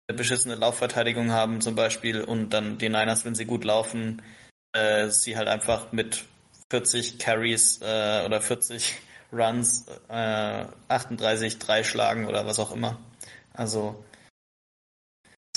eine 0.09 0.17
beschissene 0.17 0.57
Laufverteidigung 0.57 1.31
haben 1.31 1.61
zum 1.61 1.75
Beispiel 1.75 2.23
und 2.23 2.51
dann 2.51 2.79
die 2.79 2.89
Niners, 2.89 3.25
wenn 3.25 3.35
sie 3.35 3.45
gut 3.45 3.65
laufen, 3.65 4.23
äh, 4.73 5.09
sie 5.09 5.37
halt 5.37 5.49
einfach 5.49 5.93
mit 5.93 6.25
40 6.71 7.19
Carries 7.19 7.81
äh, 7.83 8.25
oder 8.25 8.41
40 8.41 8.95
Runs 9.33 9.87
äh, 10.09 10.65
38, 10.89 11.59
3 11.59 11.85
schlagen 11.85 12.27
oder 12.27 12.47
was 12.47 12.59
auch 12.59 12.73
immer. 12.73 12.99
Also. 13.53 14.05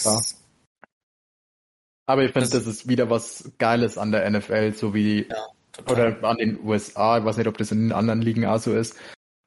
Ja. 0.03 0.19
Aber 2.05 2.23
ich 2.23 2.33
finde, 2.33 2.49
das, 2.49 2.63
das, 2.63 2.67
ist 2.67 2.87
wieder 2.87 3.09
was 3.09 3.51
Geiles 3.57 3.97
an 3.97 4.11
der 4.11 4.29
NFL, 4.29 4.73
so 4.73 4.93
wie 4.93 5.27
ja, 5.27 5.47
oder 5.89 6.23
an 6.23 6.37
den 6.37 6.59
USA. 6.63 7.17
Ich 7.19 7.25
weiß 7.25 7.37
nicht, 7.37 7.47
ob 7.47 7.57
das 7.57 7.71
in 7.71 7.81
den 7.81 7.91
anderen 7.91 8.21
Ligen 8.21 8.45
auch 8.45 8.59
so 8.59 8.73
ist. 8.75 8.97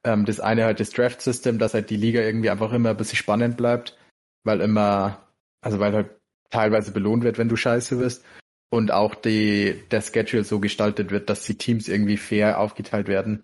Ähm, 0.05 0.25
das 0.25 0.39
eine 0.39 0.65
halt 0.65 0.79
das 0.79 0.91
Draft-System, 0.91 1.59
dass 1.59 1.73
halt 1.73 1.89
die 1.89 1.97
Liga 1.97 2.21
irgendwie 2.21 2.49
einfach 2.49 2.71
immer 2.73 2.91
ein 2.91 2.97
bisschen 2.97 3.17
spannend 3.17 3.57
bleibt, 3.57 3.97
weil 4.43 4.61
immer, 4.61 5.27
also 5.61 5.79
weil 5.79 5.93
halt 5.93 6.09
teilweise 6.49 6.91
belohnt 6.91 7.23
wird, 7.23 7.37
wenn 7.37 7.49
du 7.49 7.55
scheiße 7.55 7.97
bist. 7.97 8.23
Und 8.69 8.91
auch 8.91 9.15
die, 9.15 9.81
der 9.91 10.01
Schedule 10.01 10.43
so 10.43 10.59
gestaltet 10.59 11.11
wird, 11.11 11.29
dass 11.29 11.45
die 11.45 11.57
Teams 11.57 11.87
irgendwie 11.87 12.17
fair 12.17 12.59
aufgeteilt 12.59 13.07
werden 13.07 13.43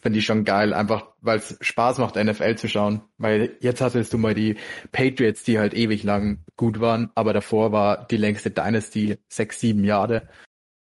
finde 0.00 0.20
ich 0.20 0.26
schon 0.26 0.44
geil, 0.44 0.72
einfach 0.74 1.08
weil 1.20 1.38
es 1.38 1.56
Spaß 1.60 1.98
macht, 1.98 2.16
NFL 2.16 2.56
zu 2.56 2.68
schauen. 2.68 3.02
Weil 3.18 3.56
jetzt 3.60 3.80
hattest 3.80 4.12
du 4.12 4.18
mal 4.18 4.34
die 4.34 4.56
Patriots, 4.92 5.42
die 5.42 5.58
halt 5.58 5.74
ewig 5.74 6.04
lang 6.04 6.44
gut 6.56 6.80
waren, 6.80 7.10
aber 7.14 7.32
davor 7.32 7.72
war 7.72 8.06
die 8.06 8.16
längste 8.16 8.50
Dynasty 8.50 9.18
sechs, 9.28 9.60
sieben 9.60 9.84
Jahre. 9.84 10.28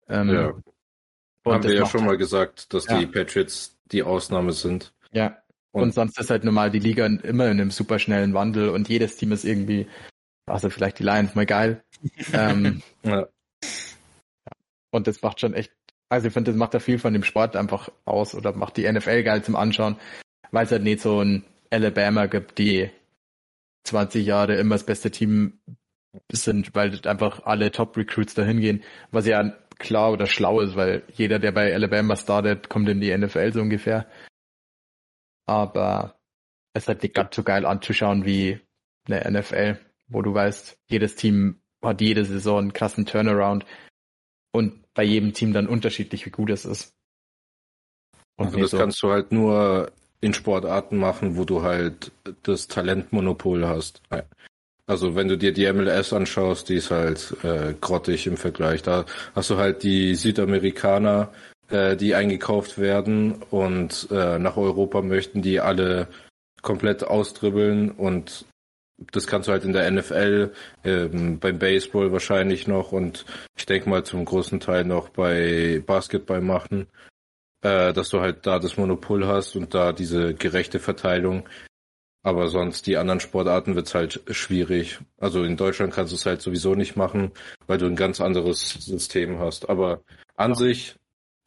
Ähm, 0.09 0.29
ja. 0.29 0.53
Haben 1.45 1.63
wir 1.63 1.73
ja 1.73 1.85
schon 1.85 2.01
halt, 2.01 2.11
mal 2.11 2.17
gesagt, 2.17 2.73
dass 2.73 2.85
ja. 2.87 2.99
die 2.99 3.07
Patriots 3.07 3.79
die 3.91 4.03
Ausnahme 4.03 4.51
sind. 4.51 4.93
Ja. 5.11 5.37
Und, 5.71 5.83
und, 5.83 5.93
sonst 5.93 6.19
ist 6.19 6.29
halt 6.29 6.43
normal 6.43 6.71
die 6.71 6.79
Liga 6.79 7.05
immer 7.05 7.45
in 7.45 7.61
einem 7.61 7.71
super 7.71 7.99
schnellen 7.99 8.33
Wandel 8.33 8.69
und 8.69 8.89
jedes 8.89 9.17
Team 9.17 9.31
ist 9.31 9.45
irgendwie, 9.45 9.87
also 10.47 10.69
vielleicht 10.69 10.99
die 10.99 11.03
Lions 11.03 11.35
mal 11.35 11.45
geil. 11.45 11.83
ähm, 12.33 12.81
ja. 13.03 13.27
Und 14.91 15.07
das 15.07 15.21
macht 15.21 15.39
schon 15.39 15.53
echt 15.53 15.71
also 16.09 16.27
ich 16.27 16.33
finde, 16.33 16.51
das 16.51 16.57
macht 16.57 16.73
da 16.73 16.79
viel 16.79 16.97
von 16.97 17.13
dem 17.13 17.23
Sport 17.23 17.55
einfach 17.55 17.89
aus 18.05 18.33
oder 18.33 18.53
macht 18.53 18.77
die 18.77 18.91
NFL 18.91 19.23
geil 19.23 19.43
zum 19.43 19.55
Anschauen, 19.55 19.95
weil 20.51 20.65
es 20.65 20.71
halt 20.71 20.83
nicht 20.83 21.01
so 21.01 21.21
ein 21.21 21.45
Alabama 21.69 22.25
gibt, 22.25 22.57
die 22.57 22.89
20 23.83 24.25
Jahre 24.25 24.55
immer 24.55 24.75
das 24.75 24.85
beste 24.85 25.11
Team 25.11 25.59
sind, 26.31 26.73
weil 26.73 26.99
einfach 27.05 27.45
alle 27.45 27.71
Top-Recruits 27.71 28.33
dahin 28.33 28.59
gehen, 28.59 28.83
was 29.11 29.27
ja 29.27 29.53
klar 29.79 30.11
oder 30.11 30.27
schlau 30.27 30.61
ist, 30.61 30.75
weil 30.75 31.03
jeder, 31.13 31.39
der 31.39 31.51
bei 31.51 31.73
Alabama 31.73 32.15
startet, 32.15 32.69
kommt 32.69 32.89
in 32.89 33.01
die 33.01 33.15
NFL 33.17 33.53
so 33.53 33.61
ungefähr. 33.61 34.05
Aber 35.47 36.19
es 36.73 36.83
ist 36.83 36.87
halt 36.87 37.01
nicht 37.01 37.15
ganz 37.15 37.35
so 37.35 37.43
geil 37.43 37.65
anzuschauen 37.65 38.25
wie 38.25 38.59
eine 39.07 39.39
NFL, 39.39 39.79
wo 40.07 40.21
du 40.21 40.33
weißt, 40.33 40.77
jedes 40.87 41.15
Team 41.15 41.61
hat 41.81 42.01
jede 42.01 42.25
Saison 42.25 42.59
einen 42.59 42.73
krassen 42.73 43.05
Turnaround 43.05 43.65
und 44.51 44.93
bei 44.93 45.03
jedem 45.03 45.33
Team 45.33 45.53
dann 45.53 45.67
unterschiedlich, 45.67 46.25
wie 46.25 46.31
gut 46.31 46.49
es 46.49 46.65
ist. 46.65 46.93
Und 48.35 48.47
also 48.47 48.59
das 48.59 48.71
so. 48.71 48.77
kannst 48.77 49.01
du 49.01 49.09
halt 49.09 49.31
nur 49.31 49.91
in 50.21 50.33
Sportarten 50.33 50.97
machen, 50.97 51.37
wo 51.37 51.45
du 51.45 51.63
halt 51.63 52.11
das 52.43 52.67
Talentmonopol 52.67 53.65
hast. 53.67 54.01
Also 54.89 55.15
wenn 55.15 55.27
du 55.27 55.37
dir 55.37 55.53
die 55.53 55.71
MLS 55.71 56.13
anschaust, 56.13 56.67
die 56.67 56.77
ist 56.77 56.89
halt 56.89 57.35
äh, 57.43 57.75
grottig 57.79 58.25
im 58.25 58.37
Vergleich. 58.37 58.81
Da 58.81 59.05
hast 59.35 59.51
du 59.51 59.57
halt 59.57 59.83
die 59.83 60.15
Südamerikaner, 60.15 61.31
äh, 61.69 61.95
die 61.95 62.15
eingekauft 62.15 62.79
werden 62.79 63.43
und 63.51 64.07
äh, 64.09 64.39
nach 64.39 64.57
Europa 64.57 65.03
möchten, 65.03 65.43
die 65.43 65.59
alle 65.59 66.07
komplett 66.63 67.03
austribbeln 67.03 67.91
und 67.91 68.45
das 69.11 69.27
kannst 69.27 69.47
du 69.47 69.51
halt 69.51 69.63
in 69.63 69.73
der 69.73 69.89
NFL, 69.91 70.53
ähm, 70.83 71.37
beim 71.37 71.59
Baseball 71.59 72.11
wahrscheinlich 72.11 72.67
noch 72.67 72.91
und 72.91 73.25
ich 73.55 73.67
denke 73.67 73.87
mal 73.89 74.03
zum 74.03 74.25
großen 74.25 74.59
Teil 74.59 74.85
noch 74.85 75.09
bei 75.09 75.83
Basketball 75.85 76.41
machen, 76.41 76.87
äh, 77.61 77.93
dass 77.93 78.09
du 78.09 78.21
halt 78.21 78.47
da 78.47 78.57
das 78.57 78.77
Monopol 78.77 79.27
hast 79.27 79.55
und 79.55 79.75
da 79.75 79.93
diese 79.93 80.33
gerechte 80.33 80.79
Verteilung. 80.79 81.47
Aber 82.21 82.49
sonst 82.49 82.85
die 82.85 82.97
anderen 82.97 83.21
Sportarten 83.21 83.75
wird's 83.75 83.95
halt 83.95 84.21
schwierig. 84.29 84.99
Also 85.17 85.43
in 85.43 85.55
Deutschland 85.55 85.93
kannst 85.93 86.11
du 86.11 86.17
es 86.17 86.25
halt 86.25 86.41
sowieso 86.41 86.75
nicht 86.75 86.95
machen, 86.97 87.31
weil 87.65 87.77
du 87.77 87.85
ein 87.85 87.95
ganz 87.95 88.19
anderes 88.19 88.69
System 88.69 89.39
hast. 89.39 89.69
Aber 89.69 90.03
an 90.35 90.53
sich 90.53 90.95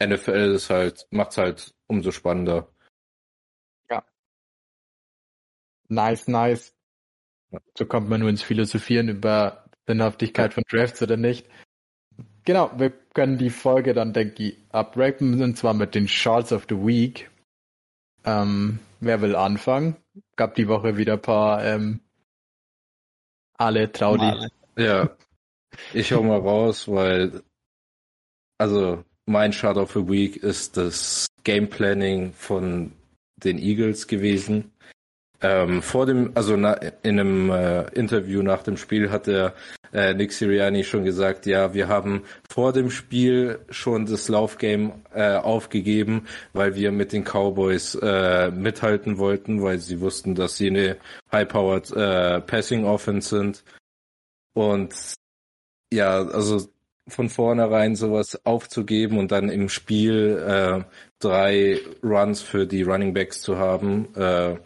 NFL 0.03 0.55
ist 0.55 0.71
halt, 0.71 1.07
macht's 1.11 1.37
halt 1.37 1.75
umso 1.89 2.11
spannender. 2.11 2.69
Ja. 3.91 4.03
Nice, 5.89 6.27
nice. 6.29 6.75
So 7.77 7.85
kommt 7.85 8.09
man 8.09 8.21
nur 8.21 8.31
ins 8.31 8.43
Philosophieren 8.43 9.09
über 9.09 9.65
Sinnhaftigkeit 9.87 10.55
von 10.55 10.65
Drafts 10.69 11.03
oder 11.03 11.19
nicht. 11.19 11.47
Genau, 12.45 12.73
wir 12.77 12.91
können 12.91 13.39
die 13.39 13.51
Folge 13.51 13.93
dann, 13.93 14.13
denke 14.13 14.43
ich, 14.43 14.59
abrappen, 14.71 15.41
und 15.43 15.57
zwar 15.57 15.75
mit 15.75 15.95
den 15.95 16.09
Shorts 16.09 16.53
of 16.53 16.67
the 16.69 16.77
Week. 16.77 17.31
Ähm, 18.25 18.79
wer 19.01 19.21
will 19.21 19.37
anfangen? 19.37 19.97
Gab 20.43 20.57
die 20.57 20.67
Woche 20.67 20.97
wieder 20.97 21.13
ein 21.13 21.23
paar 21.23 21.65
ähm, 21.65 22.01
alle 23.55 23.93
Traudi. 23.93 24.49
Ja, 24.77 25.17
ich 25.95 26.13
hau 26.13 26.21
mal 26.25 26.41
raus, 26.41 26.89
weil 26.89 27.45
also 28.59 29.05
mein 29.25 29.53
Shot 29.53 29.77
of 29.77 29.93
the 29.93 30.09
Week 30.09 30.37
ist 30.37 30.77
das 30.77 31.29
Game 31.45 31.71
Planning 31.71 32.33
von 32.33 32.91
den 33.37 33.57
Eagles 33.57 34.09
gewesen. 34.09 34.73
Ähm, 35.43 35.83
vor 35.83 36.07
dem, 36.07 36.31
also 36.35 36.57
na, 36.57 36.75
in 36.75 37.19
einem 37.19 37.51
äh, 37.51 37.83
Interview 37.95 38.43
nach 38.43 38.63
dem 38.63 38.77
Spiel 38.77 39.11
hat 39.11 39.27
der 39.27 39.55
äh, 39.93 40.15
Nick 40.15 40.33
Sirianni 40.33 40.85
schon 40.85 41.05
gesagt, 41.05 41.47
ja, 41.47 41.75
wir 41.75 41.89
haben 41.89 42.23
vor 42.49 42.73
dem 42.73 42.91
Spiel 42.91 43.59
schon 43.69 44.07
das 44.07 44.29
Laufgame 44.29 44.93
äh, 45.13 45.35
aufgegeben, 45.35 46.27
weil 46.53 46.77
wir 46.77 46.93
mit 46.93 47.13
den 47.13 47.25
Cowboys 47.25 47.97
äh, 47.97 48.53
mithalten 48.53 49.19
wollten, 49.19 49.63
weil 49.63 49.79
sie 49.79 50.01
wussten, 50.01 50.37
dass 50.37 50.57
sie 50.57 50.69
eine 50.69 50.97
high-powered 51.33 51.91
äh, 51.91 52.41
Passing 52.41 52.85
Offense 52.85 53.29
sind. 53.29 53.65
Und 54.55 54.95
ja, 55.93 56.25
also 56.25 56.69
von 57.09 57.29
vornherein 57.29 57.97
sowas 57.97 58.41
aufzugeben 58.47 59.19
und 59.19 59.33
dann 59.33 59.49
im 59.49 59.69
Spiel 59.69 60.39
äh, 60.47 60.85
drei 61.19 61.81
Runs 62.03 62.43
für 62.43 62.67
die 62.67 62.83
Running 62.83 63.13
Backs 63.13 63.43
zu 63.43 63.59
haben, 63.59 64.15
äh, 64.15 64.57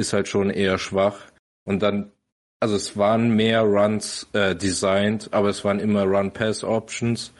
ist 0.00 0.12
halt 0.12 0.28
schon 0.28 0.50
eher 0.50 0.78
schwach. 0.78 1.26
Und 1.64 1.82
dann, 1.82 2.10
also 2.58 2.74
es 2.74 2.96
waren 2.96 3.36
mehr 3.36 3.62
Runs 3.62 4.28
äh, 4.32 4.56
designed, 4.56 5.32
aber 5.32 5.48
es 5.48 5.64
waren 5.64 5.78
immer 5.78 6.04
Run-Pass-Options, 6.04 7.32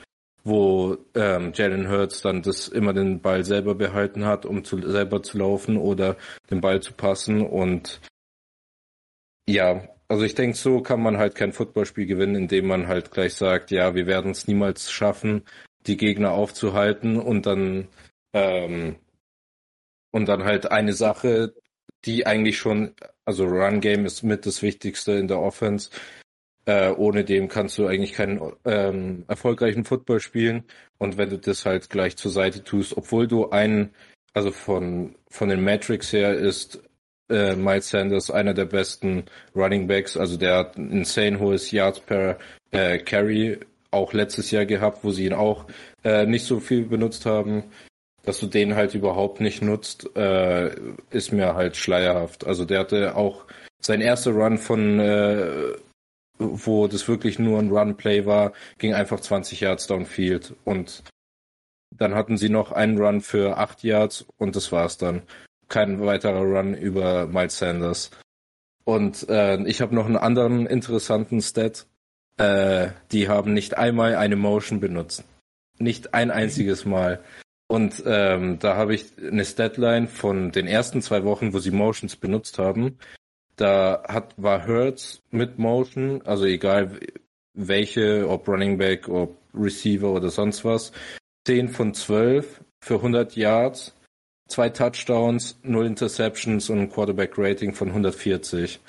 wo 0.45 0.97
ähm, 1.15 1.53
Jalen 1.55 1.89
Hurts 1.89 2.23
dann 2.23 2.43
das 2.43 2.69
immer 2.69 2.93
den 2.93 3.21
Ball 3.21 3.45
selber 3.45 3.75
behalten 3.75 4.25
hat, 4.25 4.47
um 4.47 4.65
zu, 4.65 4.81
selber 4.89 5.23
zu 5.23 5.39
laufen 5.39 5.77
oder 5.77 6.17
den 6.51 6.61
Ball 6.61 6.81
zu 6.81 6.93
passen. 6.93 7.45
Und 7.47 8.01
ja, 9.49 9.89
also 10.09 10.25
ich 10.25 10.35
denke, 10.35 10.57
so 10.57 10.81
kann 10.81 11.03
man 11.03 11.19
halt 11.19 11.35
kein 11.35 11.53
Footballspiel 11.53 12.07
gewinnen, 12.07 12.37
indem 12.37 12.67
man 12.67 12.89
halt 12.89 13.11
gleich 13.11 13.35
sagt, 13.35 13.71
ja, 13.71 13.95
wir 13.95 14.07
werden 14.07 14.31
es 14.31 14.49
niemals 14.49 14.91
schaffen, 14.91 15.45
die 15.87 15.97
Gegner 15.97 16.33
aufzuhalten 16.33 17.19
und 17.19 17.47
dann 17.47 17.89
ähm, 18.33 18.97
und 20.11 20.29
dann 20.29 20.45
halt 20.45 20.71
eine 20.71 20.93
Sache 20.93 21.55
die 22.05 22.27
eigentlich 22.27 22.59
schon, 22.59 22.95
also 23.25 23.45
Run 23.45 23.81
Game 23.81 24.07
ist 24.07 24.23
mit 24.23 24.47
das 24.47 24.63
Wichtigste 24.63 25.13
in 25.13 25.29
der 25.29 25.41
Offense. 25.41 25.91
Äh, 26.67 26.91
ohne 26.91 27.25
dem 27.25 27.49
kannst 27.49 27.79
du 27.79 27.87
eigentlich 27.87 28.13
keinen 28.13 28.41
ähm, 28.65 29.25
erfolgreichen 29.29 29.85
Football 29.85 30.21
spielen. 30.21 30.65
Und 30.99 31.19
wenn 31.19 31.31
du 31.31 31.39
das 31.39 31.67
halt 31.67 31.91
gleich 31.91 32.17
zur 32.17 32.31
Seite 32.31 32.63
tust, 32.63 32.97
obwohl 32.97 33.27
du 33.27 33.51
einen, 33.51 33.95
also 34.35 34.53
von, 34.53 35.17
von 35.29 35.49
den 35.49 35.65
Metrics 35.65 36.13
her 36.13 36.35
ist 36.35 36.83
äh, 37.31 37.57
Miles 37.57 37.89
Sanders 37.89 38.31
einer 38.31 38.55
der 38.55 38.67
besten 38.67 39.25
Running 39.55 39.87
Backs. 39.87 40.17
Also 40.17 40.37
der 40.37 40.57
hat 40.59 40.77
ein 40.77 40.91
insane 40.91 41.41
hohes 41.41 41.71
Yards 41.71 42.01
per 42.01 42.39
äh, 42.71 42.99
Carry 42.99 43.59
auch 43.91 44.13
letztes 44.13 44.51
Jahr 44.51 44.67
gehabt, 44.67 45.03
wo 45.03 45.11
sie 45.11 45.27
ihn 45.27 45.33
auch 45.33 45.67
äh, 46.05 46.27
nicht 46.27 46.45
so 46.45 46.61
viel 46.61 46.85
benutzt 46.85 47.27
haben 47.27 47.65
dass 48.23 48.41
du 48.41 48.47
den 48.47 48.75
halt 48.75 48.95
überhaupt 48.95 49.41
nicht 49.41 49.63
nutzt, 49.63 50.15
äh, 50.17 50.75
ist 51.11 51.33
mir 51.33 51.55
halt 51.55 51.77
schleierhaft. 51.77 52.47
Also 52.47 52.65
der 52.65 52.81
hatte 52.81 53.17
auch 53.17 53.45
sein 53.81 54.01
erster 54.01 54.33
Run 54.33 54.59
von, 54.59 54.99
äh, 55.01 55.73
wo 56.39 56.87
das 56.87 57.09
wirklich 57.09 57.39
nur 57.39 57.59
ein 57.59 57.71
Run-Play 57.71 58.27
war, 58.27 58.53
ging 58.79 58.95
einfach 58.95 59.21
20 59.21 59.61
Yards 59.61 59.87
downfield 59.87 60.55
und 60.65 61.03
dann 61.97 62.15
hatten 62.15 62.37
sie 62.37 62.49
noch 62.49 62.73
einen 62.73 62.99
Run 62.99 63.21
für 63.21 63.57
8 63.59 63.83
Yards 63.83 64.27
und 64.39 64.57
das 64.57 64.73
war's 64.73 64.97
dann. 64.97 65.23
Kein 65.69 66.01
weiterer 66.01 66.43
Run 66.43 66.75
über 66.75 67.27
Miles 67.27 67.59
Sanders. 67.59 68.11
Und 68.85 69.29
äh, 69.29 69.63
ich 69.65 69.81
habe 69.81 69.95
noch 69.95 70.07
einen 70.07 70.17
anderen 70.17 70.67
interessanten 70.67 71.41
Stat. 71.41 71.87
Äh, 72.39 72.89
die 73.13 73.29
haben 73.29 73.53
nicht 73.53 73.77
einmal 73.77 74.17
eine 74.17 74.37
Motion 74.37 74.81
benutzt. 74.81 75.25
Nicht 75.79 76.15
ein 76.15 76.31
einziges 76.31 76.85
Mal. 76.85 77.23
Und 77.71 78.03
ähm, 78.05 78.59
da 78.59 78.75
habe 78.75 78.97
ich 78.97 79.17
eine 79.17 79.45
Statline 79.45 80.09
von 80.09 80.51
den 80.51 80.67
ersten 80.67 81.03
zwei 81.03 81.23
Wochen, 81.23 81.53
wo 81.53 81.61
sie 81.61 81.71
Motions 81.71 82.17
benutzt 82.17 82.59
haben. 82.59 82.99
Da 83.55 84.03
hat 84.09 84.35
war 84.37 84.67
Hertz 84.67 85.23
mit 85.31 85.61
Motion, 85.61 86.21
also 86.23 86.47
egal 86.47 86.99
welche, 87.55 88.29
ob 88.29 88.49
Running 88.49 88.77
Back, 88.77 89.09
ob 89.09 89.37
Receiver 89.55 90.11
oder 90.11 90.31
sonst 90.31 90.65
was. 90.65 90.91
10 91.47 91.69
von 91.69 91.95
12 91.95 92.61
für 92.81 92.97
100 92.97 93.37
Yards, 93.37 93.95
zwei 94.49 94.69
Touchdowns, 94.69 95.61
null 95.63 95.87
Interceptions 95.87 96.71
und 96.71 96.81
ein 96.81 96.91
Quarterback 96.91 97.35
Rating 97.39 97.73
von 97.73 97.91
140. 97.91 98.81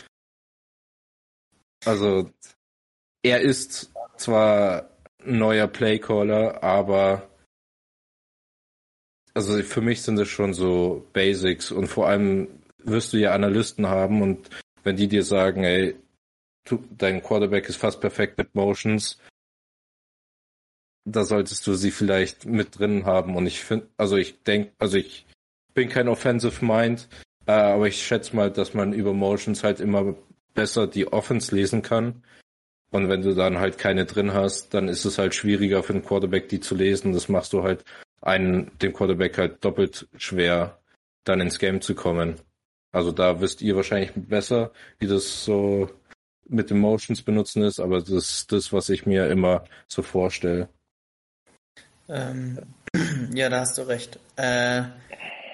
Also 1.85 2.31
er 3.21 3.41
ist 3.41 3.93
zwar 4.17 4.89
neuer 5.23 5.67
Playcaller, 5.67 6.63
aber 6.63 7.30
also 9.33 9.61
für 9.63 9.81
mich 9.81 10.01
sind 10.01 10.19
es 10.19 10.27
schon 10.27 10.53
so 10.53 11.05
Basics 11.13 11.71
und 11.71 11.87
vor 11.87 12.07
allem 12.07 12.47
wirst 12.83 13.13
du 13.13 13.17
ja 13.17 13.33
Analysten 13.33 13.87
haben 13.87 14.21
und 14.21 14.49
wenn 14.83 14.95
die 14.95 15.07
dir 15.07 15.23
sagen, 15.23 15.63
ey, 15.63 15.95
du, 16.65 16.83
dein 16.97 17.21
Quarterback 17.21 17.69
ist 17.69 17.77
fast 17.77 18.01
perfekt 18.01 18.37
mit 18.37 18.55
Motions, 18.55 19.19
da 21.05 21.23
solltest 21.23 21.65
du 21.67 21.73
sie 21.73 21.91
vielleicht 21.91 22.45
mit 22.45 22.79
drin 22.79 23.05
haben 23.05 23.35
und 23.35 23.47
ich 23.47 23.61
finde, 23.61 23.87
also 23.97 24.17
ich 24.17 24.43
denke, 24.43 24.71
also 24.79 24.97
ich 24.97 25.25
bin 25.73 25.89
kein 25.89 26.07
Offensive 26.07 26.63
Mind, 26.65 27.07
äh, 27.45 27.51
aber 27.51 27.87
ich 27.87 28.05
schätze 28.05 28.35
mal, 28.35 28.51
dass 28.51 28.73
man 28.73 28.93
über 28.93 29.13
Motions 29.13 29.63
halt 29.63 29.79
immer 29.79 30.15
besser 30.53 30.87
die 30.87 31.11
Offense 31.11 31.55
lesen 31.55 31.81
kann. 31.81 32.23
Und 32.91 33.07
wenn 33.07 33.21
du 33.21 33.33
dann 33.33 33.59
halt 33.59 33.77
keine 33.77 34.05
drin 34.05 34.33
hast, 34.33 34.73
dann 34.73 34.89
ist 34.89 35.05
es 35.05 35.17
halt 35.17 35.33
schwieriger 35.33 35.81
für 35.81 35.93
den 35.93 36.03
Quarterback, 36.03 36.49
die 36.49 36.59
zu 36.59 36.75
lesen. 36.75 37.13
Das 37.13 37.29
machst 37.29 37.53
du 37.53 37.63
halt 37.63 37.85
einen, 38.21 38.77
dem 38.79 38.93
Quarterback 38.93 39.37
halt 39.37 39.63
doppelt 39.65 40.07
schwer, 40.17 40.79
dann 41.23 41.41
ins 41.41 41.59
Game 41.59 41.81
zu 41.81 41.95
kommen. 41.95 42.35
Also 42.91 43.11
da 43.11 43.41
wisst 43.41 43.61
ihr 43.61 43.75
wahrscheinlich 43.75 44.11
besser, 44.15 44.71
wie 44.99 45.07
das 45.07 45.45
so 45.45 45.89
mit 46.47 46.69
den 46.69 46.79
Motions 46.79 47.21
benutzen 47.21 47.63
ist, 47.63 47.79
aber 47.79 47.99
das 47.99 48.09
ist 48.09 48.51
das, 48.51 48.73
was 48.73 48.89
ich 48.89 49.05
mir 49.05 49.27
immer 49.27 49.63
so 49.87 50.01
vorstelle. 50.01 50.67
Ähm, 52.09 52.59
ja, 53.33 53.49
da 53.49 53.61
hast 53.61 53.77
du 53.77 53.83
recht. 53.83 54.19
Äh, 54.35 54.83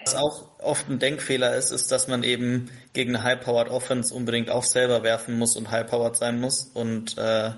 was 0.03 0.15
auch 0.15 0.47
oft 0.59 0.89
ein 0.89 0.99
Denkfehler 0.99 1.55
ist, 1.55 1.71
ist, 1.71 1.91
dass 1.91 2.07
man 2.07 2.23
eben 2.23 2.71
gegen 2.93 3.15
eine 3.15 3.23
High-Powered 3.23 3.69
Offense 3.69 4.13
unbedingt 4.13 4.49
auch 4.49 4.63
selber 4.63 5.03
werfen 5.03 5.37
muss 5.37 5.55
und 5.55 5.69
High-Powered 5.69 6.15
sein 6.15 6.39
muss. 6.39 6.63
Und 6.73 7.17
äh, 7.17 7.51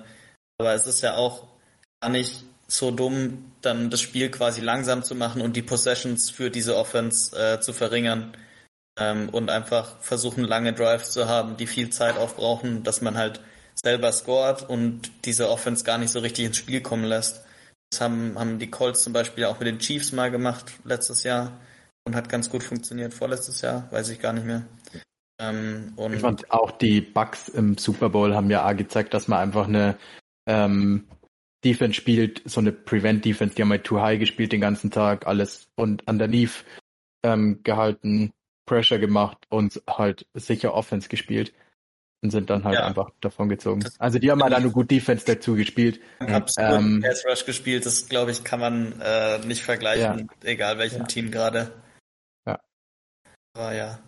aber 0.58 0.74
es 0.74 0.86
ist 0.86 1.00
ja 1.00 1.14
auch 1.14 1.46
gar 2.00 2.10
nicht 2.10 2.44
so 2.70 2.90
dumm, 2.90 3.52
dann 3.62 3.90
das 3.90 4.00
Spiel 4.00 4.30
quasi 4.30 4.60
langsam 4.60 5.02
zu 5.02 5.14
machen 5.14 5.42
und 5.42 5.56
die 5.56 5.62
Possessions 5.62 6.30
für 6.30 6.50
diese 6.50 6.76
Offense 6.76 7.36
äh, 7.36 7.60
zu 7.60 7.72
verringern 7.72 8.32
ähm, 8.98 9.28
und 9.30 9.50
einfach 9.50 9.98
versuchen, 10.00 10.44
lange 10.44 10.72
Drives 10.72 11.10
zu 11.10 11.28
haben, 11.28 11.56
die 11.56 11.66
viel 11.66 11.90
Zeit 11.90 12.16
aufbrauchen, 12.16 12.84
dass 12.84 13.00
man 13.00 13.16
halt 13.16 13.40
selber 13.74 14.12
scored 14.12 14.68
und 14.68 15.10
diese 15.24 15.50
Offense 15.50 15.84
gar 15.84 15.98
nicht 15.98 16.10
so 16.10 16.20
richtig 16.20 16.44
ins 16.44 16.58
Spiel 16.58 16.80
kommen 16.80 17.04
lässt. 17.04 17.44
Das 17.90 18.00
haben, 18.00 18.38
haben 18.38 18.60
die 18.60 18.70
Colts 18.70 19.02
zum 19.02 19.12
Beispiel 19.12 19.46
auch 19.46 19.58
mit 19.58 19.66
den 19.66 19.80
Chiefs 19.80 20.12
mal 20.12 20.30
gemacht 20.30 20.72
letztes 20.84 21.24
Jahr 21.24 21.58
und 22.04 22.14
hat 22.14 22.28
ganz 22.28 22.50
gut 22.50 22.62
funktioniert. 22.62 23.14
Vorletztes 23.14 23.62
Jahr, 23.62 23.88
weiß 23.90 24.10
ich 24.10 24.20
gar 24.20 24.32
nicht 24.32 24.46
mehr. 24.46 24.64
Ähm, 25.40 25.92
und 25.96 26.12
ich 26.12 26.20
fand 26.20 26.50
auch 26.52 26.70
die 26.70 27.00
Bugs 27.00 27.48
im 27.48 27.76
Super 27.78 28.10
Bowl 28.10 28.36
haben 28.36 28.50
ja 28.50 28.72
gezeigt, 28.74 29.12
dass 29.12 29.26
man 29.26 29.40
einfach 29.40 29.66
eine 29.66 29.96
ähm, 30.46 31.08
Defense 31.64 31.94
spielt, 31.94 32.42
so 32.44 32.60
eine 32.60 32.72
Prevent-Defense, 32.72 33.54
die 33.54 33.62
haben 33.62 33.70
halt 33.70 33.84
Too 33.84 34.00
High 34.00 34.18
gespielt 34.18 34.52
den 34.52 34.60
ganzen 34.60 34.90
Tag, 34.90 35.26
alles 35.26 35.68
und 35.74 36.06
underneath 36.08 36.64
ähm, 37.22 37.60
gehalten, 37.62 38.32
Pressure 38.66 38.98
gemacht 38.98 39.38
und 39.48 39.82
halt 39.88 40.26
sicher 40.34 40.74
Offense 40.74 41.08
gespielt 41.08 41.52
und 42.22 42.30
sind 42.30 42.50
dann 42.50 42.64
halt 42.64 42.76
ja. 42.76 42.86
einfach 42.86 43.10
davon 43.20 43.48
gezogen. 43.48 43.80
Das 43.80 43.98
also 43.98 44.18
die 44.18 44.30
haben 44.30 44.42
halt 44.42 44.54
auch 44.54 44.60
nur 44.60 44.72
gut 44.72 44.90
Defense 44.90 45.24
dazu 45.26 45.54
gespielt. 45.54 46.00
Absolut 46.18 46.72
ähm, 46.72 47.00
Pass 47.02 47.24
Rush 47.26 47.44
gespielt, 47.44 47.84
das 47.84 48.08
glaube 48.08 48.30
ich 48.30 48.44
kann 48.44 48.60
man 48.60 49.00
äh, 49.00 49.38
nicht 49.40 49.62
vergleichen, 49.62 50.30
ja. 50.42 50.48
egal 50.48 50.78
welchem 50.78 51.00
ja. 51.00 51.06
Team 51.06 51.30
gerade. 51.30 51.72
Ja. 52.46 52.60
Aber 53.54 53.74
ja. 53.74 53.98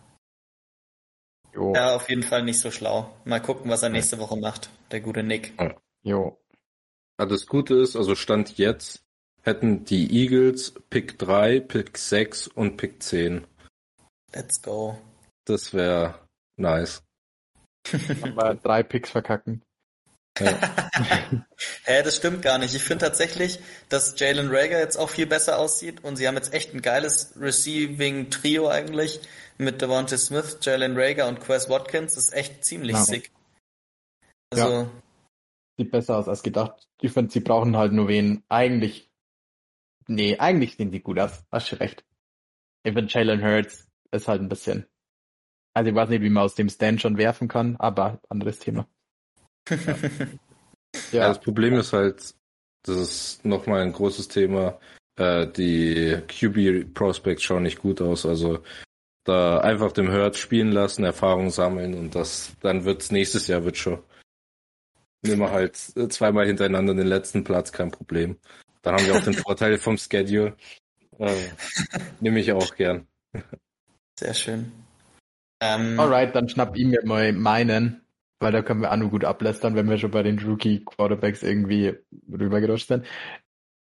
Jo. 1.55 1.75
Ja, 1.75 1.97
auf 1.97 2.09
jeden 2.09 2.23
Fall 2.23 2.45
nicht 2.45 2.61
so 2.61 2.71
schlau. 2.71 3.15
Mal 3.25 3.41
gucken, 3.41 3.71
was 3.71 3.83
er 3.83 3.91
nächste 3.91 4.19
Woche 4.19 4.39
macht, 4.39 4.71
der 4.91 5.01
gute 5.01 5.23
Nick. 5.23 5.53
Jo. 6.03 6.42
Ja, 7.19 7.27
das 7.27 7.47
Gute 7.47 7.75
ist, 7.77 7.97
also 7.97 8.15
Stand 8.15 8.59
jetzt, 8.59 9.05
hätten 9.43 9.85
die 9.85 10.23
Eagles 10.23 10.75
Pick 10.91 11.19
3, 11.19 11.61
Pick 11.61 11.99
6 11.99 12.49
und 12.49 12.77
Pick 12.77 13.03
10. 13.03 13.47
Let's 14.35 14.63
go. 14.63 14.99
Das 15.45 15.75
wäre 15.75 16.19
nice. 16.57 17.03
Aber 18.23 18.55
drei 18.55 18.83
Picks 18.83 19.11
verkacken. 19.11 19.63
Ja. 20.39 20.59
Hä, 21.85 22.03
das 22.03 22.17
stimmt 22.17 22.43
gar 22.43 22.59
nicht. 22.59 22.75
Ich 22.75 22.83
finde 22.83 23.05
tatsächlich, 23.05 23.59
dass 23.89 24.19
Jalen 24.19 24.49
Rager 24.49 24.79
jetzt 24.79 24.97
auch 24.97 25.11
viel 25.11 25.27
besser 25.27 25.59
aussieht 25.59 26.03
und 26.05 26.17
sie 26.17 26.27
haben 26.27 26.37
jetzt 26.37 26.55
echt 26.55 26.73
ein 26.75 26.81
geiles 26.81 27.35
Receiving 27.39 28.31
Trio 28.31 28.69
eigentlich 28.69 29.21
mit 29.59 29.83
Devontae 29.83 30.17
Smith, 30.17 30.59
Jalen 30.63 30.97
Rager 30.97 31.29
und 31.29 31.41
Quest 31.41 31.69
Watkins. 31.69 32.15
Das 32.15 32.25
ist 32.25 32.33
echt 32.33 32.65
ziemlich 32.65 32.97
ja. 32.97 33.03
sick. 33.03 33.31
Also. 34.51 34.71
Ja. 34.71 34.91
Sieht 35.83 35.91
besser 35.91 36.17
aus 36.17 36.29
als 36.29 36.45
gedacht. 36.45 36.89
Ich 37.01 37.11
finde, 37.11 37.33
sie 37.33 37.41
brauchen 37.41 37.77
halt 37.77 37.93
nur 37.93 38.07
wen. 38.07 38.45
Eigentlich. 38.49 39.11
Nee, 40.07 40.39
eigentlich 40.39 40.77
sehen 40.77 40.93
sie 40.93 41.01
gut 41.01 41.19
aus. 41.19 41.45
Hast 41.51 41.73
du 41.73 41.81
recht. 41.81 42.05
Ich 42.85 42.93
finde, 42.93 43.13
Jalen 43.13 43.43
Hurts 43.43 43.89
ist 44.13 44.29
halt 44.29 44.41
ein 44.41 44.49
bisschen. 44.49 44.87
Also 45.75 45.91
ich 45.91 45.97
weiß 45.97 46.09
nicht, 46.11 46.23
wie 46.23 46.31
man 46.31 46.45
aus 46.45 46.55
dem 46.55 46.69
Stand 46.69 47.01
schon 47.01 47.17
werfen 47.17 47.49
kann, 47.49 47.75
aber 47.79 48.21
anderes 48.29 48.59
Thema. 48.59 48.87
Ja. 51.11 51.21
ja. 51.21 51.29
das 51.29 51.41
Problem 51.41 51.73
ist 51.73 51.95
halt, 51.95 52.35
das 52.83 52.97
ist 52.97 53.45
nochmal 53.47 53.81
ein 53.81 53.93
großes 53.93 54.29
Thema. 54.29 54.79
Äh, 55.17 55.47
die 55.47 56.19
QB 56.29 56.93
Prospects 56.93 57.43
schauen 57.43 57.63
nicht 57.63 57.79
gut 57.79 58.03
aus. 58.03 58.27
Also 58.27 58.63
da 59.25 59.59
einfach 59.61 59.93
dem 59.93 60.13
Hurt 60.13 60.37
spielen 60.37 60.71
lassen, 60.71 61.05
Erfahrung 61.05 61.49
sammeln 61.49 61.95
und 61.95 62.15
das, 62.15 62.53
dann 62.61 62.85
wird's 62.85 63.11
nächstes 63.11 63.47
Jahr 63.47 63.65
wird 63.65 63.79
schon. 63.79 64.03
Nehmen 65.23 65.41
wir 65.41 65.51
halt 65.53 65.77
zweimal 65.77 66.47
hintereinander 66.47 66.95
den 66.95 67.07
letzten 67.07 67.45
Platz, 67.45 67.71
kein 67.73 67.91
Problem. 67.91 68.39
Dann 68.83 68.95
haben 68.95 69.07
wir 69.07 69.15
auch 69.15 69.25
den 69.25 69.35
Vorteil 69.35 69.79
vom 69.79 69.97
Schedule. 69.97 70.57
Äh, 71.19 71.35
nehme 72.21 72.41
ich 72.41 72.53
auch 72.53 72.75
gern. 72.75 73.07
Sehr 74.19 74.35
schön. 74.35 74.73
Ähm, 75.61 75.99
Alright, 75.99 76.35
dann 76.35 76.49
schnapp 76.49 76.77
ihm 76.77 76.91
mir 76.91 77.05
mal 77.05 77.33
meinen, 77.33 78.03
weil 78.41 78.51
da 78.51 78.63
können 78.63 78.81
wir 78.81 78.91
auch 78.91 78.97
nur 78.97 79.11
gut 79.11 79.25
ablästern, 79.25 79.77
wenn 79.77 79.89
wir 79.89 79.99
schon 79.99 80.11
bei 80.11 80.25
den 80.25 80.41
Rookie 80.41 80.85
Quarterbacks 80.85 81.45
irgendwie 81.45 81.95
rübergerutscht 82.31 82.89
sind. 82.89 83.07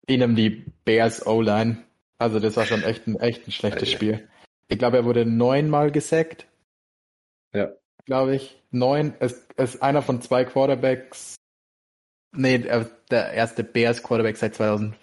Ihnen 0.08 0.36
die 0.36 0.64
Bears 0.84 1.26
O-Line. 1.26 1.84
Also 2.18 2.40
das 2.40 2.56
war 2.56 2.64
schon 2.64 2.82
echt 2.82 3.06
ein, 3.06 3.20
echt 3.20 3.46
ein 3.46 3.52
schlechtes 3.52 3.90
Spiel. 3.90 4.28
Ich 4.68 4.78
glaube, 4.78 4.96
er 4.96 5.04
wurde 5.04 5.26
neunmal 5.26 5.90
gesackt. 5.90 6.46
Ja. 7.52 7.72
Glaube 8.06 8.36
ich. 8.36 8.62
Neun. 8.70 9.14
Es 9.18 9.46
ist 9.56 9.82
einer 9.82 10.00
von 10.00 10.22
zwei 10.22 10.44
Quarterbacks. 10.44 11.34
Nee, 12.34 12.58
der 12.58 13.32
erste 13.32 13.64
Bears 13.64 14.02
Quarterback 14.02 14.36
seit 14.36 14.54
2012 14.54 14.96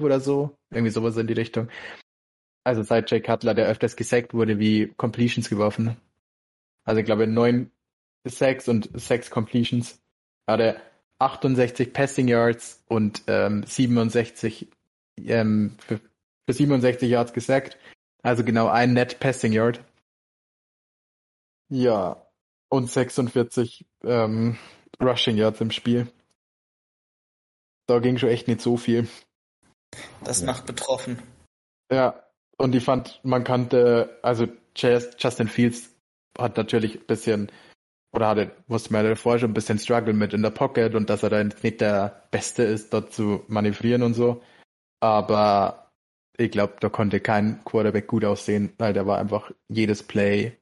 oder 0.00 0.20
so. 0.20 0.56
Irgendwie 0.70 0.90
sowas 0.90 1.16
in 1.16 1.26
die 1.26 1.34
Richtung. 1.34 1.68
Also 2.64 2.82
seit 2.82 3.10
Jay 3.10 3.20
Cutler, 3.20 3.54
der 3.54 3.68
öfters 3.68 3.96
gesackt 3.96 4.34
wurde, 4.34 4.58
wie 4.58 4.92
Completions 4.96 5.48
geworfen. 5.48 5.96
Also 6.84 7.00
ich 7.00 7.06
glaube 7.06 7.26
neun 7.26 7.70
Sacks 8.26 8.68
und 8.68 8.90
sechs 8.94 9.30
Completions. 9.30 10.00
Er 10.46 10.54
hatte 10.54 10.80
68 11.18 11.92
Passing 11.92 12.28
Yards 12.28 12.82
und 12.88 13.22
ähm, 13.26 13.64
67 13.66 14.68
ähm, 15.18 15.76
für, 15.78 16.00
für 16.46 16.52
67 16.52 17.10
Yards 17.10 17.32
gesackt. 17.32 17.78
Also 18.22 18.44
genau 18.44 18.68
ein 18.68 18.92
Net 18.92 19.20
Passing 19.20 19.52
Yard. 19.52 19.80
Ja. 21.70 22.26
Und 22.68 22.90
46 22.90 23.86
ähm, 24.04 24.58
Rushing 25.02 25.36
Yards 25.36 25.60
im 25.60 25.70
Spiel. 25.70 26.12
Da 27.86 27.98
ging 27.98 28.18
schon 28.18 28.28
echt 28.28 28.46
nicht 28.46 28.60
so 28.60 28.76
viel. 28.76 29.08
Das 30.22 30.42
macht 30.42 30.66
betroffen. 30.66 31.20
Ja. 31.90 32.22
Und 32.56 32.74
ich 32.74 32.84
fand, 32.84 33.20
man 33.24 33.42
kannte, 33.42 34.18
also 34.22 34.46
Justin 34.76 35.48
Fields 35.48 35.96
hat 36.38 36.56
natürlich 36.56 36.96
ein 37.00 37.06
bisschen, 37.06 37.50
oder 38.12 38.28
hatte, 38.28 38.50
wusste 38.68 38.92
man 38.92 39.04
ja 39.04 39.14
vorher 39.14 39.40
schon 39.40 39.50
ein 39.50 39.54
bisschen 39.54 39.78
Struggle 39.78 40.12
mit 40.12 40.34
in 40.34 40.42
der 40.42 40.50
Pocket 40.50 40.94
und 40.94 41.08
dass 41.08 41.22
er 41.22 41.30
da 41.30 41.42
nicht 41.42 41.80
der 41.80 42.28
Beste 42.30 42.62
ist, 42.62 42.92
dort 42.92 43.12
zu 43.12 43.44
manövrieren 43.48 44.02
und 44.02 44.14
so. 44.14 44.42
Aber 45.00 45.90
ich 46.36 46.50
glaube, 46.50 46.76
da 46.80 46.90
konnte 46.90 47.20
kein 47.20 47.64
Quarterback 47.64 48.06
gut 48.06 48.24
aussehen, 48.24 48.74
weil 48.78 48.92
der 48.92 49.06
war 49.06 49.18
einfach 49.18 49.50
jedes 49.68 50.02
Play 50.02 50.59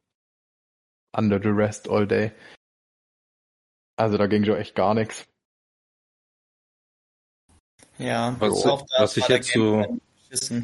under 1.12 1.40
the 1.40 1.48
rest 1.48 1.88
all 1.88 2.06
day. 2.06 2.32
Also 3.96 4.16
da 4.16 4.26
ging 4.26 4.44
schon 4.44 4.56
echt 4.56 4.74
gar 4.74 4.94
nichts. 4.94 5.26
Ja, 7.98 8.36
was, 8.38 8.64
was 8.64 9.16
ich 9.16 9.28
jetzt 9.28 9.52
so. 9.52 9.98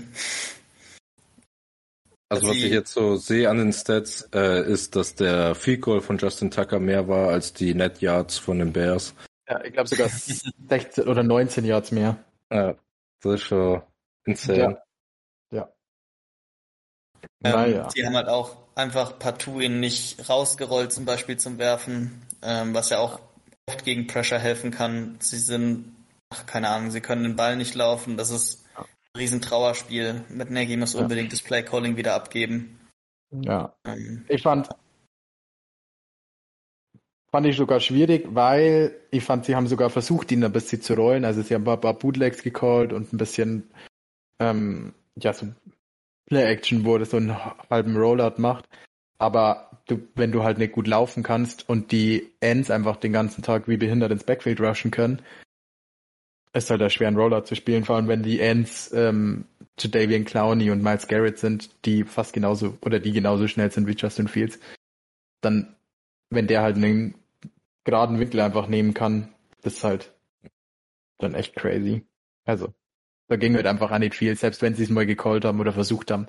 Also 2.30 2.48
was 2.48 2.56
ich 2.56 2.72
jetzt 2.72 2.92
so 2.92 3.16
sehe 3.16 3.48
an 3.48 3.58
den 3.58 3.72
Stats, 3.72 4.28
äh, 4.34 4.68
ist, 4.68 4.96
dass 4.96 5.14
der 5.14 5.54
Field 5.54 5.82
Goal 5.82 6.00
von 6.00 6.18
Justin 6.18 6.50
Tucker 6.50 6.80
mehr 6.80 7.06
war 7.06 7.28
als 7.28 7.52
die 7.52 7.74
Net 7.74 8.00
Yards 8.00 8.38
von 8.38 8.58
den 8.58 8.72
Bears. 8.72 9.14
Ja, 9.48 9.62
ich 9.62 9.72
glaube 9.72 9.88
sogar 9.88 10.08
16 10.68 11.06
oder 11.06 11.22
19 11.22 11.64
Yards 11.64 11.92
mehr. 11.92 12.24
Ja, 12.50 12.74
das 13.20 13.34
ist 13.34 13.42
schon 13.42 13.82
insane. 14.24 14.82
Ja. 15.52 15.72
Ähm, 17.44 17.52
naja. 17.52 17.88
Die 17.94 18.04
haben 18.04 18.16
halt 18.16 18.28
auch 18.28 18.63
einfach 18.74 19.18
partout 19.18 19.60
ihn 19.60 19.80
nicht 19.80 20.28
rausgerollt, 20.28 20.92
zum 20.92 21.04
Beispiel 21.04 21.36
zum 21.36 21.58
Werfen, 21.58 22.22
ähm, 22.42 22.74
was 22.74 22.90
ja 22.90 22.98
auch 22.98 23.20
oft 23.66 23.84
gegen 23.84 24.06
Pressure 24.06 24.38
helfen 24.38 24.70
kann. 24.70 25.16
Sie 25.20 25.38
sind, 25.38 25.94
ach, 26.30 26.46
keine 26.46 26.68
Ahnung, 26.68 26.90
sie 26.90 27.00
können 27.00 27.22
den 27.22 27.36
Ball 27.36 27.56
nicht 27.56 27.74
laufen. 27.74 28.16
Das 28.16 28.30
ist 28.30 28.64
ein 28.76 28.84
Riesentrauerspiel. 29.16 30.24
Mit 30.28 30.50
Nagy 30.50 30.76
muss 30.76 30.94
unbedingt 30.94 31.32
das 31.32 31.42
Play-Calling 31.42 31.96
wieder 31.96 32.14
abgeben. 32.14 32.80
Ja. 33.30 33.74
Ähm, 33.84 34.24
ich 34.28 34.42
fand, 34.42 34.68
fand 37.30 37.46
ich 37.46 37.56
sogar 37.56 37.80
schwierig, 37.80 38.26
weil 38.28 38.96
ich 39.10 39.24
fand, 39.24 39.44
sie 39.44 39.56
haben 39.56 39.66
sogar 39.66 39.90
versucht, 39.90 40.30
ihn 40.30 40.44
ein 40.44 40.52
bisschen 40.52 40.82
zu 40.82 40.94
rollen. 40.94 41.24
Also 41.24 41.42
sie 41.42 41.54
haben 41.54 41.68
ein 41.68 41.80
paar 41.80 41.94
Bootlegs 41.94 42.42
gecallt 42.42 42.92
und 42.92 43.12
ein 43.12 43.18
bisschen 43.18 43.70
ähm, 44.40 44.94
ja, 45.16 45.32
so 45.32 45.46
Play-Action, 46.26 46.84
wo 46.84 46.98
das 46.98 47.10
so 47.10 47.16
einen 47.16 47.36
halben 47.70 47.96
Rollout 47.96 48.34
macht. 48.38 48.68
Aber 49.18 49.70
du, 49.86 50.00
wenn 50.14 50.32
du 50.32 50.42
halt 50.42 50.58
nicht 50.58 50.72
gut 50.72 50.86
laufen 50.86 51.22
kannst 51.22 51.68
und 51.68 51.92
die 51.92 52.32
Ends 52.40 52.70
einfach 52.70 52.96
den 52.96 53.12
ganzen 53.12 53.42
Tag 53.42 53.68
wie 53.68 53.76
behindert 53.76 54.12
ins 54.12 54.24
Backfield 54.24 54.60
rushen 54.60 54.90
können, 54.90 55.22
ist 56.52 56.70
halt 56.70 56.80
da 56.80 56.88
schwer, 56.88 57.08
einen 57.08 57.16
Rollout 57.16 57.42
zu 57.46 57.54
spielen, 57.56 57.84
vor 57.84 57.96
allem 57.96 58.08
wenn 58.08 58.22
die 58.22 58.40
Ends 58.40 58.92
ähm, 58.92 59.44
Jadavian 59.78 60.24
Clowney 60.24 60.70
und 60.70 60.82
Miles 60.82 61.08
Garrett 61.08 61.38
sind, 61.38 61.70
die 61.84 62.04
fast 62.04 62.32
genauso 62.32 62.78
oder 62.80 63.00
die 63.00 63.12
genauso 63.12 63.48
schnell 63.48 63.70
sind 63.72 63.86
wie 63.88 63.96
Justin 63.96 64.28
Fields. 64.28 64.58
Dann, 65.40 65.74
wenn 66.30 66.46
der 66.46 66.62
halt 66.62 66.76
einen 66.76 67.14
geraden 67.82 68.20
Winkel 68.20 68.40
einfach 68.40 68.68
nehmen 68.68 68.94
kann, 68.94 69.34
das 69.62 69.74
ist 69.74 69.84
halt 69.84 70.12
dann 71.18 71.34
echt 71.34 71.56
crazy. 71.56 72.06
Also, 72.44 72.72
da 73.28 73.36
ging 73.36 73.54
halt 73.54 73.66
einfach 73.66 73.90
auch 73.90 73.98
nicht 73.98 74.14
viel, 74.14 74.36
selbst 74.36 74.62
wenn 74.62 74.74
sie 74.74 74.84
es 74.84 74.90
mal 74.90 75.06
gecallt 75.06 75.44
haben 75.44 75.60
oder 75.60 75.72
versucht 75.72 76.10
haben, 76.10 76.26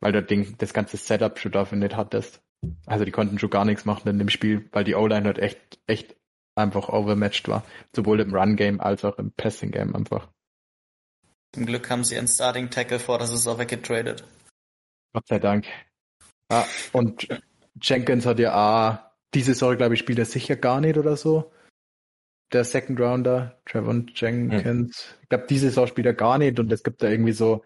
weil 0.00 0.12
das 0.12 0.26
Ding, 0.26 0.56
das 0.58 0.72
ganze 0.72 0.96
Setup 0.96 1.38
schon 1.38 1.52
dafür 1.52 1.78
nicht 1.78 1.96
hattest. 1.96 2.42
Also 2.86 3.04
die 3.04 3.10
konnten 3.10 3.38
schon 3.38 3.50
gar 3.50 3.64
nichts 3.64 3.84
machen 3.84 4.08
in 4.08 4.18
dem 4.18 4.30
Spiel, 4.30 4.68
weil 4.72 4.84
die 4.84 4.94
O-Line 4.94 5.26
halt 5.26 5.38
echt, 5.38 5.78
echt 5.86 6.16
einfach 6.56 6.88
overmatched 6.88 7.48
war. 7.48 7.64
Sowohl 7.94 8.20
im 8.20 8.34
Run-Game 8.34 8.80
als 8.80 9.04
auch 9.04 9.18
im 9.18 9.32
Passing-Game 9.32 9.94
einfach. 9.94 10.28
Zum 11.54 11.66
Glück 11.66 11.88
haben 11.90 12.04
sie 12.04 12.18
einen 12.18 12.26
Starting 12.26 12.70
Tackle 12.70 12.98
vor, 12.98 13.18
das 13.18 13.30
ist 13.30 13.46
auch 13.46 13.58
weggetradet. 13.58 14.24
Gott 15.12 15.28
sei 15.28 15.38
Dank. 15.38 15.66
Ah, 16.48 16.64
und 16.92 17.28
Jenkins 17.80 18.26
hat 18.26 18.38
ja 18.38 18.54
auch, 18.54 18.98
diese 19.34 19.54
Saison, 19.54 19.76
glaube 19.76 19.94
ich, 19.94 20.00
spielt 20.00 20.18
er 20.18 20.24
sicher 20.24 20.56
gar 20.56 20.80
nicht 20.80 20.96
oder 20.96 21.16
so 21.16 21.52
der 22.54 22.64
Second 22.64 23.00
Rounder, 23.00 23.58
Trevon 23.66 24.10
Jenkins. 24.14 24.64
Hm. 24.64 25.18
Ich 25.22 25.28
glaube, 25.28 25.46
diese 25.48 25.68
Saison 25.68 25.86
spielt 25.86 26.06
er 26.06 26.14
gar 26.14 26.38
nicht 26.38 26.58
und 26.58 26.72
es 26.72 26.82
gibt 26.82 27.02
da 27.02 27.08
irgendwie 27.08 27.32
so 27.32 27.64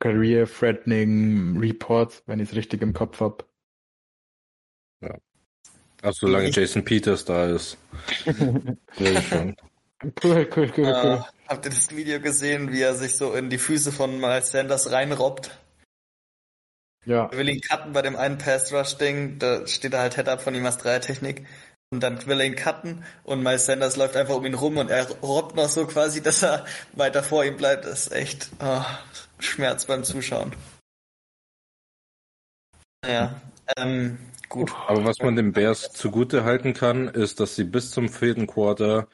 Career-Threatening 0.00 1.58
Reports, 1.58 2.22
wenn 2.26 2.40
ich 2.40 2.50
es 2.50 2.54
richtig 2.54 2.82
im 2.82 2.92
Kopf 2.92 3.20
habe. 3.20 3.44
Ja. 5.00 5.16
Also 6.02 6.26
solange 6.26 6.50
Jason 6.50 6.84
Peters 6.84 7.24
da 7.24 7.46
ist. 7.46 7.78
Cool, 10.22 10.48
cool, 10.54 10.72
cool, 10.76 10.84
uh, 10.84 11.02
cool. 11.02 11.24
Habt 11.48 11.66
ihr 11.66 11.70
das 11.70 11.90
Video 11.90 12.20
gesehen, 12.20 12.70
wie 12.70 12.82
er 12.82 12.94
sich 12.94 13.16
so 13.16 13.34
in 13.34 13.50
die 13.50 13.58
Füße 13.58 13.90
von 13.90 14.20
Miles 14.20 14.52
Sanders 14.52 14.92
reinrobbt? 14.92 15.58
Ja. 17.04 17.26
Er 17.32 17.38
will 17.38 17.48
ihn 17.48 17.60
cutten 17.60 17.92
bei 17.92 18.02
dem 18.02 18.14
einen 18.14 18.38
Pass-Rush-Ding, 18.38 19.40
da 19.40 19.66
steht 19.66 19.94
er 19.94 20.00
halt 20.00 20.14
Head-Up 20.14 20.40
von 20.40 20.54
ihm 20.54 20.64
als 20.64 20.78
Dreiertechnik. 20.78 21.46
Und 21.90 22.00
dann 22.00 22.24
will 22.26 22.40
er 22.40 22.46
ihn 22.46 22.56
cutten 22.56 23.02
und 23.24 23.42
Miles 23.42 23.64
Sanders 23.64 23.96
läuft 23.96 24.14
einfach 24.16 24.34
um 24.34 24.44
ihn 24.44 24.54
rum 24.54 24.76
und 24.76 24.90
er 24.90 25.08
robbt 25.22 25.56
noch 25.56 25.70
so 25.70 25.86
quasi, 25.86 26.22
dass 26.22 26.42
er 26.42 26.66
weiter 26.92 27.22
vor 27.22 27.44
ihm 27.44 27.56
bleibt. 27.56 27.86
Das 27.86 28.08
ist 28.08 28.12
echt 28.12 28.50
oh, 28.60 28.84
Schmerz 29.38 29.86
beim 29.86 30.04
Zuschauen. 30.04 30.54
Ja, 33.06 33.40
ähm, 33.78 34.18
gut. 34.50 34.70
Aber 34.86 35.04
was 35.06 35.18
man 35.20 35.36
den 35.36 35.52
Bears 35.52 35.92
zugute 35.92 36.44
halten 36.44 36.74
kann, 36.74 37.08
ist, 37.08 37.40
dass 37.40 37.56
sie 37.56 37.64
bis 37.64 37.90
zum 37.90 38.10
vierten 38.10 38.46
Quarter 38.46 39.08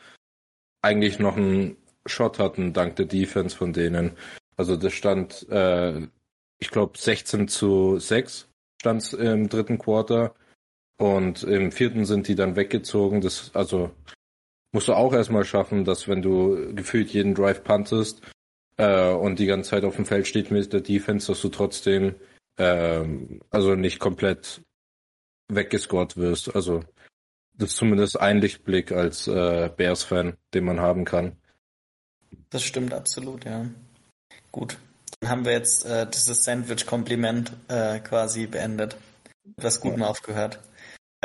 eigentlich 0.83 1.20
noch 1.20 1.37
ein 1.37 1.77
Shot 2.07 2.41
hatten 2.41 2.72
dank 2.72 2.97
der 2.97 3.07
Defense 3.07 3.57
von 3.57 3.72
denen. 3.72 4.16
Also 4.57 4.77
das 4.77 4.93
stand, 4.93 5.49
äh, 5.49 6.09
ich 6.59 6.70
glaube 6.70 6.99
16 6.99 7.47
zu 7.47 7.99
6 8.01 8.49
stand 8.81 9.12
im 9.14 9.49
dritten 9.49 9.79
Quarter 9.79 10.35
und 10.97 11.42
im 11.42 11.72
vierten 11.72 12.05
sind 12.05 12.28
die 12.28 12.34
dann 12.34 12.57
weggezogen. 12.57 13.20
Das 13.20 13.51
also 13.55 13.90
musst 14.72 14.88
du 14.88 14.95
auch 14.95 15.12
erstmal 15.12 15.45
schaffen, 15.45 15.84
dass 15.84 16.09
wenn 16.09 16.22
du 16.22 16.74
gefühlt 16.74 17.11
jeden 17.11 17.34
Drive 17.34 17.64
puntest 17.64 18.22
äh, 18.76 19.11
und 19.11 19.38
die 19.38 19.47
ganze 19.47 19.70
Zeit 19.70 19.84
auf 19.84 19.97
dem 19.97 20.07
Feld 20.07 20.26
steht 20.26 20.51
mit 20.51 20.72
der 20.72 20.80
Defense, 20.80 21.28
dass 21.28 21.40
du 21.40 21.49
trotzdem 21.49 22.14
äh, 22.57 23.05
also 23.51 23.74
nicht 23.74 23.99
komplett 23.99 24.62
weggescored 25.49 26.16
wirst. 26.16 26.55
Also 26.55 26.82
das 27.57 27.70
ist 27.70 27.76
zumindest 27.76 28.18
ein 28.18 28.40
Lichtblick 28.40 28.92
als 28.92 29.28
äh, 29.28 29.70
Bears-Fan, 29.76 30.36
den 30.55 30.64
man 30.64 30.80
haben 30.80 31.05
kann. 31.05 31.36
Das 32.51 32.62
stimmt 32.62 32.92
absolut, 32.92 33.45
ja. 33.45 33.66
Gut. 34.51 34.76
Dann 35.20 35.30
haben 35.30 35.45
wir 35.45 35.53
jetzt 35.53 35.86
äh, 35.86 36.07
dieses 36.09 36.45
Sandwich-Kompliment 36.45 37.53
äh, 37.68 38.01
quasi 38.01 38.47
beendet. 38.47 38.97
Was 39.57 39.80
Guten 39.80 40.01
ja. 40.01 40.09
aufgehört. 40.09 40.59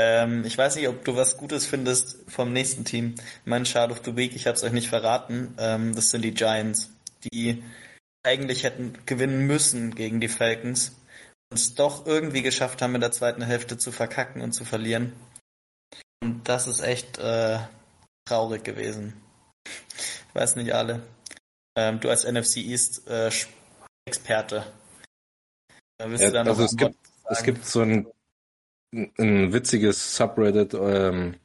Ähm, 0.02 0.46
ich 0.46 0.58
weiß 0.58 0.78
nicht, 0.78 0.88
ob 0.88 1.04
du 1.04 1.18
was 1.18 1.36
Gutes 1.36 1.66
findest 1.66 2.20
vom 2.32 2.54
nächsten 2.54 2.86
Team. 2.86 3.16
Mein 3.44 3.66
Shard 3.66 3.92
of 3.92 4.00
the 4.06 4.16
Week, 4.16 4.34
ich 4.34 4.48
habe 4.48 4.56
es 4.56 4.64
euch 4.64 4.72
nicht 4.72 4.88
verraten, 4.88 5.54
ähm, 5.58 5.94
das 5.94 6.12
sind 6.12 6.22
die 6.22 6.34
Giants, 6.34 6.90
die 7.26 7.62
eigentlich 8.24 8.64
hätten 8.64 8.98
gewinnen 9.06 9.46
müssen 9.46 9.94
gegen 9.94 10.22
die 10.22 10.30
Falcons 10.30 10.96
und 11.52 11.60
es 11.60 11.76
doch 11.76 12.06
irgendwie 12.06 12.44
geschafft 12.44 12.82
haben, 12.82 12.96
in 12.96 13.02
der 13.02 13.12
zweiten 13.12 13.42
Hälfte 13.42 13.78
zu 13.78 13.92
verkacken 13.92 14.42
und 14.42 14.54
zu 14.54 14.64
verlieren. 14.64 15.12
Und 16.24 16.48
das 16.48 16.68
ist 16.68 16.80
echt 16.80 17.18
äh, 17.18 17.60
traurig 18.24 18.64
gewesen. 18.64 19.20
Ich 19.66 20.36
weiß 20.36 20.56
nicht 20.56 20.74
alle. 20.74 21.02
Ähm, 21.78 22.00
du 22.00 22.10
als 22.10 22.24
NFC 22.24 22.58
East 22.58 23.06
äh, 23.10 23.32
Experte. 24.06 24.66
Da 25.98 26.08
ja, 26.08 26.30
du 26.30 26.52
also 26.52 26.64
es 26.64 26.78
gibt, 26.78 26.96
es 27.30 27.44
gibt 27.44 27.66
so 27.66 27.82
ein, 27.82 28.08
ein 28.92 29.54
witziges 29.54 30.16
Subreddit, 30.16 30.74
ähm, 30.74 31.36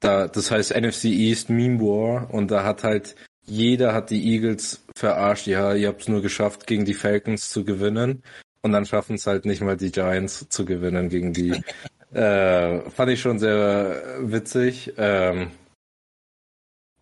da, 0.00 0.28
das 0.28 0.50
heißt 0.50 0.74
NFC 0.74 1.04
East 1.04 1.50
Meme 1.50 1.80
War 1.80 2.32
und 2.32 2.50
da 2.50 2.64
hat 2.64 2.84
halt 2.84 3.16
jeder 3.50 3.94
hat 3.94 4.10
die 4.10 4.32
Eagles 4.32 4.84
verarscht. 4.94 5.46
Ja, 5.46 5.74
ihr 5.74 5.88
habt 5.88 6.02
es 6.02 6.08
nur 6.08 6.22
geschafft, 6.22 6.66
gegen 6.66 6.84
die 6.84 6.94
Falcons 6.94 7.50
zu 7.50 7.64
gewinnen. 7.64 8.22
Und 8.62 8.72
dann 8.72 8.86
schaffen 8.86 9.16
es 9.16 9.26
halt 9.26 9.44
nicht 9.44 9.60
mal 9.60 9.76
die 9.76 9.90
Giants 9.90 10.48
zu 10.48 10.64
gewinnen 10.64 11.08
gegen 11.08 11.32
die. 11.32 11.60
äh, 12.12 12.88
fand 12.90 13.10
ich 13.10 13.20
schon 13.20 13.38
sehr 13.38 14.18
witzig. 14.20 14.92
Ähm, 14.96 15.50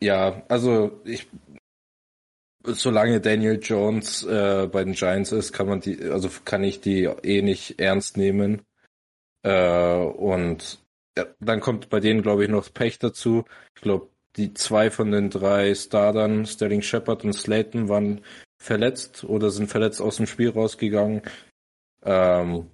ja, 0.01 0.43
also 0.49 1.01
ich 1.05 1.27
solange 2.65 3.21
Daniel 3.21 3.59
Jones 3.63 4.25
äh, 4.25 4.69
bei 4.71 4.85
den 4.85 4.93
Giants 4.95 5.33
ist, 5.33 5.53
kann 5.53 5.69
man 5.69 5.81
die, 5.81 6.03
also 6.05 6.29
kann 6.45 6.65
ich 6.65 6.81
die 6.81 7.05
eh 7.05 7.43
nicht 7.43 7.81
ernst 7.81 8.17
nehmen. 8.17 8.63
Äh, 9.43 9.97
und 9.97 10.81
ja, 11.17 11.27
dann 11.41 11.61
kommt 11.61 11.91
bei 11.91 12.01
denen, 12.01 12.23
glaube 12.23 12.45
ich, 12.45 12.51
noch 12.51 12.73
Pech 12.73 12.99
dazu. 12.99 13.45
Ich 13.75 13.83
glaube, 13.83 14.09
die 14.37 14.55
zwei 14.55 14.91
von 14.91 15.11
den 15.11 15.31
drei 15.31 15.75
Startern, 15.75 16.47
Sterling 16.47 16.83
Shepard 16.83 17.25
und 17.25 17.33
Slayton, 17.33 17.89
waren 17.89 18.21
verletzt 18.59 19.25
oder 19.25 19.51
sind 19.51 19.69
verletzt 19.69 20.01
aus 20.01 20.17
dem 20.17 20.27
Spiel 20.27 20.51
rausgegangen. 20.51 21.23
Ähm, 22.05 22.71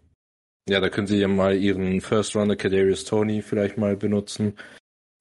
ja, 0.69 0.81
da 0.81 0.89
können 0.89 1.07
sie 1.07 1.19
ja 1.19 1.29
mal 1.29 1.57
ihren 1.57 2.01
First 2.01 2.37
Runner 2.37 2.57
Kadarius 2.57 3.05
Tony 3.05 3.43
vielleicht 3.43 3.77
mal 3.77 3.97
benutzen. 3.97 4.57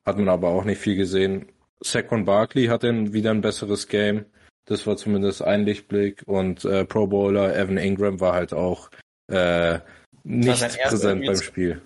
Hat 0.06 0.18
man 0.18 0.30
aber 0.30 0.50
auch 0.50 0.64
nicht 0.66 0.80
viel 0.80 0.96
gesehen. 0.96 1.52
Saquon 1.82 2.26
Barkley 2.26 2.68
hatte 2.68 3.14
wieder 3.14 3.32
ein 3.32 3.42
besseres 3.42 3.88
Game. 3.88 4.26
Das 4.66 4.88
war 4.88 4.96
zumindest 4.96 5.42
ein 5.42 5.66
Lichtblick. 5.66 6.24
Und 6.26 6.64
äh, 6.66 6.86
Pro 6.86 7.08
Bowler 7.08 7.56
Evan 7.56 7.78
Ingram 7.78 8.20
war 8.22 8.34
halt 8.34 8.54
auch 8.54 8.90
äh, 9.28 9.80
nicht 10.24 10.80
präsent 10.80 11.26
beim 11.26 11.36
Spiel. 11.42 11.82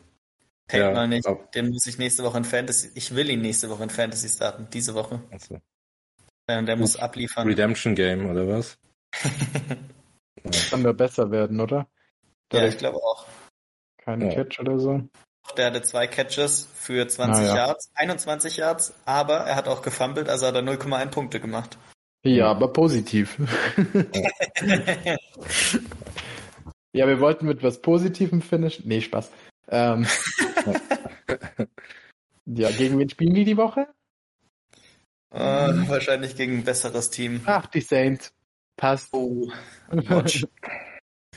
Take 0.68 0.84
ja, 0.84 0.92
mal 0.92 1.08
nicht. 1.08 1.26
Ab. 1.26 1.52
Den 1.54 1.70
muss 1.70 1.88
ich 1.88 1.98
nächste 1.98 2.24
Woche 2.24 2.38
in 2.38 2.44
Fantasy. 2.44 2.92
Ich 2.96 3.16
will 3.16 3.30
ihn 3.30 3.42
nächste 3.42 3.70
Woche 3.70 3.84
in 3.84 3.90
Fantasy 3.90 4.28
starten. 4.28 4.68
Diese 4.72 4.94
Woche. 4.94 5.22
Also. 5.32 5.60
Ja, 6.50 6.62
der 6.62 6.76
muss 6.76 6.96
abliefern. 6.96 7.48
Redemption 7.48 7.96
Game 7.96 8.30
oder 8.30 8.48
was? 8.48 8.78
Kann 10.70 10.84
der 10.84 10.94
besser 10.94 11.32
werden, 11.32 11.60
oder? 11.60 11.88
Der 12.52 12.64
ja, 12.64 12.68
ich 12.70 12.78
glaube 12.78 12.98
auch. 12.98 13.26
Keine 13.98 14.30
ja. 14.30 14.36
Catch 14.36 14.60
oder 14.60 14.80
so. 14.80 15.02
Der 15.56 15.68
hatte 15.68 15.82
zwei 15.82 16.08
Catches 16.08 16.68
für 16.74 17.08
20 17.08 17.44
ah, 17.44 17.48
ja. 17.48 17.56
Yards, 17.56 17.92
21 17.96 18.58
Yards, 18.58 18.94
aber 19.06 19.40
er 19.40 19.56
hat 19.56 19.68
auch 19.70 19.82
gefummelt, 19.82 20.28
also 20.28 20.46
hat 20.46 20.56
er 20.56 20.62
0,1 20.62 21.08
Punkte 21.08 21.40
gemacht. 21.40 21.78
Ja, 22.24 22.48
aber 22.48 22.74
positiv. 22.74 23.38
ja, 26.94 27.08
wir 27.08 27.20
wollten 27.20 27.46
mit 27.46 27.64
was 27.64 27.82
Positivem 27.82 28.42
finishen. 28.42 28.88
Nee, 28.88 29.02
Spaß. 29.02 29.32
Ähm, 29.70 30.06
ja, 32.46 32.72
gegen 32.72 32.98
wen 32.98 33.10
spielen 33.10 33.34
die 33.34 33.46
die 33.46 33.58
Woche? 33.58 33.88
Uh, 35.30 35.90
wahrscheinlich 35.90 36.36
gegen 36.36 36.60
ein 36.60 36.64
besseres 36.64 37.10
Team. 37.10 37.42
Ach, 37.46 37.68
die 37.68 37.82
Saints. 37.82 38.34
Passt. 38.78 39.14
Oh. 39.14 39.52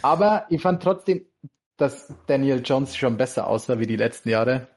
Aber 0.02 0.46
ich 0.48 0.62
fand 0.62 0.82
trotzdem, 0.82 1.26
dass 1.76 2.14
Daniel 2.26 2.62
Jones 2.64 2.96
schon 2.96 3.16
besser 3.16 3.46
aussah 3.46 3.78
wie 3.78 3.86
die 3.86 3.96
letzten 3.96 4.28
Jahre. 4.28 4.68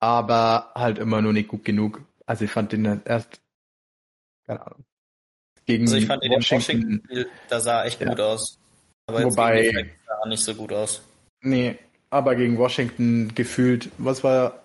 Aber 0.00 0.72
halt 0.74 0.98
immer 0.98 1.22
nur 1.22 1.32
nicht 1.32 1.48
gut 1.48 1.64
genug. 1.64 2.02
Also 2.26 2.44
ich 2.44 2.50
fand 2.50 2.72
ihn 2.72 3.02
erst, 3.04 3.40
keine 4.46 4.66
Ahnung. 4.66 4.84
Gegen 5.66 5.84
also 5.84 5.96
ich 5.96 6.06
fand 6.06 6.22
ihn 6.22 6.32
Washington, 6.32 6.82
in 6.82 7.02
Washington, 7.08 7.30
da 7.48 7.60
sah 7.60 7.84
echt 7.84 8.00
ja. 8.00 8.08
gut 8.08 8.20
aus. 8.20 8.58
Aber 9.06 9.24
Wobei, 9.24 9.70
sah 10.06 10.18
er 10.22 10.28
nicht 10.28 10.42
so 10.42 10.54
gut 10.54 10.72
aus. 10.72 11.02
Nee, 11.42 11.78
aber 12.10 12.36
gegen 12.36 12.58
Washington 12.58 13.34
gefühlt, 13.34 13.90
was 13.98 14.24
war, 14.24 14.62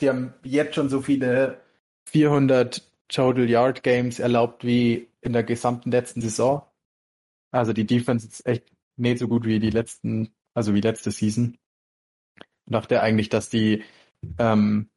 die 0.00 0.08
haben 0.08 0.34
jetzt 0.42 0.74
schon 0.74 0.88
so 0.88 1.02
viele 1.02 1.60
400 2.06 2.82
Total 3.08 3.48
Yard 3.48 3.82
Games 3.82 4.18
erlaubt 4.18 4.64
wie 4.64 5.08
in 5.20 5.32
der 5.32 5.44
gesamten 5.44 5.90
letzten 5.90 6.20
Saison. 6.20 6.62
Also 7.50 7.72
die 7.72 7.86
Defense 7.86 8.26
ist 8.26 8.46
echt 8.46 8.64
nicht 8.96 9.18
so 9.18 9.28
gut 9.28 9.44
wie 9.44 9.60
die 9.60 9.70
letzten, 9.70 10.34
also 10.54 10.74
wie 10.74 10.80
letzte 10.80 11.10
Season. 11.10 11.58
Ich 12.36 12.72
dachte 12.72 13.02
eigentlich, 13.02 13.28
dass 13.28 13.50
die 13.50 13.84
ähm, 14.38 14.88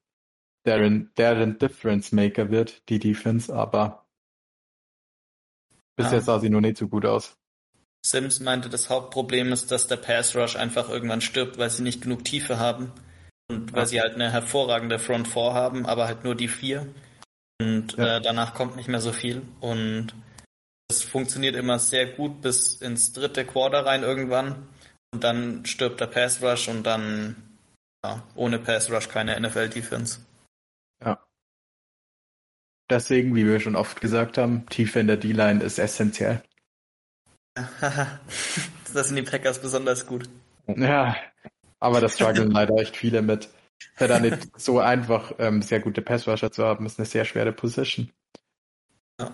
deren, 0.65 1.11
deren 1.17 1.57
Difference 1.57 2.11
Maker 2.11 2.49
wird, 2.49 2.87
die 2.89 2.99
Defense, 2.99 3.53
aber 3.53 4.04
bisher 5.95 6.19
ja. 6.19 6.21
sah 6.21 6.39
sie 6.39 6.49
nur 6.49 6.61
nicht 6.61 6.77
so 6.77 6.87
gut 6.87 7.05
aus. 7.05 7.37
Sims 8.05 8.39
meinte, 8.39 8.69
das 8.69 8.89
Hauptproblem 8.89 9.51
ist, 9.51 9.71
dass 9.71 9.87
der 9.87 9.97
Pass 9.97 10.35
Rush 10.35 10.55
einfach 10.55 10.89
irgendwann 10.89 11.21
stirbt, 11.21 11.57
weil 11.57 11.71
sie 11.71 11.81
nicht 11.81 12.01
genug 12.01 12.23
Tiefe 12.23 12.59
haben. 12.59 12.91
Und 13.49 13.73
weil 13.73 13.85
sie 13.85 14.01
halt 14.01 14.15
eine 14.15 14.31
hervorragende 14.31 14.99
Front 14.99 15.27
4 15.27 15.53
haben, 15.53 15.85
aber 15.85 16.07
halt 16.07 16.23
nur 16.23 16.35
die 16.35 16.47
vier. 16.47 16.87
Und 17.61 17.95
ja. 17.97 18.17
äh, 18.17 18.21
danach 18.21 18.53
kommt 18.53 18.75
nicht 18.75 18.89
mehr 18.89 19.01
so 19.01 19.11
viel. 19.11 19.43
Und 19.59 20.13
es 20.89 21.03
funktioniert 21.03 21.55
immer 21.55 21.79
sehr 21.79 22.07
gut 22.07 22.41
bis 22.41 22.75
ins 22.75 23.13
dritte 23.13 23.45
Quarter 23.45 23.85
rein 23.85 24.03
irgendwann. 24.03 24.67
Und 25.13 25.23
dann 25.23 25.65
stirbt 25.65 26.01
der 26.01 26.07
Pass 26.07 26.41
Rush 26.41 26.67
und 26.67 26.83
dann 26.83 27.35
ja, 28.03 28.23
ohne 28.35 28.59
Pass 28.59 28.91
Rush 28.91 29.09
keine 29.09 29.39
NFL 29.39 29.69
Defense. 29.69 30.19
Deswegen, 32.89 33.35
wie 33.35 33.45
wir 33.45 33.59
schon 33.59 33.75
oft 33.75 33.99
gesagt 33.99 34.37
haben, 34.37 34.65
Tiefe 34.67 34.99
in 34.99 35.07
der 35.07 35.17
D-Line 35.17 35.63
ist 35.63 35.79
essentiell. 35.79 36.43
das 38.93 39.07
sind 39.07 39.15
die 39.15 39.23
Packers 39.23 39.61
besonders 39.61 40.05
gut. 40.05 40.29
Ja, 40.67 41.15
aber 41.79 42.01
das 42.01 42.15
strugglen 42.15 42.51
leider 42.51 42.75
echt 42.75 42.97
viele 42.97 43.21
mit. 43.21 43.49
Es 43.95 44.01
ist 44.01 44.09
ja 44.09 44.19
nicht 44.19 44.59
so 44.59 44.79
einfach, 44.79 45.33
ähm, 45.39 45.61
sehr 45.61 45.79
gute 45.79 46.01
Passrusher 46.01 46.51
zu 46.51 46.63
haben, 46.63 46.85
ist 46.85 46.99
eine 46.99 47.05
sehr 47.05 47.25
schwere 47.25 47.53
Position. 47.53 48.11
Ja. 49.19 49.31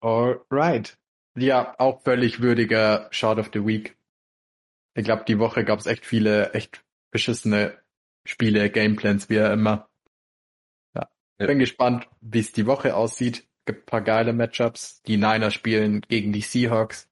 Alright. 0.00 0.96
Ja, 1.36 1.74
auch 1.78 2.02
völlig 2.02 2.40
würdiger 2.40 3.08
Shot 3.10 3.38
of 3.38 3.50
the 3.52 3.66
Week. 3.66 3.96
Ich 4.94 5.04
glaube, 5.04 5.24
die 5.26 5.38
Woche 5.38 5.64
gab 5.64 5.80
es 5.80 5.86
echt 5.86 6.06
viele, 6.06 6.52
echt 6.52 6.84
beschissene 7.10 7.76
Spiele, 8.24 8.70
Gameplans, 8.70 9.28
wie 9.28 9.36
immer. 9.36 9.88
Ja. 11.44 11.46
ja. 11.46 11.46
Bin 11.48 11.58
gespannt, 11.58 12.08
wie 12.20 12.40
es 12.40 12.52
die 12.52 12.66
Woche 12.66 12.94
aussieht 12.94 13.46
gibt 13.64 13.86
paar 13.86 14.02
geile 14.02 14.32
Matchups. 14.32 15.02
Die 15.02 15.16
Niners 15.16 15.54
spielen 15.54 16.02
gegen 16.02 16.32
die 16.32 16.40
Seahawks. 16.40 17.08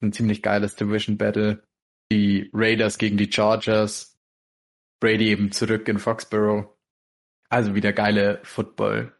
Ein 0.00 0.12
ziemlich 0.12 0.42
geiles 0.42 0.76
Division 0.76 1.18
Battle. 1.18 1.62
Die 2.10 2.50
Raiders 2.52 2.98
gegen 2.98 3.16
die 3.16 3.30
Chargers. 3.30 4.18
Brady 5.00 5.28
eben 5.28 5.52
zurück 5.52 5.88
in 5.88 5.98
Foxborough. 5.98 6.66
Also 7.48 7.74
wieder 7.74 7.92
geile 7.92 8.40
Football 8.42 9.12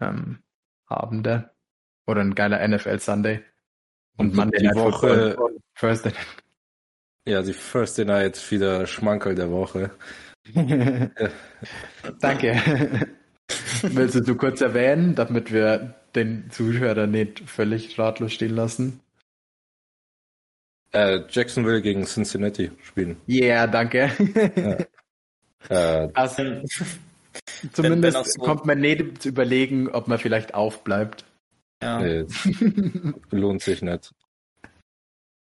ähm, 0.00 0.42
Abende. 0.86 1.50
Oder 2.06 2.20
ein 2.22 2.34
geiler 2.34 2.66
NFL 2.66 2.98
Sunday. 2.98 3.44
Und, 4.16 4.30
Und 4.30 4.36
Monday 4.36 4.60
die 4.60 4.74
Woche 4.74 5.36
Thursday. 5.74 6.12
Ja, 7.26 7.42
die 7.42 7.52
Thursday 7.52 8.04
Night 8.04 8.50
wieder 8.50 8.86
Schmankerl 8.86 9.34
der 9.34 9.50
Woche. 9.50 9.90
Danke. 12.20 13.08
Willst 13.82 14.28
du 14.28 14.34
kurz 14.36 14.60
erwähnen, 14.60 15.14
damit 15.14 15.52
wir 15.52 15.94
den 16.14 16.50
Zuhörer 16.50 17.06
nicht 17.06 17.40
völlig 17.40 17.98
ratlos 17.98 18.32
stehen 18.32 18.54
lassen? 18.54 19.00
Äh, 20.92 21.20
Jacksonville 21.28 21.82
gegen 21.82 22.04
Cincinnati 22.04 22.70
spielen. 22.82 23.16
Yeah, 23.28 23.66
danke. 23.66 24.10
Ja. 25.68 26.04
äh, 26.04 26.10
also, 26.14 26.42
zumindest 27.72 27.78
wenn, 27.78 28.02
wenn 28.02 28.24
so 28.24 28.40
kommt 28.40 28.66
man 28.66 28.80
nicht 28.80 29.22
zu 29.22 29.28
überlegen, 29.28 29.88
ob 29.88 30.08
man 30.08 30.18
vielleicht 30.18 30.54
aufbleibt. 30.54 31.24
Ja. 31.82 32.00
Nee, 32.00 32.24
lohnt 33.30 33.62
sich 33.62 33.82
nicht. 33.82 34.12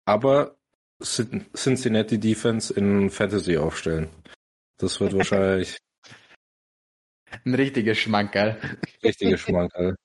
Aber 0.06 0.56
Cincinnati 1.02 2.18
Defense 2.18 2.72
in 2.72 3.10
Fantasy 3.10 3.56
aufstellen. 3.56 4.08
Das 4.78 5.00
wird 5.00 5.12
wahrscheinlich 5.16 5.78
ein 7.44 7.54
richtiger 7.54 7.94
Schmankerl. 7.94 8.56
Richtiger 9.02 9.36
Schmankerl. 9.36 9.96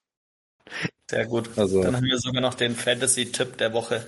Sehr 1.09 1.25
gut. 1.25 1.49
Also, 1.57 1.81
Dann 1.83 1.95
haben 1.95 2.05
wir 2.05 2.19
sogar 2.19 2.41
noch 2.41 2.53
den 2.53 2.75
Fantasy-Tipp 2.75 3.57
der 3.57 3.73
Woche. 3.73 4.07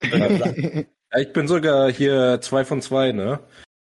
ich 0.00 1.32
bin 1.32 1.46
sogar 1.46 1.90
hier 1.92 2.40
zwei 2.40 2.64
von 2.64 2.82
zwei, 2.82 3.12
ne? 3.12 3.40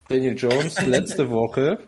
Daniel 0.08 0.36
Jones 0.36 0.82
letzte 0.88 1.30
Woche. 1.30 1.80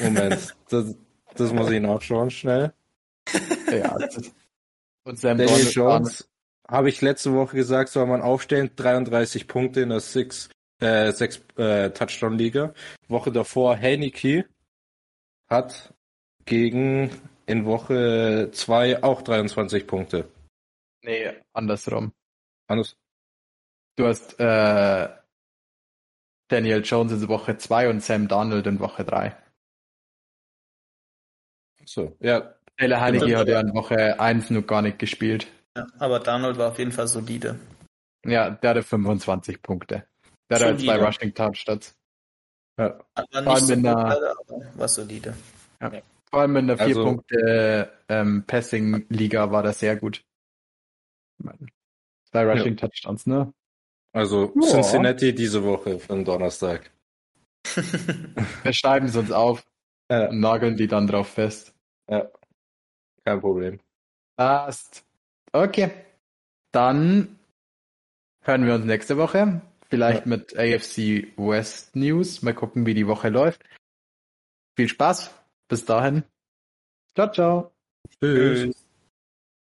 Moment, 0.00 0.54
das, 0.68 0.94
das 1.34 1.52
muss 1.52 1.70
ich 1.70 1.80
nachschauen 1.80 2.30
schnell. 2.30 2.72
Ja, 3.70 3.96
und 5.04 5.18
Sam 5.18 5.38
Daniel 5.38 5.70
Jones 5.70 6.28
habe 6.68 6.88
ich 6.88 7.00
letzte 7.00 7.32
Woche 7.32 7.56
gesagt, 7.56 7.90
soll 7.90 8.06
man 8.06 8.22
aufstellen, 8.22 8.70
33 8.76 9.48
Punkte 9.48 9.80
in 9.80 9.88
der 9.88 10.00
Six, 10.00 10.50
äh, 10.80 11.12
sechs 11.12 11.40
äh, 11.56 11.90
Touchdown 11.90 12.38
Liga. 12.38 12.74
Woche 13.08 13.32
davor 13.32 13.78
Heineke 13.78 14.44
hat 15.50 15.92
gegen 16.44 17.10
in 17.46 17.64
Woche 17.64 18.50
2 18.52 19.02
auch 19.02 19.22
23 19.22 19.86
Punkte. 19.86 20.30
Nee, 21.02 21.32
andersrum. 21.52 22.12
Anders. 22.68 22.96
Du 23.96 24.06
hast 24.06 24.38
äh, 24.38 25.08
Daniel 26.48 26.82
Jones 26.84 27.12
in 27.12 27.28
Woche 27.28 27.56
2 27.56 27.90
und 27.90 28.02
Sam 28.02 28.28
Donald 28.28 28.66
in 28.66 28.78
Woche 28.80 29.04
3. 29.04 29.36
So, 31.84 32.16
ja. 32.20 32.54
Taylor 32.76 33.00
Heineke 33.00 33.36
hat 33.36 33.48
ja 33.48 33.60
in 33.60 33.74
Woche 33.74 34.18
1 34.18 34.50
noch 34.50 34.66
gar 34.66 34.82
nicht 34.82 34.98
gespielt. 34.98 35.46
Ja, 35.76 35.86
aber 35.98 36.20
Donald 36.20 36.56
war 36.56 36.70
auf 36.70 36.78
jeden 36.78 36.92
Fall 36.92 37.08
solide. 37.08 37.58
Ja, 38.24 38.50
der 38.50 38.70
hatte 38.70 38.82
25 38.82 39.62
Punkte. 39.62 40.06
Der 40.48 40.58
solide. 40.58 40.74
hatte 40.74 40.84
zwei 40.84 41.04
Rushing 41.04 41.34
Touchdowns. 41.34 41.99
Ja. 42.80 42.98
War 43.44 43.54
nicht 43.54 43.66
so 43.66 43.76
gut, 43.76 43.86
aber 43.86 44.34
war 44.74 44.88
solide. 44.88 45.34
Ja. 45.80 45.92
Vor 46.30 46.40
allem 46.40 46.56
in 46.56 46.66
der 46.68 46.78
vier 46.78 46.86
also, 46.86 47.04
Punkte 47.04 47.92
ähm, 48.08 48.44
Passing 48.46 49.04
Liga 49.10 49.50
war 49.50 49.62
das 49.62 49.80
sehr 49.80 49.96
gut. 49.96 50.24
Zwei 52.30 52.50
Rushing 52.50 52.76
ja. 52.76 52.88
Touchdowns, 52.88 53.26
ne? 53.26 53.52
Also 54.12 54.52
ja. 54.54 54.68
Cincinnati 54.68 55.34
diese 55.34 55.62
Woche 55.64 55.96
den 55.96 56.24
Donnerstag. 56.24 56.90
Wir 58.62 58.72
schreiben 58.72 59.06
es 59.06 59.16
uns 59.16 59.30
auf 59.30 59.66
ja. 60.10 60.28
und 60.28 60.40
nageln 60.40 60.76
die 60.76 60.88
dann 60.88 61.06
drauf 61.06 61.28
fest. 61.28 61.74
Ja, 62.08 62.30
kein 63.24 63.40
Problem. 63.40 63.78
Passt. 64.36 65.04
Okay. 65.52 65.90
Dann 66.72 67.38
hören 68.42 68.64
wir 68.64 68.74
uns 68.74 68.84
nächste 68.86 69.16
Woche. 69.18 69.60
Vielleicht 69.90 70.20
ja. 70.20 70.26
mit 70.26 70.56
AFC 70.56 71.36
West 71.36 71.96
News. 71.96 72.42
Mal 72.42 72.54
gucken, 72.54 72.86
wie 72.86 72.94
die 72.94 73.06
Woche 73.06 73.28
läuft. 73.28 73.62
Viel 74.76 74.88
Spaß. 74.88 75.30
Bis 75.68 75.84
dahin. 75.84 76.22
Ciao, 77.14 77.30
ciao. 77.30 77.72
Tschüss. 78.20 78.62
Tschüss. 78.62 78.89